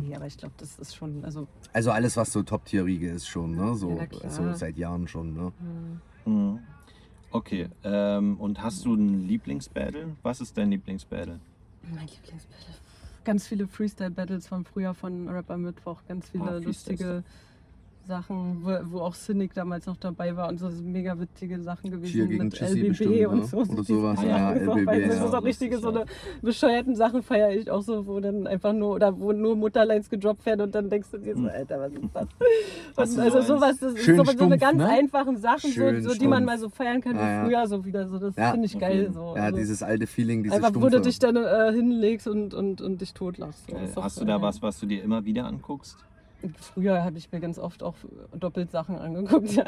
[0.00, 3.54] nee, aber ich glaube, das ist schon, also, Also alles, was so Top-Tier-Riege ist schon,
[3.54, 3.74] ne?
[3.76, 5.52] So, Ja, so seit Jahren schon, ne?
[6.26, 6.58] äh, Mhm.
[7.32, 10.16] Okay, ähm, und hast du ein Lieblingsbattle?
[10.22, 11.38] Was ist dein Lieblingsbattle?
[11.82, 12.74] mein Lieblingsbattle.
[13.24, 16.64] Ganz viele Freestyle-Battles von früher von Rapper Mittwoch, ganz viele Freestyle.
[16.64, 17.24] lustige
[18.10, 22.12] Sachen, wo, wo auch Cynic damals noch dabei war und so mega witzige Sachen gewesen
[22.12, 23.44] Cheer gegen mit Chissy LBB bestimmt, und ne?
[23.46, 23.56] so.
[23.58, 26.06] Oder sowas, ja, so, LBB, weil Das ja, ist auch richtige, lustig, so eine
[26.42, 30.44] bescheuerten Sachen feiere ich auch so, wo dann einfach nur, oder wo nur Mutterlines gedroppt
[30.44, 31.50] werden und dann denkst du dir so, Hm.
[31.50, 32.02] Alter, was ist
[32.96, 33.14] das?
[33.14, 34.88] Du also so sowas, das ist so, so eine stumpf, ganz ne?
[34.88, 36.46] einfachen Sachen, Schön so, so, die man stumpf.
[36.46, 37.44] mal so feiern kann wie Ja, ja.
[37.44, 38.50] früher, so wieder so, das Ja.
[38.50, 39.10] finde ich geil.
[39.14, 39.34] So.
[39.36, 40.96] Ja, Also dieses alte Feeling, diese Einfach, wo stumpfe.
[40.96, 43.70] du dich dann äh, hinlegst und, und, und dich totlachst.
[43.94, 44.02] So.
[44.02, 45.96] Hast du da was, was du dir immer wieder anguckst?
[46.58, 47.94] Früher habe ich mir ganz oft auch
[48.38, 49.50] doppelt Sachen angeguckt.
[49.56, 49.64] Ja.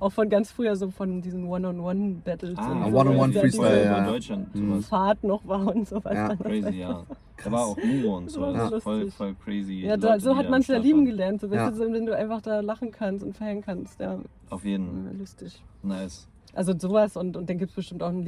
[0.00, 2.58] auch von ganz früher, so von diesen One-on-One-Battles.
[2.58, 3.98] Ah, und so, One-on-One weil Freestyle, diese ja.
[3.98, 4.82] In Deutschland, Mhm.
[4.82, 6.14] Fahrt noch war und sowas.
[6.14, 6.28] Ja.
[6.28, 6.38] dann.
[6.38, 7.04] Crazy, ja.
[7.44, 8.40] Da war auch Muro und so.
[8.40, 9.84] War ist voll, voll crazy.
[9.84, 11.40] Ja, da, so hat man es ja lieben gelernt.
[11.40, 11.70] So, Ja.
[11.70, 14.00] du, so, wenn du einfach da lachen kannst und feiern kannst.
[14.00, 14.18] Ja,
[14.50, 15.04] Auf jeden.
[15.06, 15.62] ja, lustig.
[15.84, 16.26] Nice.
[16.54, 18.24] Also sowas und, und dann gibt es bestimmt auch einen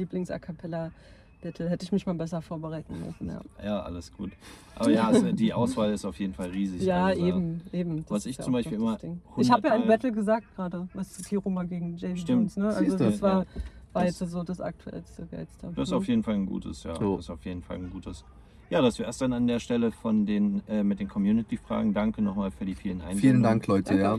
[1.41, 1.69] Lieblings-A-Cappella-Battle.
[1.69, 3.27] Hätte ich mich mal besser vorbereiten müssen.
[3.27, 4.31] Ja, Ja, alles gut.
[4.75, 6.83] Aber ja, also die Auswahl ist auf jeden Fall riesig.
[6.83, 7.97] ja also eben, eben.
[8.03, 9.09] Das was ich ja zum Beispiel immer das.
[9.37, 12.55] Ich habe ja ein 100 Battle gesagt gerade, was zu Kiroma gegen James Stimmt.
[12.55, 12.57] Jones.
[12.57, 12.67] Ne?
[12.67, 13.03] Also Siehste.
[13.05, 13.45] das war,
[13.93, 15.71] war Das- jetzt so das aktuellste, geilste.
[15.75, 16.95] Das ist auf jeden Fall ein gutes, ja.
[16.95, 17.15] So.
[17.17, 18.23] Das ist auf jeden Fall ein gutes.
[18.69, 21.93] Ja, das wäre es dann an der Stelle von den äh, mit den Community-Fragen.
[21.93, 23.19] Danke nochmal für die vielen Einsendungen.
[23.19, 24.17] Vielen Dank, Leute, ja.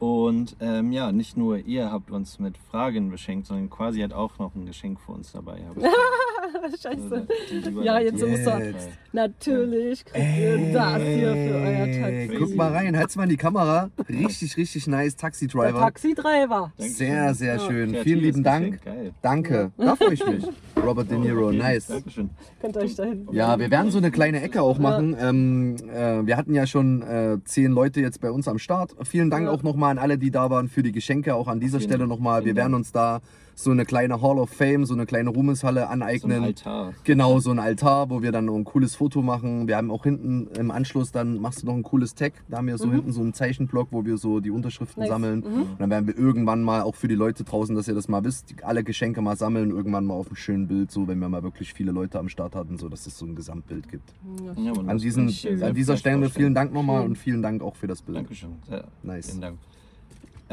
[0.00, 4.36] Und ähm, ja, nicht nur ihr habt uns mit Fragen beschenkt, sondern quasi hat auch
[4.40, 5.60] noch ein Geschenk für uns dabei.
[6.82, 7.26] Scheiße.
[7.52, 7.82] Überleitung.
[7.82, 8.64] Ja, jetzt muss er.
[8.66, 8.88] Jetzt.
[9.14, 12.36] Natürlich kriegt ihr das hier für euer Taxi.
[12.38, 13.90] Guck mal rein, halt's mal in die Kamera.
[14.08, 15.78] Richtig, richtig nice Taxi-Driver.
[15.80, 16.72] Taxi-Driver.
[16.78, 17.60] Sehr, sehr Ja.
[17.60, 17.90] schön.
[17.92, 18.80] Kreatives Vielen lieben Dank.
[19.20, 19.70] Danke.
[19.76, 20.44] Da freue ich mich.
[20.82, 21.86] Robert De Niro, Okay, nice.
[21.88, 22.30] Dankeschön.
[22.60, 23.28] Könnt ihr euch dahin.
[23.32, 25.14] Ja, wir werden so eine kleine Ecke auch machen.
[25.20, 28.96] Ähm, äh, wir hatten ja schon äh, zehn Leute jetzt bei uns am Start.
[29.04, 29.52] Vielen Dank Ja.
[29.52, 31.34] auch nochmal an alle, die da waren für die Geschenke.
[31.34, 32.44] Auch an dieser Vielen- Stelle nochmal.
[32.44, 33.20] Wir werden uns da
[33.54, 36.44] so eine kleine Hall of Fame, so eine kleine Ruhmeshalle So ein aneignen.
[36.44, 36.94] Altar.
[37.04, 39.68] Genau, so ein Altar, wo wir dann noch ein cooles Foto machen.
[39.68, 42.32] Wir haben auch hinten im Anschluss, dann machst du noch ein cooles Tag.
[42.48, 45.08] Da haben wir so hinten so einen Zeichenblock, wo wir so die Unterschriften Nice.
[45.10, 45.40] sammeln.
[45.40, 45.62] Mhm.
[45.62, 48.24] Und dann werden wir irgendwann mal, auch für die Leute draußen, dass ihr das mal
[48.24, 51.42] wisst, alle Geschenke mal sammeln, irgendwann mal auf einem schönen Bild, so wenn wir mal
[51.42, 54.12] wirklich viele Leute am Start hatten, so dass es so ein Gesamtbild gibt.
[54.56, 57.86] Ja, An, diesen, sehr an dieser Stelle vielen Dank nochmal und vielen Dank auch für
[57.86, 58.18] das Bild.
[58.18, 58.50] Dankeschön.
[58.68, 59.26] Sehr, Nice.
[59.30, 59.58] Vielen Dank.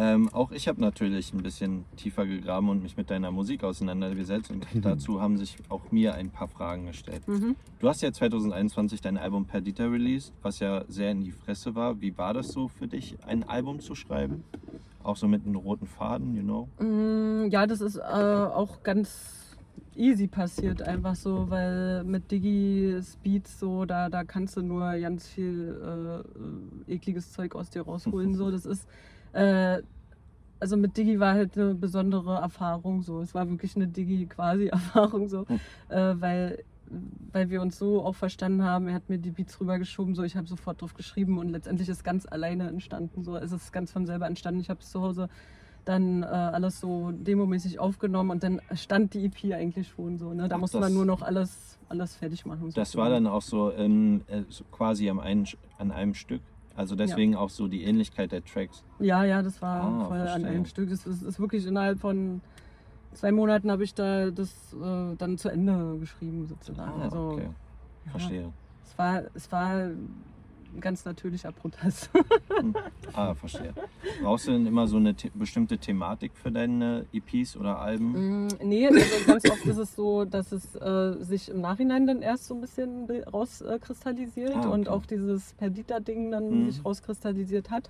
[0.01, 4.49] Ähm, auch ich habe natürlich ein bisschen tiefer gegraben und mich mit deiner Musik auseinandergesetzt
[4.49, 7.27] und dazu haben sich auch mir ein paar Fragen gestellt.
[7.27, 7.57] Mhm.
[7.79, 11.99] Du hast ja 2021 dein Album Perdita released, was ja sehr in die Fresse war.
[11.99, 14.45] Wie war das so für dich, ein Album zu schreiben?
[15.03, 16.69] Auch so mit einem roten Faden, you know?
[16.79, 19.57] Mm, Ja, das ist äh, auch ganz
[19.97, 25.27] easy passiert, einfach so, weil mit Digi Speeds so, da, da kannst du nur ganz
[25.27, 26.23] viel
[26.87, 28.33] äh, ekliges Zeug aus dir rausholen.
[28.33, 28.87] So, das ist.
[29.33, 29.81] Äh,
[30.59, 33.21] also mit Digi war halt eine besondere Erfahrung so.
[33.21, 35.59] Es war wirklich eine Digi-Quasi-Erfahrung so, Hm.
[35.89, 36.63] äh, weil,
[37.31, 38.87] weil wir uns so auch verstanden haben.
[38.87, 42.03] Er hat mir die Beats rübergeschoben, so ich habe sofort drauf geschrieben und letztendlich ist
[42.03, 43.23] ganz alleine entstanden.
[43.23, 44.59] So, es ist ganz von selber entstanden.
[44.59, 45.29] Ich habe es zu Hause
[45.85, 50.33] dann äh, alles so demomäßig aufgenommen und dann stand die EP eigentlich schon so.
[50.33, 50.47] Ne?
[50.47, 52.71] Da Ach, musste man nur noch alles, alles fertig machen.
[52.75, 56.41] Das war dann auch so, ähm, äh, so quasi am einen, an einem Stück.
[56.79, 58.85] Also deswegen auch so die Ähnlichkeit der Tracks.
[58.99, 60.47] Ja, ja, das war Ah, voll an verstehe.
[60.49, 60.89] einem Stück.
[60.91, 62.39] Es ist, ist wirklich innerhalb von
[63.13, 64.49] zwei Monaten habe ich da das
[64.81, 67.01] äh, dann zu Ende geschrieben sozusagen.
[67.01, 67.49] Ah, also okay.
[68.05, 68.53] ja, Verstehe.
[68.85, 69.89] es war es war
[70.73, 72.09] ein ganz natürlicher Protest.
[73.13, 73.73] Ah, verstehe.
[74.21, 78.47] Brauchst du denn immer so eine the bestimmte Thematik für deine EPs oder Alben?
[78.47, 82.21] Mm, nee, also ganz oft ist es so, dass es äh, sich im Nachhinein dann
[82.21, 84.69] erst so ein bisschen rauskristallisiert Ah, okay.
[84.69, 86.71] und auch dieses Perdita-Ding dann Mhm.
[86.71, 87.89] sich rauskristallisiert hat.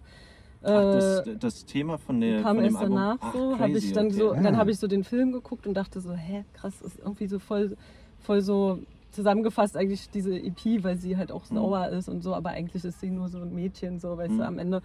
[0.61, 2.95] Ach, das, Äh, das Thema von, der, kam von dem erst Album?
[2.95, 4.15] danach Ach, so, habe ich dann okay.
[4.15, 7.27] so, dann habe ich so den Film geguckt und dachte so, hä, krass, ist irgendwie
[7.27, 7.75] so voll,
[8.19, 8.79] voll so
[9.11, 11.55] zusammengefasst eigentlich diese EP, weil sie halt auch Mhm.
[11.55, 14.37] sauer ist und so, aber eigentlich ist sie nur so ein Mädchen, so, weißt Mhm.
[14.37, 14.81] du, am Ende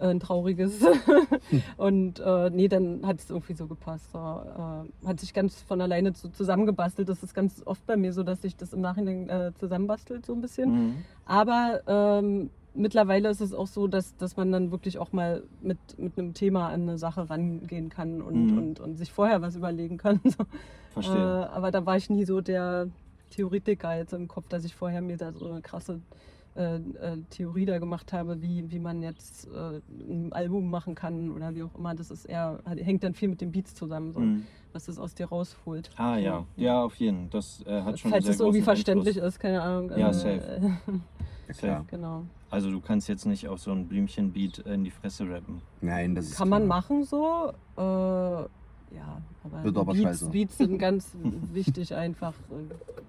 [0.00, 0.80] äh, ein trauriges.
[1.76, 4.10] und äh, nee, dann hat es irgendwie so gepasst.
[4.12, 7.08] So, äh, hat sich ganz von alleine so zusammengebastelt.
[7.08, 10.32] Das ist ganz oft bei mir so, dass sich das im Nachhinein äh, zusammenbastelt so
[10.34, 10.70] ein bisschen.
[10.72, 10.94] Mhm.
[11.24, 15.78] Aber ähm, mittlerweile ist es auch so, dass, dass man dann wirklich auch mal mit,
[15.98, 18.58] mit einem Thema an eine Sache rangehen kann und, Mhm.
[18.58, 20.20] und, und sich vorher was überlegen kann.
[20.36, 20.44] So.
[20.94, 21.22] Verstehe.
[21.22, 22.88] Äh, aber da war ich nie so der
[23.36, 26.00] Theoretiker jetzt im Kopf, dass ich vorher mir da so eine krasse
[26.54, 26.80] äh, äh,
[27.30, 31.62] Theorie da gemacht habe, wie, wie man jetzt äh, ein Album machen kann oder wie
[31.62, 31.94] auch immer.
[31.94, 34.46] Das ist eher, hängt dann viel mit den Beats zusammen, so, Mhm.
[34.74, 35.90] was das aus dir rausholt.
[35.96, 37.40] Ah So, ja, ja, auf jeden Fall.
[37.40, 39.34] Das äh, hat schon Falls es irgendwie verständlich Einfluss.
[39.34, 39.90] ist, keine Ahnung.
[39.96, 40.40] Ja, äh, safe.
[40.86, 40.92] äh,
[41.48, 41.84] Ja, klar.
[41.90, 42.24] genau.
[42.50, 45.62] Also du kannst jetzt nicht auf so ein Blümchenbeat in die Fresse rappen.
[45.80, 46.80] Nein, das ist Kann man klar.
[46.80, 47.52] machen so.
[48.94, 50.30] Ja, aber, Wird aber Beats, scheiße.
[50.30, 51.08] Beats sind ganz
[51.52, 52.34] wichtig einfach.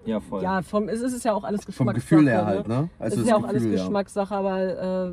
[0.06, 0.42] Ja, voll.
[0.42, 1.94] Ja, vom, es ist ja auch alles Vom Geschmackssache.
[1.94, 2.46] Gefühl her ne?
[2.46, 2.88] halt, ne?
[2.98, 3.84] es Also ist das ja auch alles Gefühl, ja.
[3.84, 5.08] Geschmackssache, aber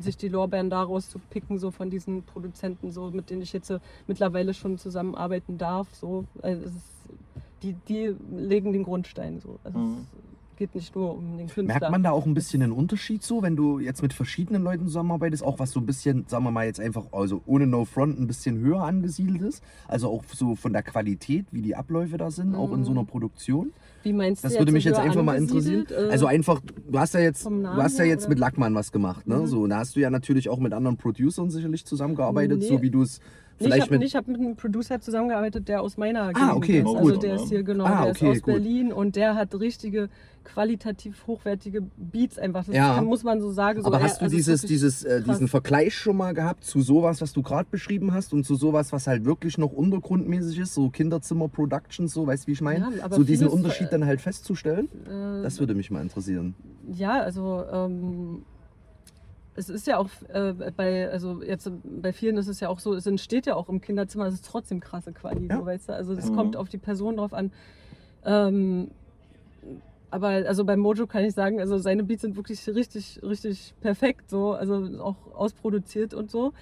[0.00, 3.70] sich die Lorbeeren daraus zu picken, so von diesen Produzenten, so mit denen ich jetzt
[3.70, 6.74] äh, mittlerweile schon zusammenarbeiten darf, so, es ist,
[7.62, 9.58] die, die legen den Grundstein so.
[9.64, 10.06] Also Mhm.
[10.58, 11.62] Es geht nicht nur um den Künstler.
[11.78, 14.86] Merkt man da auch ein bisschen einen Unterschied so, wenn du jetzt mit verschiedenen Leuten
[14.86, 18.18] zusammenarbeitest, auch was so ein bisschen, sagen wir mal jetzt einfach, also ohne No Front
[18.18, 19.62] ein bisschen höher angesiedelt ist?
[19.86, 23.04] Also auch so von der Qualität, wie die Abläufe da sind, auch in so einer
[23.04, 23.72] Produktion?
[24.02, 25.86] Wie meinst Das du würde mich jetzt einfach mal interessieren.
[25.90, 28.30] Äh, Also einfach, du hast ja jetzt, du hast ja jetzt oder?
[28.30, 29.36] mit Lackmann was gemacht, ne?
[29.36, 29.46] Mhm.
[29.46, 32.68] So, da hast du ja natürlich auch mit anderen Producern sicherlich zusammengearbeitet, Nee.
[32.68, 33.20] so wie du es
[33.60, 34.14] Nee, ich habe mit.
[34.14, 36.78] hab mit einem Producer zusammengearbeitet, der aus meiner Ah, okay.
[36.80, 36.86] ist.
[36.86, 38.54] Oh, Also gut, der ist hier, genau, Ah, der okay, ist aus gut.
[38.54, 40.08] Berlin und der hat richtige
[40.44, 42.64] qualitativ hochwertige Beats einfach.
[42.64, 43.00] Das Ja.
[43.02, 43.80] muss man so sagen.
[43.82, 46.80] So, Aber er- hast du also dieses, dieses, äh, diesen Vergleich schon mal gehabt zu
[46.80, 50.74] sowas, was du gerade beschrieben hast und zu sowas, was halt wirklich noch untergrundmäßig ist,
[50.74, 52.88] so Kinderzimmer-Productions, so, weißt du, wie ich meine?
[52.96, 54.88] Ja, so diesen Unterschied äh, dann halt festzustellen?
[55.06, 56.54] äh, Das würde mich mal interessieren.
[56.92, 58.42] Ja, also ähm,
[59.58, 62.94] es ist ja auch äh, bei, also jetzt bei vielen ist es ja auch so,
[62.94, 65.58] es entsteht ja auch im Kinderzimmer, es ist trotzdem krasse Quali, Ja.
[65.58, 65.92] so, weißt du?
[65.94, 66.34] Also es Mhm.
[66.36, 67.52] kommt auf die Person drauf an.
[68.24, 68.90] Ähm,
[70.10, 74.30] aber also bei Mojo kann ich sagen, also seine Beats sind wirklich richtig, richtig perfekt,
[74.30, 76.52] so, also auch ausproduziert und so.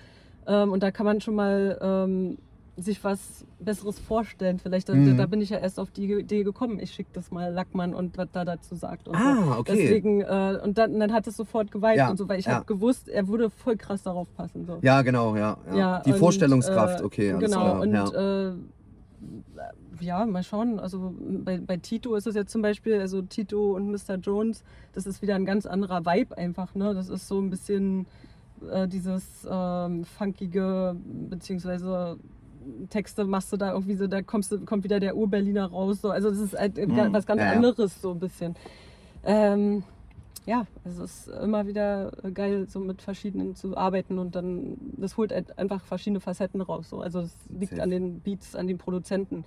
[0.46, 2.38] Ähm, und da kann man schon mal ähm,
[2.76, 4.58] sich was Besseres vorstellen.
[4.58, 5.16] Vielleicht, da, Mhm.
[5.16, 8.18] da bin ich ja erst auf die Idee gekommen, ich schicke das mal Lackmann und
[8.18, 9.06] was da dazu sagt.
[9.06, 9.12] So.
[9.12, 9.76] Ah, okay.
[9.76, 12.56] Deswegen, äh, und dann, dann hat es sofort geweibt Ja, und so, weil ich ja.
[12.56, 14.66] habe gewusst, er würde voll krass darauf passen.
[14.66, 14.78] So.
[14.82, 15.56] Ja, genau, ja.
[15.70, 15.76] ja.
[15.76, 17.80] Ja, die und, Vorstellungskraft, äh, okay, alles genau, klar.
[17.80, 18.48] und ja.
[18.48, 18.52] äh,
[20.00, 20.78] ja, mal schauen.
[20.78, 24.16] Also bei, bei Tito ist es jetzt zum Beispiel, also Tito und Mr.
[24.16, 24.62] Jones,
[24.92, 26.74] das ist wieder ein ganz anderer Vibe einfach.
[26.74, 26.94] Ne?
[26.94, 28.06] Das ist so ein bisschen
[28.70, 30.96] äh, dieses ähm, funkige,
[31.30, 32.18] beziehungsweise
[32.90, 36.00] Texte machst du da irgendwie so, da kommst du, kommt wieder der Ur-Berliner raus.
[36.00, 36.10] So.
[36.10, 37.12] Also das ist halt Mhm.
[37.12, 38.54] was ganz Ja, anderes so ein bisschen.
[39.24, 39.82] Ähm,
[40.46, 45.32] ja, es ist immer wieder geil, so mit verschiedenen zu arbeiten und dann, das holt
[45.32, 46.88] halt einfach verschiedene Facetten raus.
[46.90, 47.00] So.
[47.00, 47.82] Also es liegt Safe.
[47.82, 49.44] an den Beats, an den Produzenten.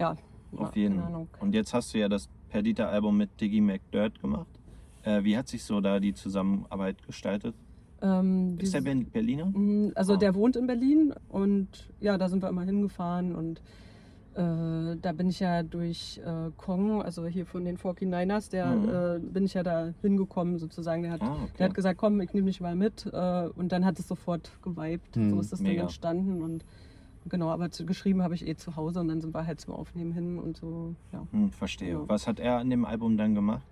[0.00, 0.16] Ja,
[0.56, 1.28] Auf ja, jeden Ahnung.
[1.40, 4.46] Und jetzt hast du ja das Perdita-Album mit Diggy McDirt gemacht.
[5.04, 7.54] Äh, wie hat sich so da die Zusammenarbeit gestaltet?
[8.02, 9.46] Ähm, Ist der dieses- Berliner?
[9.46, 10.16] Mhm, Also Ah.
[10.16, 11.68] der wohnt in Berlin und
[12.00, 13.60] ja, da sind wir immer hingefahren und
[14.34, 18.88] äh, da bin ich ja durch äh, Kong, also hier von den 49ers, der Mhm.
[18.88, 21.02] äh, bin ich ja da hingekommen sozusagen.
[21.02, 21.52] Der hat, Ah, okay.
[21.58, 24.50] der hat gesagt, komm, ich nehme dich mal mit äh, und dann hat es sofort
[24.62, 25.16] geweibt.
[25.16, 25.74] Mhm, so ist es mega.
[25.76, 26.64] dann entstanden und
[27.28, 29.74] genau, aber zu, geschrieben habe ich eh zu Hause und dann sind wir halt zum
[29.74, 31.26] Aufnehmen hin und so, ja.
[31.30, 31.92] Hm, verstehe.
[31.92, 32.00] Ja.
[32.08, 33.62] Was hat er an dem Album dann gemacht?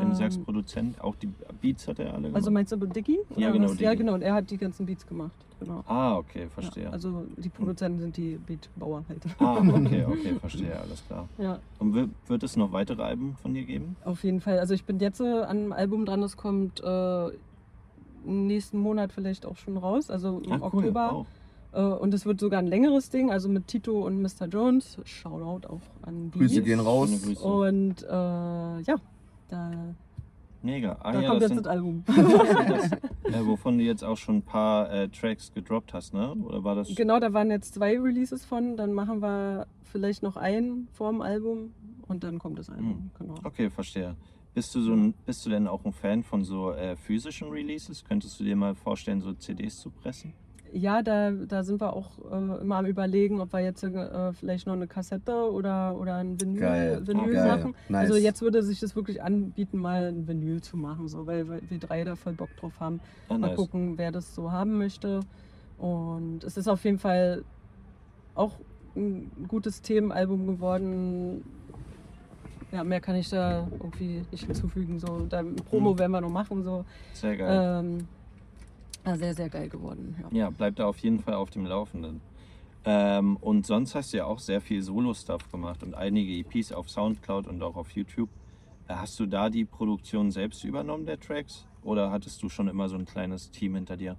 [0.00, 1.28] Wenn du sagst Ähm, Produzent, auch die
[1.60, 2.36] Beats hat er alle gemacht?
[2.36, 3.18] also meinst du Diggy?
[3.36, 3.72] Ja, Oder genau?
[3.74, 5.32] Ja, genau, und er hat die ganzen Beats gemacht.
[5.58, 5.82] Genau.
[5.86, 6.84] ah, okay, verstehe.
[6.84, 9.22] Ja, also die Produzenten sind die Beatbauer halt.
[9.38, 11.26] ah, okay, okay, verstehe, alles klar.
[11.38, 13.96] Ja, Und wird, wird es noch weitere Alben von dir geben?
[14.04, 14.58] auf jeden Fall.
[14.58, 17.28] Also ich bin jetzt äh, an einem Album dran, das kommt äh,
[18.24, 20.80] nächsten Monat vielleicht auch schon raus, also im Ah, cool.
[20.80, 21.12] Oktober.
[21.12, 21.26] Auch.
[21.72, 24.46] Äh, und es wird sogar ein längeres Ding, also mit Tito und Mr.
[24.50, 24.98] Jones.
[25.04, 26.38] Shoutout auch an die.
[26.38, 27.10] Grüße gehen raus.
[27.42, 28.96] Und äh, ja,
[29.48, 29.94] da,
[30.62, 30.98] Mega.
[31.00, 32.04] Ah, da ja, kommt das jetzt sind, das Album.
[32.06, 32.92] das,
[33.32, 36.34] äh, wovon du jetzt auch schon ein paar äh, Tracks gedroppt hast, ne?
[36.34, 36.92] Oder war das?
[36.94, 38.76] genau, da waren jetzt zwei Releases von.
[38.76, 41.72] Dann machen wir vielleicht noch einen vorm Album
[42.08, 42.88] und dann kommt das Album.
[42.88, 43.10] Mhm.
[43.18, 43.34] Genau.
[43.44, 44.16] Okay, verstehe.
[44.54, 48.04] Bist du, so ein, bist du denn auch ein Fan von so äh, physischen Releases?
[48.04, 50.32] Könntest du dir mal vorstellen, so CDs zu pressen?
[50.72, 54.66] Ja, da, da sind wir auch äh, immer am überlegen, ob wir jetzt äh, vielleicht
[54.66, 57.06] noch eine Kassette oder, oder ein Vinyl, Geil.
[57.06, 57.56] Vinyl Geil.
[57.56, 57.74] machen.
[57.88, 58.10] Nice.
[58.10, 61.62] Also jetzt würde sich das wirklich anbieten, mal ein Vinyl zu machen, so, weil, weil
[61.68, 63.00] wir drei da voll Bock drauf haben.
[63.28, 63.56] Ah, Mal nice.
[63.56, 65.20] gucken, wer das so haben möchte.
[65.78, 67.44] Und es ist auf jeden Fall
[68.34, 68.52] auch
[68.96, 71.44] ein gutes Themenalbum geworden.
[72.72, 74.98] Ja, mehr kann ich da irgendwie nicht hinzufügen.
[74.98, 75.98] So, da Promo Mhm.
[75.98, 76.62] werden wir noch machen.
[76.62, 76.84] So.
[77.14, 77.84] Sehr geil.
[77.84, 78.08] Ähm,
[79.14, 80.16] sehr, sehr geil geworden.
[80.20, 80.38] Ja.
[80.38, 82.20] Ja, bleib da auf jeden Fall auf dem Laufenden.
[82.84, 86.88] Ähm, und sonst hast du ja auch sehr viel Solo-Stuff gemacht und einige EPs auf
[86.90, 88.30] Soundcloud und auch auf YouTube.
[88.88, 91.66] Äh, Hast du da die Produktion selbst übernommen der Tracks?
[91.82, 94.16] Oder hattest du schon immer so ein kleines Team hinter dir?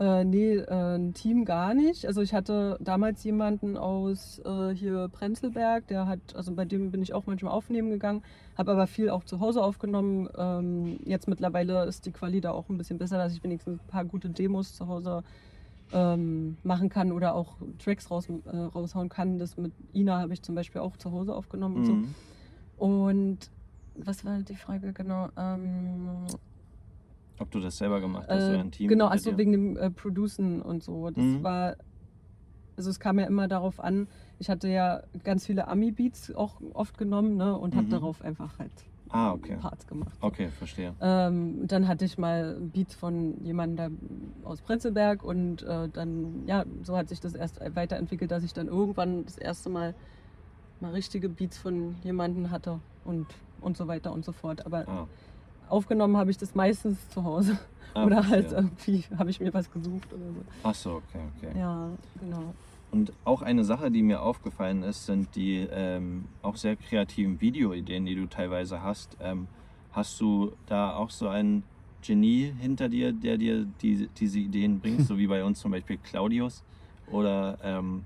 [0.00, 2.06] Äh, nee, äh, ein Team gar nicht.
[2.06, 7.02] Also ich hatte damals jemanden aus äh, hier Prenzlberg, der hat, also bei dem bin
[7.02, 8.22] ich auch manchmal aufnehmen gegangen,
[8.56, 10.26] habe aber viel auch zu Hause aufgenommen.
[10.38, 13.88] Ähm, jetzt mittlerweile ist die Quali da auch ein bisschen besser, dass ich wenigstens ein
[13.88, 15.22] paar gute Demos zu Hause
[15.92, 19.38] ähm, machen kann oder auch Tracks raus, äh, raushauen kann.
[19.38, 21.92] Das mit Ina habe ich zum Beispiel auch zu Hause aufgenommen und so.
[21.92, 22.14] Mhm.
[22.78, 23.38] Und
[23.96, 25.28] was war die Frage genau?
[25.36, 26.24] Ähm,
[27.40, 28.88] Ob du das selber gemacht hast oder äh, ein Team?
[28.88, 31.10] Genau, also wegen dem äh, Producen und so.
[31.10, 31.42] Das Mhm.
[31.42, 31.76] war,
[32.76, 36.98] also es kam ja immer darauf an, ich hatte ja ganz viele Ami-Beats auch oft
[36.98, 37.90] genommen ne, und habe Mhm.
[37.90, 38.72] darauf einfach halt
[39.08, 39.56] Ah, okay.
[39.56, 40.16] Parts gemacht.
[40.20, 40.94] Okay, verstehe.
[41.00, 43.98] Ähm, dann hatte ich mal Beats von jemandem
[44.44, 48.68] aus Prenzlberg und äh, dann, ja, so hat sich das erst weiterentwickelt, dass ich dann
[48.68, 49.94] irgendwann das erste Mal
[50.78, 53.26] mal richtige Beats von jemandem hatte und,
[53.60, 54.64] und so weiter und so fort.
[54.64, 55.06] Aber Ah,
[55.70, 57.58] aufgenommen habe ich das meistens zu Hause.
[57.94, 58.58] ah, oder halt verstehe.
[58.58, 60.44] irgendwie habe ich mir was gesucht oder so.
[60.62, 61.58] Ach so, okay, okay.
[61.58, 61.90] Ja,
[62.20, 62.54] genau.
[62.90, 68.04] Und auch eine Sache, die mir aufgefallen ist, sind die ähm, auch sehr kreativen Videoideen,
[68.04, 69.16] die du teilweise hast.
[69.20, 69.46] Ähm,
[69.92, 71.62] hast du da auch so einen
[72.02, 75.98] Genie hinter dir, der dir die, diese Ideen bringt, so wie bei uns zum Beispiel
[75.98, 76.64] Claudius?
[77.12, 78.04] Oder ähm,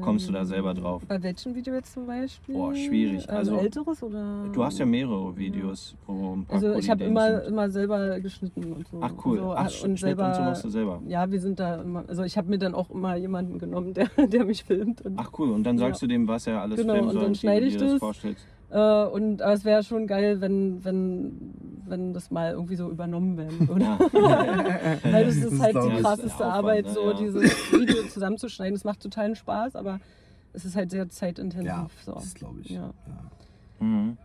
[0.00, 1.02] kommst du da selber drauf?
[1.08, 2.54] Bei welchem Video jetzt zum Beispiel?
[2.54, 3.24] Boah, schwierig.
[3.28, 4.44] Ähm, Also, älteres oder?
[4.52, 7.48] Du hast ja mehrere Videos, wo ein paar Also ich habe immer, sind.
[7.48, 8.98] immer selber geschnitten und so.
[9.00, 9.38] Ach cool.
[9.38, 11.02] So, Ach, und Schnitt selber, und so machst du selber.
[11.06, 14.08] Ja, wir sind da immer, also ich habe mir dann auch immer jemanden genommen, der,
[14.28, 15.00] der mich filmt.
[15.02, 16.06] Und, Ach cool, und dann sagst Ja.
[16.08, 18.24] du dem, was er alles Genau, filmen und soll, dann wie schneide ich das das.
[18.70, 21.54] äh, und aber es wäre schon geil, wenn, wenn,
[21.86, 23.84] wenn das mal irgendwie so übernommen werden würde.
[23.84, 23.98] Ja.
[25.12, 26.02] Weil das Das ist halt glaub die ich.
[26.02, 26.92] krasseste Aufwand, Arbeit, ne?
[26.92, 27.16] so Ja.
[27.18, 28.74] dieses Video zusammenzuschneiden.
[28.74, 30.00] Das macht totalen Spaß, aber
[30.52, 31.66] es ist halt sehr zeitintensiv.
[31.68, 32.12] Ja, so.
[32.12, 32.70] das glaube ich.
[32.70, 32.92] Ja.
[33.80, 33.84] Ja.
[33.86, 34.16] Mhm.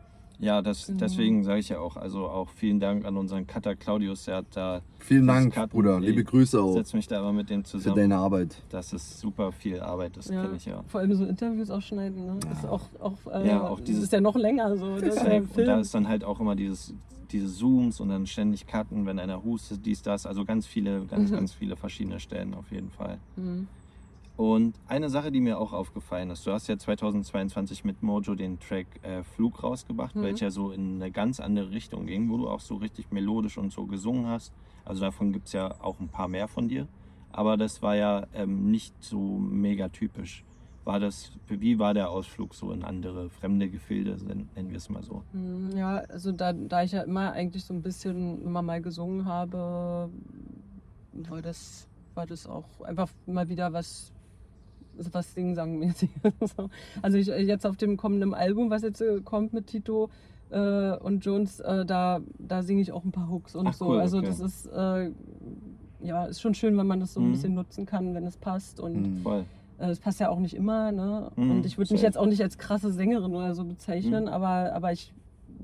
[0.42, 1.00] Ja, das, Genau.
[1.00, 4.46] deswegen sage ich ja auch, also auch vielen Dank an unseren Cutter Claudius, der hat
[4.54, 6.00] da, Vielen Das Dank, Karten- Bruder.
[6.00, 7.98] Liebe Grüße auch setzt mich da immer mit dem für zusammen.
[7.98, 8.56] deine Arbeit.
[8.70, 10.82] Das ist super viel Arbeit, das Ja, kenne ich ja.
[10.88, 12.26] Vor allem so Interviews auch schneiden.
[12.26, 12.40] Ne?
[12.54, 14.96] Ist auch, auch, äh, Ja, auch das dieses- ist ja noch länger so.
[14.96, 15.30] Das ist ja Safe.
[15.36, 16.94] ein Und da ist dann halt auch immer dieses,
[17.32, 20.26] diese Zooms und dann ständig Cutten, wenn einer hustet, dies, das.
[20.26, 21.36] Also ganz viele, ganz, Mhm.
[21.36, 23.20] ganz viele verschiedene Stellen auf jeden Fall.
[23.36, 23.68] Mhm.
[24.36, 28.58] Und eine Sache, die mir auch aufgefallen ist, du hast ja 2022 mit Mojo den
[28.60, 30.22] Track äh, Flug rausgebracht, Mhm.
[30.22, 33.74] welcher so in eine ganz andere Richtung ging, wo du auch so richtig melodisch und
[33.74, 34.54] so gesungen hast.
[34.86, 36.88] Also davon gibt es ja auch ein paar mehr von dir.
[37.32, 40.46] Aber das war ja ähm, nicht so mega typisch.
[40.90, 45.04] War das, wie war der Ausflug so in andere fremde Gefilde, nennen wir es mal
[45.04, 45.22] so?
[45.34, 49.26] Mm, Ja, also da, da ich ja immer eigentlich so ein bisschen immer mal gesungen
[49.26, 50.10] habe,
[51.14, 54.12] war das, war das auch einfach mal wieder was,
[55.12, 56.10] was Sing-Sang-mäßig.
[56.58, 56.70] so.
[57.04, 60.10] Also ich, jetzt auf dem kommenden Album, was jetzt äh, kommt mit Tito
[60.50, 63.90] äh, und Jones, äh, da, da singe ich auch ein paar Hooks und Ach, so.
[63.90, 64.28] cool, also okay.
[64.28, 65.12] das ist, äh,
[66.02, 67.32] ja, ist schon schön, wenn man das so ein Mhm.
[67.34, 68.80] bisschen nutzen kann, wenn es passt.
[68.80, 69.22] Und Mhm.
[69.22, 69.46] Voll.
[69.80, 71.32] Äh, Es passt ja auch nicht immer, ne?
[71.36, 74.30] Mhm, und ich würde mich jetzt auch nicht als krasse Sängerin oder so bezeichnen, Mhm.
[74.30, 75.14] aber, aber ich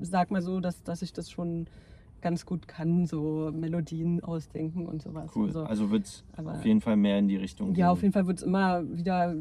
[0.00, 1.66] sag mal so, dass, dass ich das schon
[2.22, 5.30] ganz gut kann, so Melodien ausdenken und sowas.
[5.36, 5.46] Cool.
[5.48, 7.80] Also, Also wird es auf jeden Fall mehr in die Richtung gehen.
[7.82, 9.34] ja, auf jeden Fall wird es immer wieder,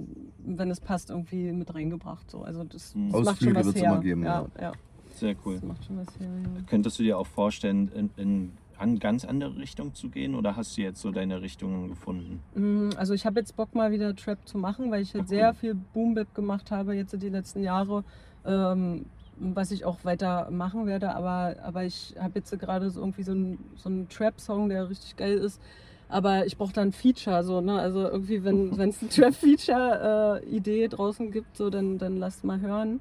[0.45, 2.30] wenn es passt, irgendwie mit reingebracht.
[2.30, 2.43] So.
[2.43, 3.11] Also das, Mhm.
[3.11, 3.91] das macht schon Ausflüge was wird's her.
[3.91, 4.45] immer geben, ja.
[4.61, 4.71] ja.
[5.15, 5.55] Sehr cool.
[5.55, 6.61] Das macht schon was her, ja.
[6.67, 10.78] Könntest du dir auch vorstellen, in, in an ganz andere Richtung zu gehen oder hast
[10.78, 12.41] du jetzt so deine Richtungen gefunden?
[12.55, 15.30] Mm, Also ich habe jetzt Bock mal wieder Trap zu machen, weil ich halt Ach,
[15.30, 15.55] sehr cool.
[15.55, 18.03] viel Boom Bap gemacht habe jetzt die letzten Jahre,
[18.45, 19.05] ähm,
[19.38, 21.13] was ich auch weiter machen werde.
[21.15, 25.15] Aber, aber ich habe jetzt gerade so irgendwie so einen so einen Trap-Song, der richtig
[25.15, 25.61] geil ist.
[26.07, 27.80] Aber ich brauche dann ein Feature, so, ne?
[27.80, 32.99] Also irgendwie, wenn es eine Trap-Feature-Idee draußen gibt, so, dann, dann lasst mal hören.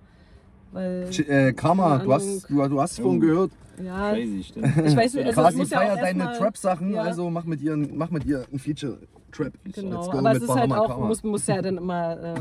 [0.75, 3.03] Weil, Äh, Karma, du hast, du, du hast es Oh.
[3.05, 3.51] vorhin gehört.
[3.83, 4.67] ja, Crazy, stimmt.
[4.67, 7.03] ich weiß nicht, also es Quasi muss ja auch feier deine Trap-Sachen, ja.
[7.03, 9.53] also mach mit, ihr, mach mit ihr ein Feature-Trap.
[9.73, 11.07] Genau, Let's go aber es ist halt Bahama auch, Karma.
[11.07, 12.41] muss, muss ja dann immer äh,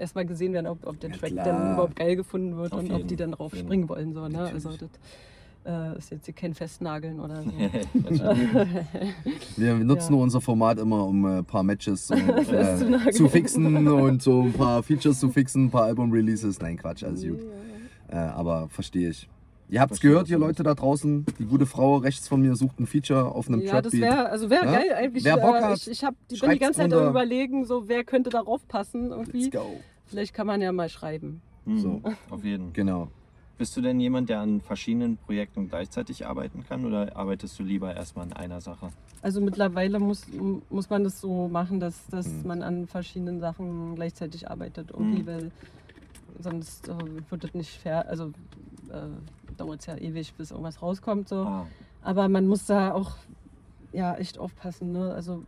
[0.00, 1.44] erstmal gesehen werden, ob, ob der Ja, Track klar.
[1.44, 4.12] dann überhaupt geil gefunden wird Auf und ob jeden, die dann auf drauf springen wollen.
[4.14, 4.28] So, ne?
[4.28, 4.54] Natürlich.
[4.54, 4.88] Also das
[5.66, 7.50] äh, ist jetzt hier kein Festnageln oder so.
[9.56, 10.10] Wir nutzen Ja.
[10.12, 14.52] nur unser Format immer, um ein paar Matches und, äh, zu fixen und so ein
[14.52, 16.60] paar Features zu fixen, ein paar Album-Releases.
[16.60, 17.40] Nein, Quatsch, alles gut.
[18.08, 19.28] Äh, aber verstehe ich.
[19.68, 20.38] Ihr habt es gehört, ihr.
[20.38, 21.26] Leute da draußen.
[21.40, 24.00] Die gute Frau rechts von mir sucht ein Feature auf einem Ja, das Trap-Beat.
[24.00, 24.72] wäre also wär Ja?
[24.72, 25.24] geil eigentlich.
[25.24, 27.88] Wer Bock äh, hat, ich ich hab, die bin die ganze Zeit am überlegen, so
[27.88, 29.44] wer könnte darauf passen irgendwie.
[29.44, 29.80] Let's go.
[30.04, 31.40] Vielleicht kann man ja mal schreiben.
[31.64, 32.02] Mhm, So.
[32.30, 32.72] Auf jeden.
[32.74, 33.08] Genau.
[33.58, 37.94] Bist du denn jemand, der an verschiedenen Projekten gleichzeitig arbeiten kann oder arbeitest du lieber
[37.94, 38.90] erstmal an einer Sache?
[39.22, 40.26] Also mittlerweile muss,
[40.68, 42.46] muss man das so machen, dass, dass Mhm.
[42.46, 44.90] man an verschiedenen Sachen gleichzeitig arbeitet.
[44.90, 45.26] Irgendwie, Mhm.
[45.26, 45.50] weil
[46.40, 46.94] sonst äh,
[47.30, 48.06] wird das nicht fair.
[48.08, 48.26] Also
[48.90, 51.28] äh, dauert es ja ewig, bis irgendwas rauskommt.
[51.30, 51.36] So.
[51.36, 51.66] Ah,
[52.02, 53.12] Aber man muss da auch
[53.92, 54.92] ja, echt aufpassen.
[54.92, 55.14] Ne?
[55.14, 55.44] Also,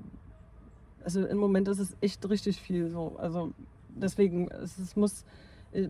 [1.05, 3.17] also im Moment ist es echt richtig viel so.
[3.19, 3.53] Also
[3.91, 5.25] deswegen, es, es muss,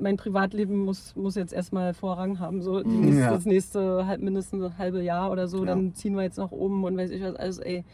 [0.01, 2.63] mein Privatleben muss, muss jetzt erstmal Vorrang haben.
[2.63, 3.01] So die Mhm.
[3.05, 3.31] nächste, Ja.
[3.31, 5.67] das nächste halb, mindestens ein halbe Jahr oder so, Ja.
[5.67, 7.37] dann ziehen wir jetzt nach oben und weiß ich was.
[7.37, 7.85] Also ey,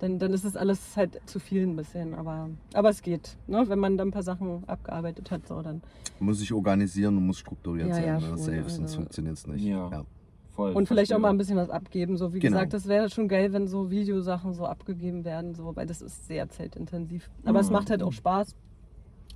[0.00, 2.14] dann, dann ist es alles halt zu viel ein bisschen.
[2.14, 3.36] Aber, aber es geht.
[3.46, 3.64] Ne?
[3.68, 5.80] Wenn man dann ein paar Sachen abgearbeitet hat, so dann.
[6.20, 8.04] Muss sich organisieren und muss strukturiert Ja, sein.
[8.06, 8.26] ja, ne?
[8.26, 9.64] schon, Safe, also- sonst funktioniert es nicht.
[9.64, 10.04] Ja.
[10.50, 10.72] voll.
[10.72, 12.16] Und vielleicht auch mal ein bisschen was abgeben.
[12.16, 12.56] So wie Genau.
[12.56, 16.26] gesagt, das wäre schon geil, wenn so Videosachen so abgegeben werden, so, weil das ist
[16.26, 17.30] sehr zeitintensiv.
[17.44, 17.74] Aber es Mhm.
[17.74, 18.56] macht halt auch Spaß,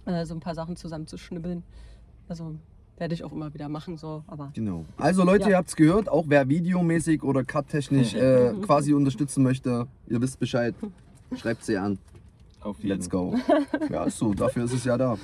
[0.07, 1.63] äh, so ein paar Sachen zusammenzuschnibbeln.
[2.33, 2.55] Also
[2.97, 4.87] werde ich auch immer wieder machen, so, aber Genau.
[4.97, 5.51] Also Leute, Ja.
[5.51, 10.39] ihr habt es gehört, auch wer videomäßig oder cut-technisch äh, quasi unterstützen möchte, ihr wisst
[10.41, 10.74] Bescheid,
[11.37, 11.99] schreibt sie an.
[12.62, 12.89] Auf jeden.
[12.89, 13.35] Let's go.
[13.91, 15.18] Ja, ist so, dafür ist es ja da.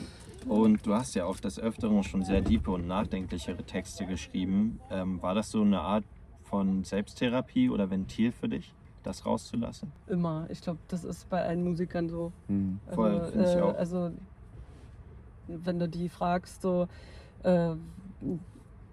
[0.47, 4.81] Und du hast ja auch des Öfteren schon sehr diepe und nachdenklichere Texte geschrieben.
[4.91, 6.05] Ähm, war das so eine Art
[6.43, 9.91] von Selbsttherapie oder Ventil für dich, das rauszulassen?
[10.09, 10.47] immer.
[10.51, 12.33] Ich glaube, das ist bei allen Musikern so.
[12.49, 12.81] Hm.
[12.87, 13.75] Also, Voll, ich äh, auch.
[13.79, 14.11] also
[15.49, 16.87] wenn du die fragst, so,
[17.43, 17.75] äh,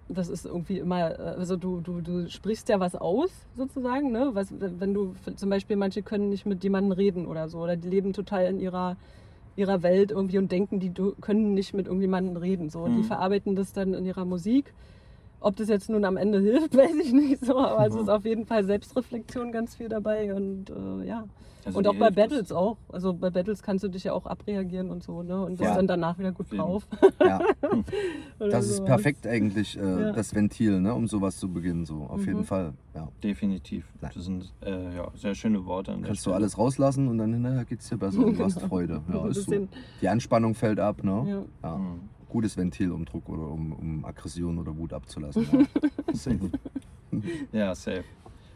[0.08, 4.30] das ist irgendwie immer, äh, also du, du, du sprichst ja was aus, sozusagen, ne?
[4.32, 7.88] Was, wenn du zum Beispiel, manche können nicht mit jemandem reden oder so, oder die
[7.88, 8.96] leben total in ihrer,
[9.56, 12.70] ihrer Welt irgendwie und denken, die können nicht mit irgendjemandem reden.
[12.70, 12.86] So.
[12.86, 13.04] Die Mhm.
[13.04, 14.72] verarbeiten das dann in ihrer Musik.
[15.40, 18.00] Ob das jetzt nun am Ende hilft, weiß ich nicht so, aber es Mhm.
[18.00, 21.24] ist auf jeden Fall Selbstreflexion ganz viel dabei und äh, ja.
[21.64, 22.10] Also und auch bei.
[22.10, 22.76] Battles auch.
[22.92, 25.40] Also bei Battles kannst du dich ja auch abreagieren und so, ne?
[25.44, 25.74] Und bist Ja.
[25.74, 26.86] dann danach wieder gut drauf.
[27.20, 27.40] Ja,
[28.38, 28.86] das ist sowas.
[28.88, 30.12] perfekt eigentlich, äh, Ja.
[30.12, 32.26] das Ventil, ne, um sowas zu beginnen, so auf Mhm.
[32.28, 32.72] jeden Fall.
[32.94, 33.08] Ja.
[33.20, 33.84] Definitiv.
[34.00, 34.12] Nein.
[34.14, 35.98] Das sind äh, ja, sehr schöne Worte.
[36.04, 38.68] Kannst du alles rauslassen und dann hinterher geht es dir besser und du hast Genau.
[38.68, 39.02] Freude.
[39.12, 39.68] Ja, ist so.
[40.00, 41.24] Die Anspannung fällt ab, ne?
[41.62, 41.68] ja.
[41.68, 41.76] Ja.
[41.78, 42.00] Mhm.
[42.28, 45.46] Gutes Ventil, um Druck oder um, um Aggression oder Wut abzulassen.
[45.52, 45.66] Ja.
[46.14, 46.50] Safe.
[47.52, 48.04] Ja, safe.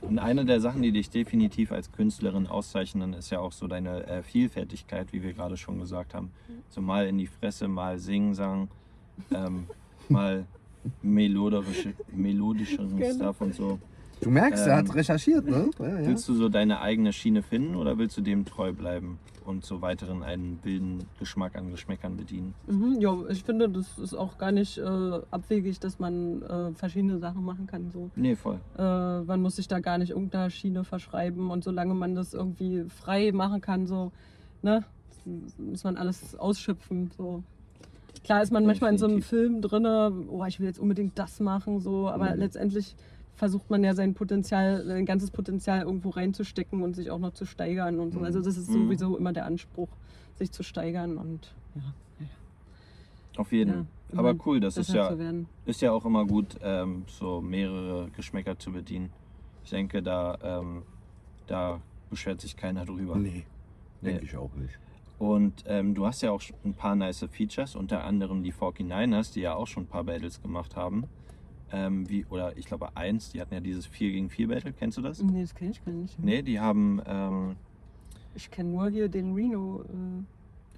[0.03, 4.07] Und eine der Sachen, die dich definitiv als Künstlerin auszeichnen, ist ja auch so deine
[4.07, 6.31] äh, Vielfältigkeit, wie wir gerade schon gesagt haben.
[6.69, 8.69] So mal in die Fresse, mal singen, sagen,
[9.35, 9.65] ähm,
[10.09, 10.47] mal
[11.03, 12.99] melodische, melodischeren.
[13.15, 13.79] Stuff und so.
[14.21, 15.71] Du merkst, er Ähm, hat recherchiert, ne?
[15.79, 16.07] Ja, ja.
[16.07, 19.19] Willst du so deine eigene Schiene finden oder willst du dem treu bleiben
[19.51, 22.55] und so weiteren einen wilden Geschmack an Geschmäckern bedienen?
[22.67, 27.19] Mhm, ja, ich finde, das ist auch gar nicht äh, abwegig, dass man äh, verschiedene
[27.19, 27.91] Sachen machen kann.
[27.93, 28.11] So.
[28.17, 28.61] Nee, voll.
[28.79, 32.85] Äh, man muss sich da gar nicht irgendeiner Schiene verschreiben und solange man das irgendwie
[32.89, 34.13] frei machen kann, so,
[34.63, 34.85] ne,
[35.59, 37.11] muss man alles ausschöpfen.
[37.17, 37.43] So.
[38.25, 41.41] Klar ist man manchmal in so einem Film drin, oh, ich will jetzt unbedingt das
[41.41, 42.41] machen, so, aber Mhm.
[42.41, 42.95] letztendlich
[43.37, 47.47] versucht man ja sein Potenzial, sein ganzes Potenzial irgendwo reinzustecken und sich auch noch zu
[47.47, 48.19] steigern und so.
[48.21, 48.25] Mhm.
[48.27, 48.85] Also das ist Mhm.
[48.85, 49.89] sowieso immer der Anspruch,
[50.37, 51.83] sich zu steigern und ja,
[53.37, 53.87] Auf jeden.
[54.13, 55.15] Ja, Aber cool, das ist ja,
[55.65, 59.11] ist ja auch immer gut, ähm, so mehrere Geschmäcker zu bedienen.
[59.65, 60.83] Ich denke, da, ähm,
[61.47, 63.17] da beschwert sich keiner drüber.
[63.17, 63.45] Nee,
[64.03, 64.27] denke Nee.
[64.27, 64.79] ich auch nicht.
[65.19, 69.41] Und ähm, du hast ja auch ein paar nice Features, unter anderem die 49ers, die
[69.43, 71.05] ja auch schon ein paar Battles gemacht haben.
[71.73, 74.99] Ähm, wie, oder ich glaube eins, die hatten ja dieses 4 gegen 4 Battle, kennst
[74.99, 75.23] du das?
[75.23, 76.19] Nee, das kenne ich gar nicht.
[76.19, 77.57] Nee, die haben, ähm,
[78.35, 79.83] Ich kenne nur hier den Reno.
[79.85, 80.23] Äh,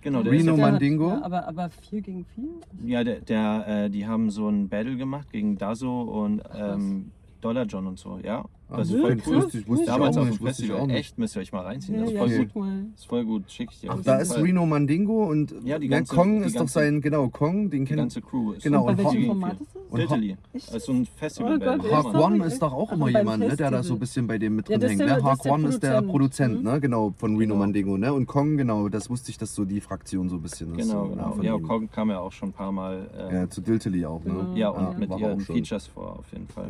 [0.03, 1.09] genau, der Reno ist der hat- Mandingo?
[1.09, 2.45] Ja, aber, aber 4 gegen 4?
[2.85, 7.11] Ja, der, der, äh, die haben so ein Battle gemacht gegen Dazo und Ach, ähm,
[7.43, 8.45] Dollar John und so, ja.
[8.71, 9.35] Ach, Das ist ja, voll cool.
[9.43, 10.97] Wusste ich, wusste ich Damals auch auf nicht, dem wusste ich Festival.
[10.97, 11.95] Echt, müsst ihr euch mal reinziehen.
[11.97, 12.49] Ja, das ist ja, voll Okay.
[12.55, 12.95] gut.
[12.97, 13.91] ist voll gut, schick ich dir.
[13.93, 14.43] Ach, da ist Fall.
[14.43, 17.89] Reno Mandingo und Ja, die ganze- Kong die ist doch sein, genau, Kong, den Die
[17.89, 19.83] kennt ganze Crew ist Genau, Und bei und welchem Format ist das?
[19.99, 20.37] Diltily.
[20.55, 21.57] Ist so ein Festival.
[21.57, 22.17] Oh Gott, ja, sorry.
[22.23, 24.69] One ist doch auch immer jemand, ne, der da so ein bisschen bei dem mit
[24.71, 25.01] Ja, drin hängt.
[25.03, 25.33] ist Ne?
[25.33, 26.59] ist der One ist der Produzent.
[26.59, 26.63] Mhm.
[26.63, 27.57] ne, genau, von Reno Genau.
[27.57, 28.15] Mandingo, ne?
[28.15, 30.89] Und Kong, genau, das wusste ich, dass so die Fraktion so ein bisschen ist.
[30.89, 31.37] Genau, genau.
[31.43, 31.59] Ja.
[31.59, 33.11] Kong kam ja auch schon ein paar Mal.
[33.19, 34.33] Ähm, Ja, zu Diltily auch, ne?
[34.33, 34.55] Genau.
[34.57, 35.41] ja, und mit ihren.
[35.41, 36.69] Features vor, auf jeden Fall.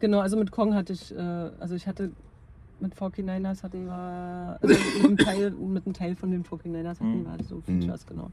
[0.00, 2.10] Genau, also mit Kong hatte ich, äh, also ich hatte
[2.80, 7.20] mit 49ers hatten wir, also mit einem Teil, mit einem Teil von den 49ers hatten
[7.20, 7.26] Mhm.
[7.38, 7.62] wir so Mhm.
[7.62, 8.30] Features, genau.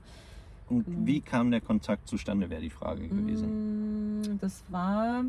[0.70, 1.05] Und Genau.
[1.05, 4.22] wie kam der Kontakt zustande, wäre die Frage gewesen.
[4.22, 5.26] Mm, Das war,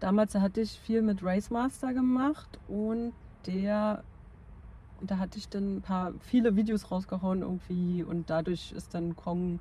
[0.00, 3.12] damals hatte ich viel mit Race Master gemacht und
[3.46, 4.02] der,
[5.00, 9.58] da hatte ich dann ein paar, viele Videos rausgehauen irgendwie und dadurch ist dann Kong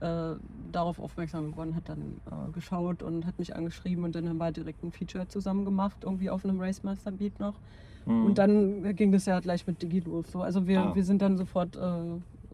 [0.00, 0.34] äh,
[0.72, 4.52] darauf aufmerksam geworden, hat dann äh, geschaut und hat mich angeschrieben und dann haben wir
[4.52, 7.54] direkt ein Feature zusammen gemacht, irgendwie auf einem Race Master Beat noch.
[8.06, 8.26] Mhm.
[8.26, 10.30] Und dann ging das ja gleich mit Digi los.
[10.30, 10.42] So.
[10.42, 10.94] Also wir, Ah.
[10.94, 11.80] wir sind dann sofort äh,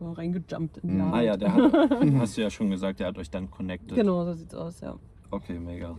[0.00, 1.12] reingejumpt in die Mhm.
[1.14, 1.72] Ah ja, der hat,
[2.18, 3.94] hast du ja schon gesagt, der hat euch dann connected.
[3.96, 4.96] Genau, so sieht's aus, ja.
[5.30, 5.96] Okay, mega.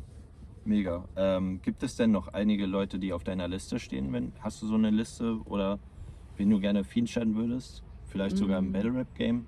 [0.64, 1.06] Mega.
[1.16, 4.14] Ähm, gibt es denn noch einige Leute, die auf deiner Liste stehen?
[4.14, 5.80] Wenn, hast du so eine Liste oder
[6.38, 7.84] wen du gerne featuren würdest?
[8.06, 8.72] Vielleicht sogar im Mhm.
[8.74, 9.48] Battle Rap Game?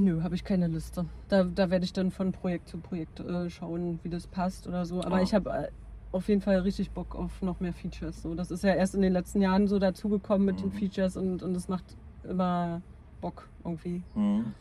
[0.00, 1.06] Nö, habe ich keine Liste.
[1.28, 4.84] Da, da werde ich dann von Projekt zu Projekt äh, schauen, wie das passt oder
[4.86, 5.02] so.
[5.02, 5.22] Aber Ah.
[5.22, 5.68] ich habe äh,
[6.12, 8.22] auf jeden Fall richtig Bock auf noch mehr Features.
[8.22, 8.34] So.
[8.34, 10.72] Das ist ja erst in den letzten Jahren so dazugekommen mit den Mhm.
[10.72, 11.84] Features und, und es macht
[12.28, 12.80] immer
[13.20, 14.02] Bock irgendwie.
[14.14, 14.52] Mhm.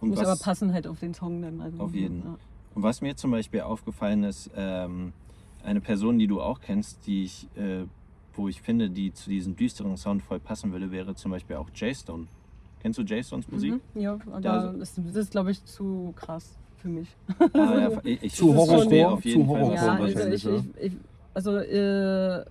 [0.00, 1.60] Muss was, aber passen halt auf den Song dann.
[1.60, 2.20] Also, Auf jeden.
[2.24, 2.36] Ja.
[2.74, 5.12] Und was mir zum Beispiel aufgefallen ist, ähm,
[5.64, 7.84] eine Person, die du auch kennst, die ich, äh,
[8.34, 11.68] wo ich finde, die zu diesem düsteren Sound voll passen würde, wäre zum Beispiel auch
[11.74, 12.28] J-Stone.
[12.80, 13.74] Kennst du J-Stones Musik?
[13.94, 17.08] Mhm, ja, aber Da- das, das ist, glaube ich, zu krass für mich.
[17.54, 20.44] Ah, ja, ich, ich Zu Horrorcore, auf jeden zu Horrorcore Ja, also meinst.
[20.46, 20.92] ich, ich, ich,
[21.34, 22.44] also äh,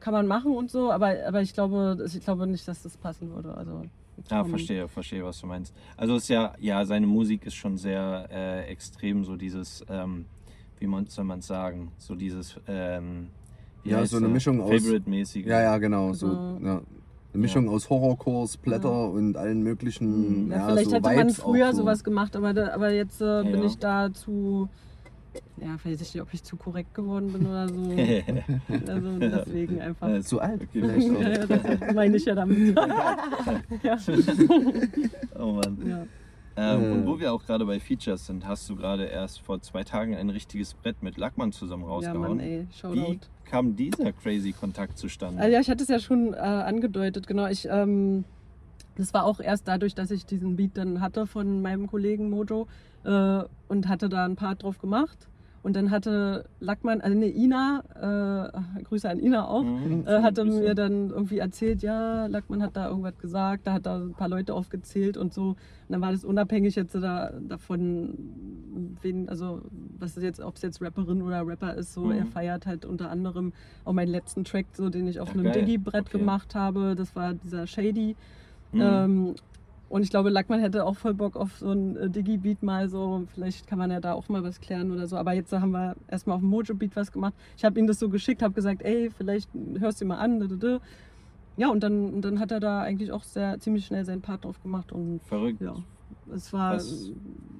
[0.00, 3.30] kann man machen und so, aber, aber ich glaube, ich glaube nicht, dass das passen
[3.34, 3.54] würde.
[3.56, 3.84] Also
[4.30, 5.74] Ja, vom- verstehe, verstehe, was du meinst.
[5.96, 10.26] Also es ist ja, ja, seine Musik ist schon sehr äh, extrem, so dieses, ähm,
[10.78, 13.28] wie man soll man sagen, so dieses, ähm,
[13.84, 14.28] Ja, so eine?
[14.28, 15.46] Mischung aus- Favorite-mäßige.
[15.46, 16.12] Ja, ja, genau.
[16.12, 16.82] So, Also- ja.
[17.34, 20.50] Eine Mischung aus Horrorcore, Splatter und allen möglichen.
[20.50, 21.82] Ja, Ja, vielleicht so hätte man Vibes auch früher so.
[21.82, 23.64] sowas gemacht, aber, da, aber jetzt äh, bin Ja.
[23.64, 24.68] ich da zu,
[25.56, 27.74] ja, weiß ich nicht, ob ich zu korrekt geworden bin oder so.
[28.92, 30.08] also deswegen einfach.
[30.08, 31.22] Äh, Zu alt, vielleicht Ja, auch.
[31.22, 32.76] ja, das meine ich ja damit.
[33.82, 33.96] ja.
[35.38, 35.78] oh Mann.
[35.86, 36.06] Ja.
[36.54, 36.90] Ähm, Äh.
[36.92, 40.14] Und wo wir auch gerade bei Features sind, hast du gerade erst vor zwei Tagen
[40.14, 42.20] ein richtiges Brett mit Lackmann zusammen ja, rausgehauen.
[42.20, 43.16] Mann, ey, wie Shoutout.
[43.44, 45.40] Kam dieser crazy Kontakt zustande?
[45.40, 47.46] Also ja, ich hatte es ja schon äh, angedeutet, genau.
[47.46, 48.24] Ich ähm,
[48.96, 52.66] das war auch erst dadurch, dass ich diesen Beat dann hatte von meinem Kollegen Mojo
[53.04, 55.28] äh, und hatte da ein Part drauf gemacht.
[55.62, 60.04] Und dann hatte Lackmann, also ne, Ina, äh, Grüße an Ina auch, Mhm.
[60.06, 63.98] äh, hatte mir dann irgendwie erzählt, ja, Lackmann hat da irgendwas gesagt, da hat da
[63.98, 65.50] ein paar Leute aufgezählt und so.
[65.50, 65.56] Und
[65.88, 68.18] dann war das unabhängig jetzt da, davon,
[69.02, 69.62] wen, also
[69.98, 72.12] was ist jetzt, ob es jetzt Rapperin oder Rapper ist, so Mhm.
[72.12, 73.52] er feiert halt unter anderem
[73.84, 75.52] auch meinen letzten Track, so den ich auf Ja, einem.
[75.52, 76.18] Digi-Brett Okay.
[76.18, 76.94] gemacht habe.
[76.96, 78.16] Das war dieser Shady.
[78.72, 78.80] Mhm.
[78.80, 79.34] Ähm,
[79.92, 83.24] und ich glaube, Lackmann hätte auch voll Bock auf so ein äh, Digi-Beat mal so.
[83.34, 85.16] Vielleicht kann man ja da auch mal was klären oder so.
[85.16, 87.34] Aber jetzt haben wir erstmal auf dem Mojo-Beat was gemacht.
[87.56, 90.80] Ich habe ihm das so geschickt, habe gesagt, ey, vielleicht hörst du mal an.
[91.58, 94.44] Ja, und dann, und dann hat er da eigentlich auch sehr ziemlich schnell seinen Part
[94.44, 94.92] drauf gemacht.
[94.92, 95.60] Und Verrückt.
[95.60, 95.74] ja,
[96.34, 96.74] es war.
[96.76, 97.10] Was-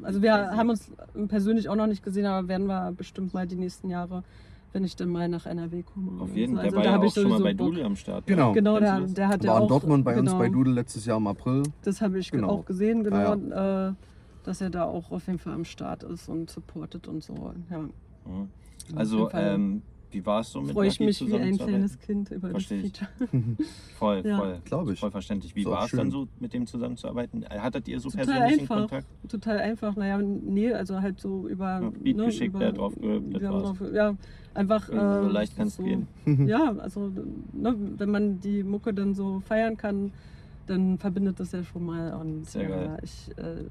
[0.02, 0.90] Also wir haben uns
[1.28, 4.24] persönlich auch noch nicht gesehen, aber werden wir bestimmt mal die nächsten Jahre,
[4.72, 6.20] wenn ich dann mal nach NRW komme.
[6.22, 6.56] Auf jeden so.
[6.56, 6.64] Fall.
[6.66, 7.68] Also der da war ja ich auch schon mal bei Bock.
[7.68, 8.26] Doodle am Start.
[8.26, 8.52] Genau.
[8.52, 11.04] Genau, der, der hat ja War in auch, Dortmund bei uns genau, bei Doodle letztes
[11.04, 11.62] Jahr im April.
[11.82, 12.48] Das habe ich Genau.
[12.48, 13.94] auch gesehen, genau, Ja, Äh,
[14.44, 17.52] dass er da auch auf jeden Fall am Start ist und supportet und so.
[17.70, 17.78] Ja,
[18.24, 19.82] auf Also, ähm,
[20.12, 22.82] wie war es so mit freue ich Lucky mich wie ein kleines Kind über Versteh
[22.82, 22.98] das ich.
[22.98, 23.56] Feature.
[23.98, 24.36] Voll, Ja.
[24.38, 24.58] voll.
[24.64, 25.00] Glaub ich.
[25.00, 25.54] Voll verständlich.
[25.56, 27.44] Wie war es dann so, mit dem zusammenzuarbeiten?
[27.48, 28.76] Hattet ihr so Total persönlichen einfach.
[28.76, 29.06] Kontakt?
[29.28, 29.96] Total einfach.
[29.96, 31.80] Naja, nee, also halt so über.
[31.80, 33.78] Ja, Beat geschickt, der drauf war's.
[33.78, 34.14] drauf, Ja,
[34.54, 34.86] einfach.
[34.86, 36.06] So äh, leicht kann es so, gehen.
[36.46, 37.10] Ja, also
[37.52, 40.12] ne, wenn man die Mucke dann so feiern kann,
[40.66, 42.12] dann verbindet das ja schon mal.
[42.14, 42.98] Und Sehr ja, geil.
[43.02, 43.64] ich, äh,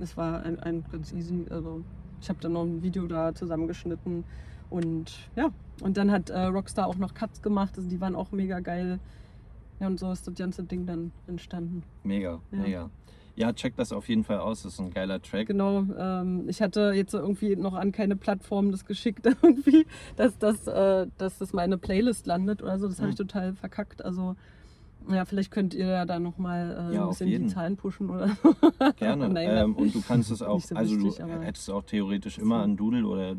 [0.00, 1.46] es war ein, ein ganz easy.
[1.50, 1.82] Also
[2.20, 4.24] ich habe dann noch ein Video da zusammengeschnitten
[4.70, 5.50] und ja,
[5.82, 7.74] und dann hat äh, Rockstar auch noch Cuts gemacht.
[7.76, 8.98] Also die waren auch mega geil.
[9.80, 11.82] Ja, und so ist das ganze Ding dann entstanden.
[12.02, 12.58] Mega, Ja.
[12.58, 12.90] mega.
[13.36, 14.64] Ja, check das auf jeden Fall aus.
[14.64, 15.46] Das ist ein geiler Track.
[15.46, 20.66] Genau, ähm, ich hatte jetzt irgendwie noch an keine Plattform das geschickt, irgendwie, dass das,
[20.66, 22.88] äh, dass das meine Playlist landet oder so.
[22.88, 23.28] Das habe ich Mhm.
[23.28, 24.04] total verkackt.
[24.04, 24.34] Also,
[25.08, 27.46] ja, vielleicht könnt ihr ja da nochmal äh, Ja, ein bisschen die.
[27.46, 28.56] Zahlen pushen oder so.
[28.96, 29.28] Gerne.
[29.32, 32.56] Nein, ähm, und du kannst es auch, so also wichtig, du hättest auch theoretisch immer
[32.58, 32.64] So.
[32.64, 33.36] an Doodle oder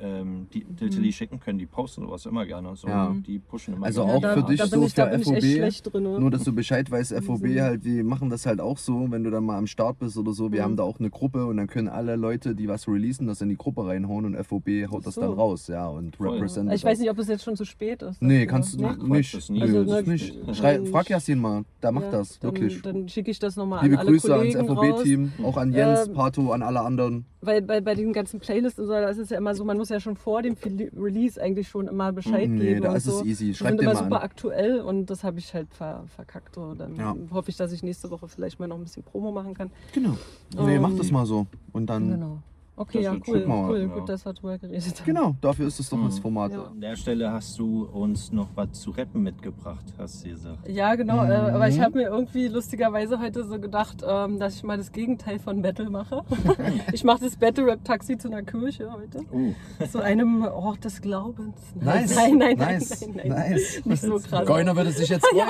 [0.00, 1.58] ähm, die Diltily schicken können.
[1.58, 2.76] Die posten sowas immer gerne.
[2.76, 3.14] So, Ja.
[3.26, 4.28] Die pushen immer Also gerne.
[4.28, 6.02] auch für dich da so da ich echt FOB, drin.
[6.04, 7.60] Nur, dass du Bescheid weißt, FOB Mhm.
[7.60, 10.32] halt, die machen das halt auch so, wenn du dann mal am Start bist oder
[10.32, 10.52] so.
[10.52, 10.64] Wir Mhm.
[10.64, 13.48] haben da auch eine Gruppe und dann können alle Leute, die was releasen, das in
[13.48, 15.20] die Gruppe reinhauen und FOB haut das so.
[15.22, 16.30] dann raus, ja, und Voll.
[16.30, 18.20] represent ich weiß nicht, ob es jetzt schon zu spät ist.
[18.20, 18.84] Nee, kannst du Nee?
[18.90, 19.34] Ach, Quatsch, nicht.
[19.34, 19.50] ist.
[19.50, 20.34] Nö, Also, ist ne, nicht.
[20.56, 22.82] Schrei, frag Yasin mal, der macht Ja, das, dann, wirklich.
[22.82, 24.74] Dann schicke ich das nochmal Liebe an alle Grüße ans Kollegen.
[24.96, 27.24] FOB-Team, auch an Jens, Ähm, Pato, an alle anderen.
[27.40, 29.76] Weil bei, bei den ganzen Playlists und so, da ist es ja immer so, man
[29.76, 30.56] muss ja schon vor dem
[30.96, 32.82] Release eigentlich schon immer Bescheid Nee, geben.
[32.82, 33.20] da und ist so.
[33.20, 33.54] es easy.
[33.54, 34.22] Schreib sind immer mal super an.
[34.22, 36.54] aktuell und das habe ich halt ver verkackt.
[36.54, 36.74] So.
[36.74, 37.14] Dann Ja.
[37.30, 39.70] hoffe ich, dass ich nächste Woche vielleicht mal noch ein bisschen Promo machen kann.
[39.92, 40.16] Genau.
[40.54, 41.46] Nee, Ähm, mach das mal so.
[41.72, 42.10] Und dann.
[42.10, 42.38] Genau.
[42.78, 43.46] Okay, Das ja, cool.
[43.48, 43.80] cool.
[43.80, 43.86] ja.
[43.86, 45.04] Gut, dass wir drüber geredet haben.
[45.06, 46.22] Genau, dafür ist es doch das Mhm.
[46.22, 46.52] Format.
[46.52, 46.64] Ja.
[46.64, 50.68] An der Stelle hast du uns noch was zu rappen mitgebracht, hast du gesagt.
[50.68, 51.24] Ja, genau.
[51.24, 51.54] Äh, Mhm.
[51.54, 55.38] aber ich habe mir irgendwie lustigerweise heute so gedacht, ähm, dass ich mal das Gegenteil
[55.38, 56.22] von Battle mache.
[56.92, 59.20] ich mache das Battle-Rap-Taxi zu einer Kirche heute.
[59.32, 59.54] Uh,
[59.90, 61.56] Zu einem Ort des Glaubens.
[61.80, 62.14] Nice.
[62.14, 63.00] Nein, nein, nein, nice.
[63.00, 63.52] nein, nein, nein.
[63.52, 63.82] Nice.
[63.86, 64.46] Nicht so krass.
[64.46, 65.48] Goiner würde sich jetzt freuen.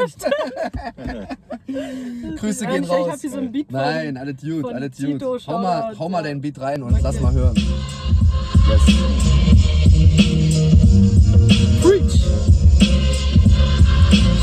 [2.37, 3.07] Grüße Ja, gehen ich- raus.
[3.07, 5.47] Ich habe hier so ein Beat Nein, alle Dude, von alle Tito, Dude.
[5.47, 7.03] Hau mal, hau mal deinen Beat rein und Okay.
[7.17, 7.55] Lass mal hören.
[8.69, 8.81] Yes.
[11.83, 12.23] Preach.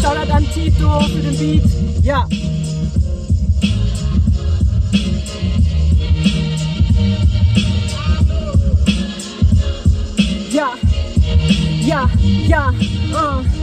[0.02, 1.64] Shoutout an Tito für den Beat.
[2.04, 2.28] Ja.
[10.52, 10.74] Ja,
[11.82, 12.10] ja,
[12.48, 12.70] ja,
[13.12, 13.63] uh.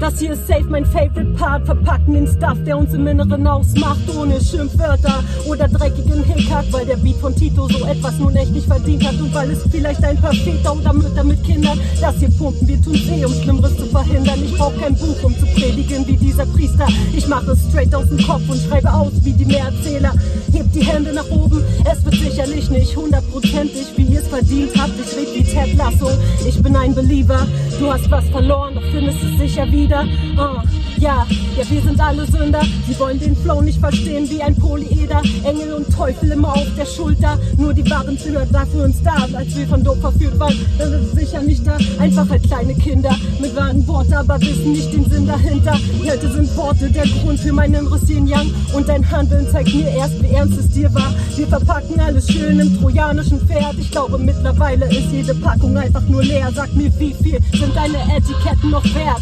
[0.00, 1.66] Das hier ist safe mein favorite Part.
[1.66, 4.00] Verpacken den Stuff, der uns im Inneren ausmacht.
[4.16, 6.66] Ohne Schimpfwörter oder dreckigen Hickhack.
[6.70, 9.20] Weil der Beat von Tito so etwas nun echt nicht verdient hat.
[9.20, 11.78] Und weil es vielleicht ein paar Väter oder Mütter mit Kindern.
[12.00, 14.42] Das hier pumpen wir tun weh, um Schlimmeres zu verhindern.
[14.44, 16.86] Ich brauch kein Buch, um zu predigen wie dieser Priester.
[17.16, 20.12] Ich mache es straight aus dem Kopf und schreibe aus wie die Mehrerzähler.
[20.52, 24.92] Hebt die Hände nach oben, es wird sicherlich nicht hundertprozentig, wie ihr es verdient habt.
[25.00, 26.10] Ich red wie Ted Lasso,
[26.46, 27.46] ich bin ein Believer.
[27.78, 29.83] Du hast was verloren, doch findest es sicher wieder.
[29.92, 30.62] Ah,
[30.96, 31.26] ja,
[31.58, 32.62] ja, wir sind alle Sünder.
[32.88, 35.20] Sie wollen den Flow nicht verstehen wie ein Polyeder.
[35.44, 37.38] Engel und Teufel immer auf der Schulter.
[37.58, 40.54] Nur die wahren Schüler da für uns da, als wir von Dope verführt waren.
[40.78, 41.76] Dann ist sicher nicht da.
[41.98, 45.78] Einfach halt kleine Kinder mit wahren Worten, aber wissen nicht den Sinn dahinter.
[46.06, 48.54] Heute sind Worte der Grund für mein inneres Yin Yang.
[48.72, 51.14] Und dein Handeln zeigt mir erst, wie ernst es dir war.
[51.36, 53.76] Wir verpacken alles schön im trojanischen Pferd.
[53.78, 56.50] Ich glaube, mittlerweile ist jede Packung einfach nur leer.
[56.54, 59.20] Sag mir, wie viel sind deine Etiketten noch wert?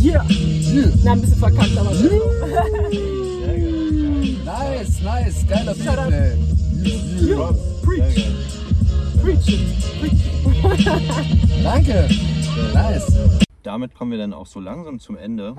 [0.00, 0.24] Yeah.
[1.04, 2.08] Na, ein bisschen verkackt, aber so.
[4.44, 5.46] Nice, nice.
[5.46, 6.12] Geiler Beat, Shut up.
[6.12, 6.38] ey.
[7.20, 7.52] Yeah.
[7.82, 8.26] Preach.
[9.22, 10.00] Preach it.
[10.00, 11.64] Preach it.
[11.64, 12.08] Danke.
[12.74, 13.12] Nice.
[13.62, 15.56] damit kommen wir dann auch so langsam zum Ende.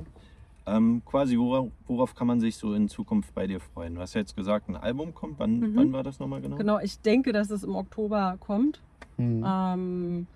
[0.65, 3.95] Ähm, quasi, worauf, worauf kann man sich so in Zukunft bei dir freuen?
[3.95, 5.39] Du hast ja jetzt gesagt, ein Album kommt.
[5.39, 5.75] Wann, Mhm.
[5.75, 6.55] wann war das nochmal genau?
[6.57, 8.79] Genau, ich denke, dass es im Oktober kommt.
[9.17, 9.45] Mhm.
[9.47, 10.27] Ähm,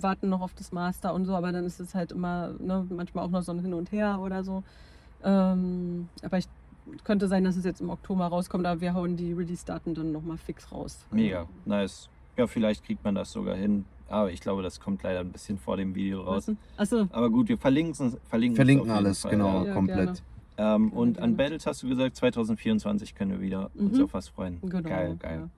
[0.00, 3.24] warten noch auf das Master und so, aber dann ist es halt immer ne, manchmal
[3.24, 4.62] auch noch so ein Hin und Her oder so.
[5.22, 6.46] Ähm, aber ich
[7.04, 10.36] könnte sein, dass es jetzt im Oktober rauskommt, aber wir hauen die Release-Daten dann nochmal
[10.36, 11.06] fix raus.
[11.10, 12.08] Mega, nice.
[12.36, 13.84] Ja, vielleicht kriegt man das sogar hin.
[14.08, 16.50] Aber ich glaube, das kommt leider ein bisschen vor dem Video raus.
[16.76, 18.16] Achso, Aber gut, wir verlinken es.
[18.28, 19.68] Verlinken, Verlinken alles, Fall, genau, Ja.
[19.68, 20.22] Ja, komplett.
[20.56, 21.34] Ähm, Gerne, und an gerne.
[21.36, 24.04] Battles hast du gesagt, 2024 können wir wieder uns Mhm.
[24.04, 24.60] auf was freuen.
[24.60, 24.82] genau.
[24.88, 25.48] Geil, geil.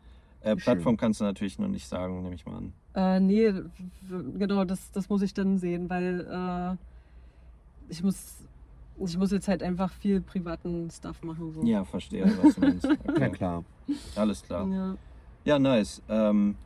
[0.44, 0.52] Ja.
[0.52, 2.72] Äh, Plattform kannst du natürlich noch nicht sagen, nehme ich mal an.
[2.96, 3.52] Äh, nee,
[4.38, 6.26] genau, das, das muss ich dann sehen, weil
[6.78, 8.38] äh, ich muss
[8.98, 11.52] ich muss jetzt halt einfach viel privaten Stuff machen.
[11.52, 11.62] So.
[11.62, 12.84] Ja, verstehe, was du meinst.
[12.84, 13.30] Ja, Okay.
[13.30, 13.64] klar.
[14.14, 14.66] Alles klar.
[14.68, 14.96] Ja.
[15.44, 16.00] Ja, nice.
[16.08, 16.56] Ähm,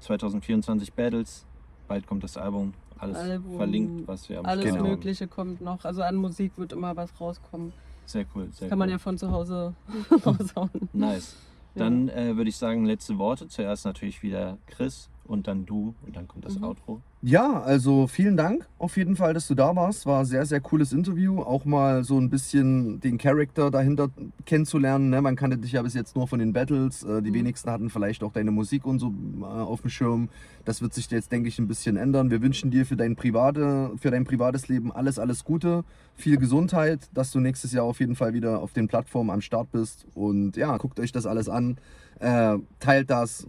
[0.00, 1.46] 2024 Battles,
[1.86, 2.74] bald kommt das Album.
[2.98, 4.88] Alles Album, verlinkt, was wir am Alles Start haben.
[4.90, 5.84] Mögliche kommt noch.
[5.84, 7.72] Also an Musik wird immer was rauskommen.
[8.06, 8.48] Sehr cool.
[8.52, 8.92] Sehr Kann man cool.
[8.92, 9.74] ja von zu Hause
[10.26, 10.70] raushauen.
[10.92, 11.36] Nice.
[11.74, 11.84] Ja.
[11.84, 13.48] Dann äh, würde ich sagen, letzte Worte.
[13.48, 16.64] Zuerst natürlich wieder Chris und dann du und dann kommt das Mhm.
[16.64, 17.00] Outro.
[17.22, 20.06] Ja, also vielen Dank auf jeden Fall, dass du da warst.
[20.06, 21.40] War ein sehr, sehr cooles Interview.
[21.40, 24.10] Auch mal so ein bisschen den Charakter dahinter
[24.44, 25.10] kennenzulernen.
[25.10, 25.20] Ne?
[25.22, 27.02] Man kannte dich ja bis jetzt nur von den Battles.
[27.02, 27.34] Äh, die Mhm.
[27.34, 30.28] wenigsten hatten vielleicht auch deine Musik und so äh, auf dem Schirm.
[30.64, 32.30] Das wird sich jetzt, denke ich, ein bisschen ändern.
[32.30, 35.84] Wir wünschen dir für dein, private, für dein privates Leben alles, alles Gute.
[36.14, 39.72] Viel Gesundheit, dass du nächstes Jahr auf jeden Fall wieder auf den Plattformen am Start
[39.72, 40.06] bist.
[40.14, 41.78] Und ja, guckt euch das alles an.
[42.20, 43.46] Äh, teilt das.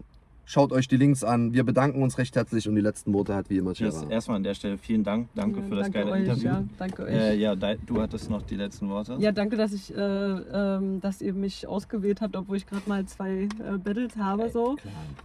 [0.49, 1.51] Schaut euch die Links an.
[1.53, 4.09] Wir bedanken uns recht herzlich und die letzten Worte hat wie immer Yes, Gerard.
[4.09, 5.27] erstmal an der Stelle vielen Dank.
[5.35, 6.45] Danke Ja, für das danke geile euch, Interview.
[6.45, 7.13] Ja, danke euch.
[7.13, 9.17] Äh, ja, du hattest noch die letzten Worte.
[9.19, 13.05] Ja, danke, dass ich, äh, ähm, dass ihr mich ausgewählt habt, obwohl ich gerade mal
[13.07, 14.77] zwei äh, Battles habe so.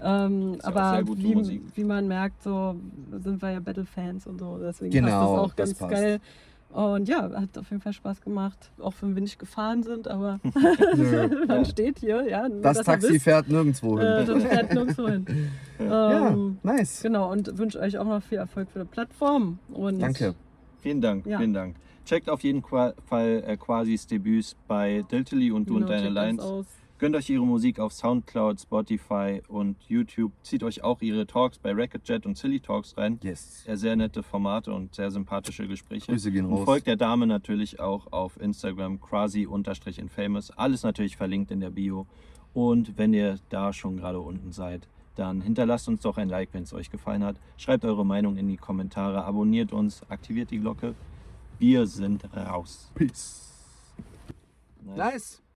[0.02, 2.74] Ähm, auch aber wie, wie man merkt, so
[3.12, 4.58] sind wir ja Battle-Fans und so.
[4.60, 5.92] Deswegen Genau, passt das auch das ganz passt.
[5.92, 6.20] geil.
[6.72, 10.40] Und ja, hat auf jeden Fall Spaß gemacht, auch wenn wir nicht gefahren sind, aber
[11.46, 12.48] man steht hier, ja.
[12.48, 14.06] Das Taxi wisst, fährt nirgendwo hin.
[14.06, 15.26] Äh, das fährt nirgendwo hin.
[15.78, 17.02] ja, Ähm, nice.
[17.02, 19.58] Genau, und wünsche euch auch noch viel Erfolg für die Plattform.
[19.70, 20.34] Und Danke.
[20.80, 21.38] Vielen Dank, Ja.
[21.38, 21.76] vielen Dank.
[22.06, 22.94] Checkt auf jeden Fall
[23.46, 26.42] äh, Quasis Debüts bei Diltily und Du Genau, und Deine Lines.
[27.03, 30.30] Gönnt euch ihre Musik auf Soundcloud, Spotify und YouTube.
[30.44, 33.18] Zieht euch auch ihre Talks bei Racketjet und Silly Talks rein.
[33.24, 33.64] Yes.
[33.66, 36.12] Sehr nette Formate und sehr sympathische Gespräche.
[36.12, 36.64] Grüße gehen Und raus.
[36.64, 40.53] folgt der Dame natürlich auch auf Instagram, quasi-infamous.
[40.53, 42.07] Alles natürlich verlinkt in der Bio.
[42.55, 44.86] Und wenn ihr da schon gerade unten seid,
[45.16, 47.34] dann hinterlasst uns doch ein Like, wenn es euch gefallen hat.
[47.57, 50.94] Schreibt eure Meinung in die Kommentare, abonniert uns, aktiviert die Glocke.
[51.59, 52.92] Wir sind raus.
[52.94, 53.50] Peace.
[54.84, 54.96] Nice.
[54.96, 55.41] Nice.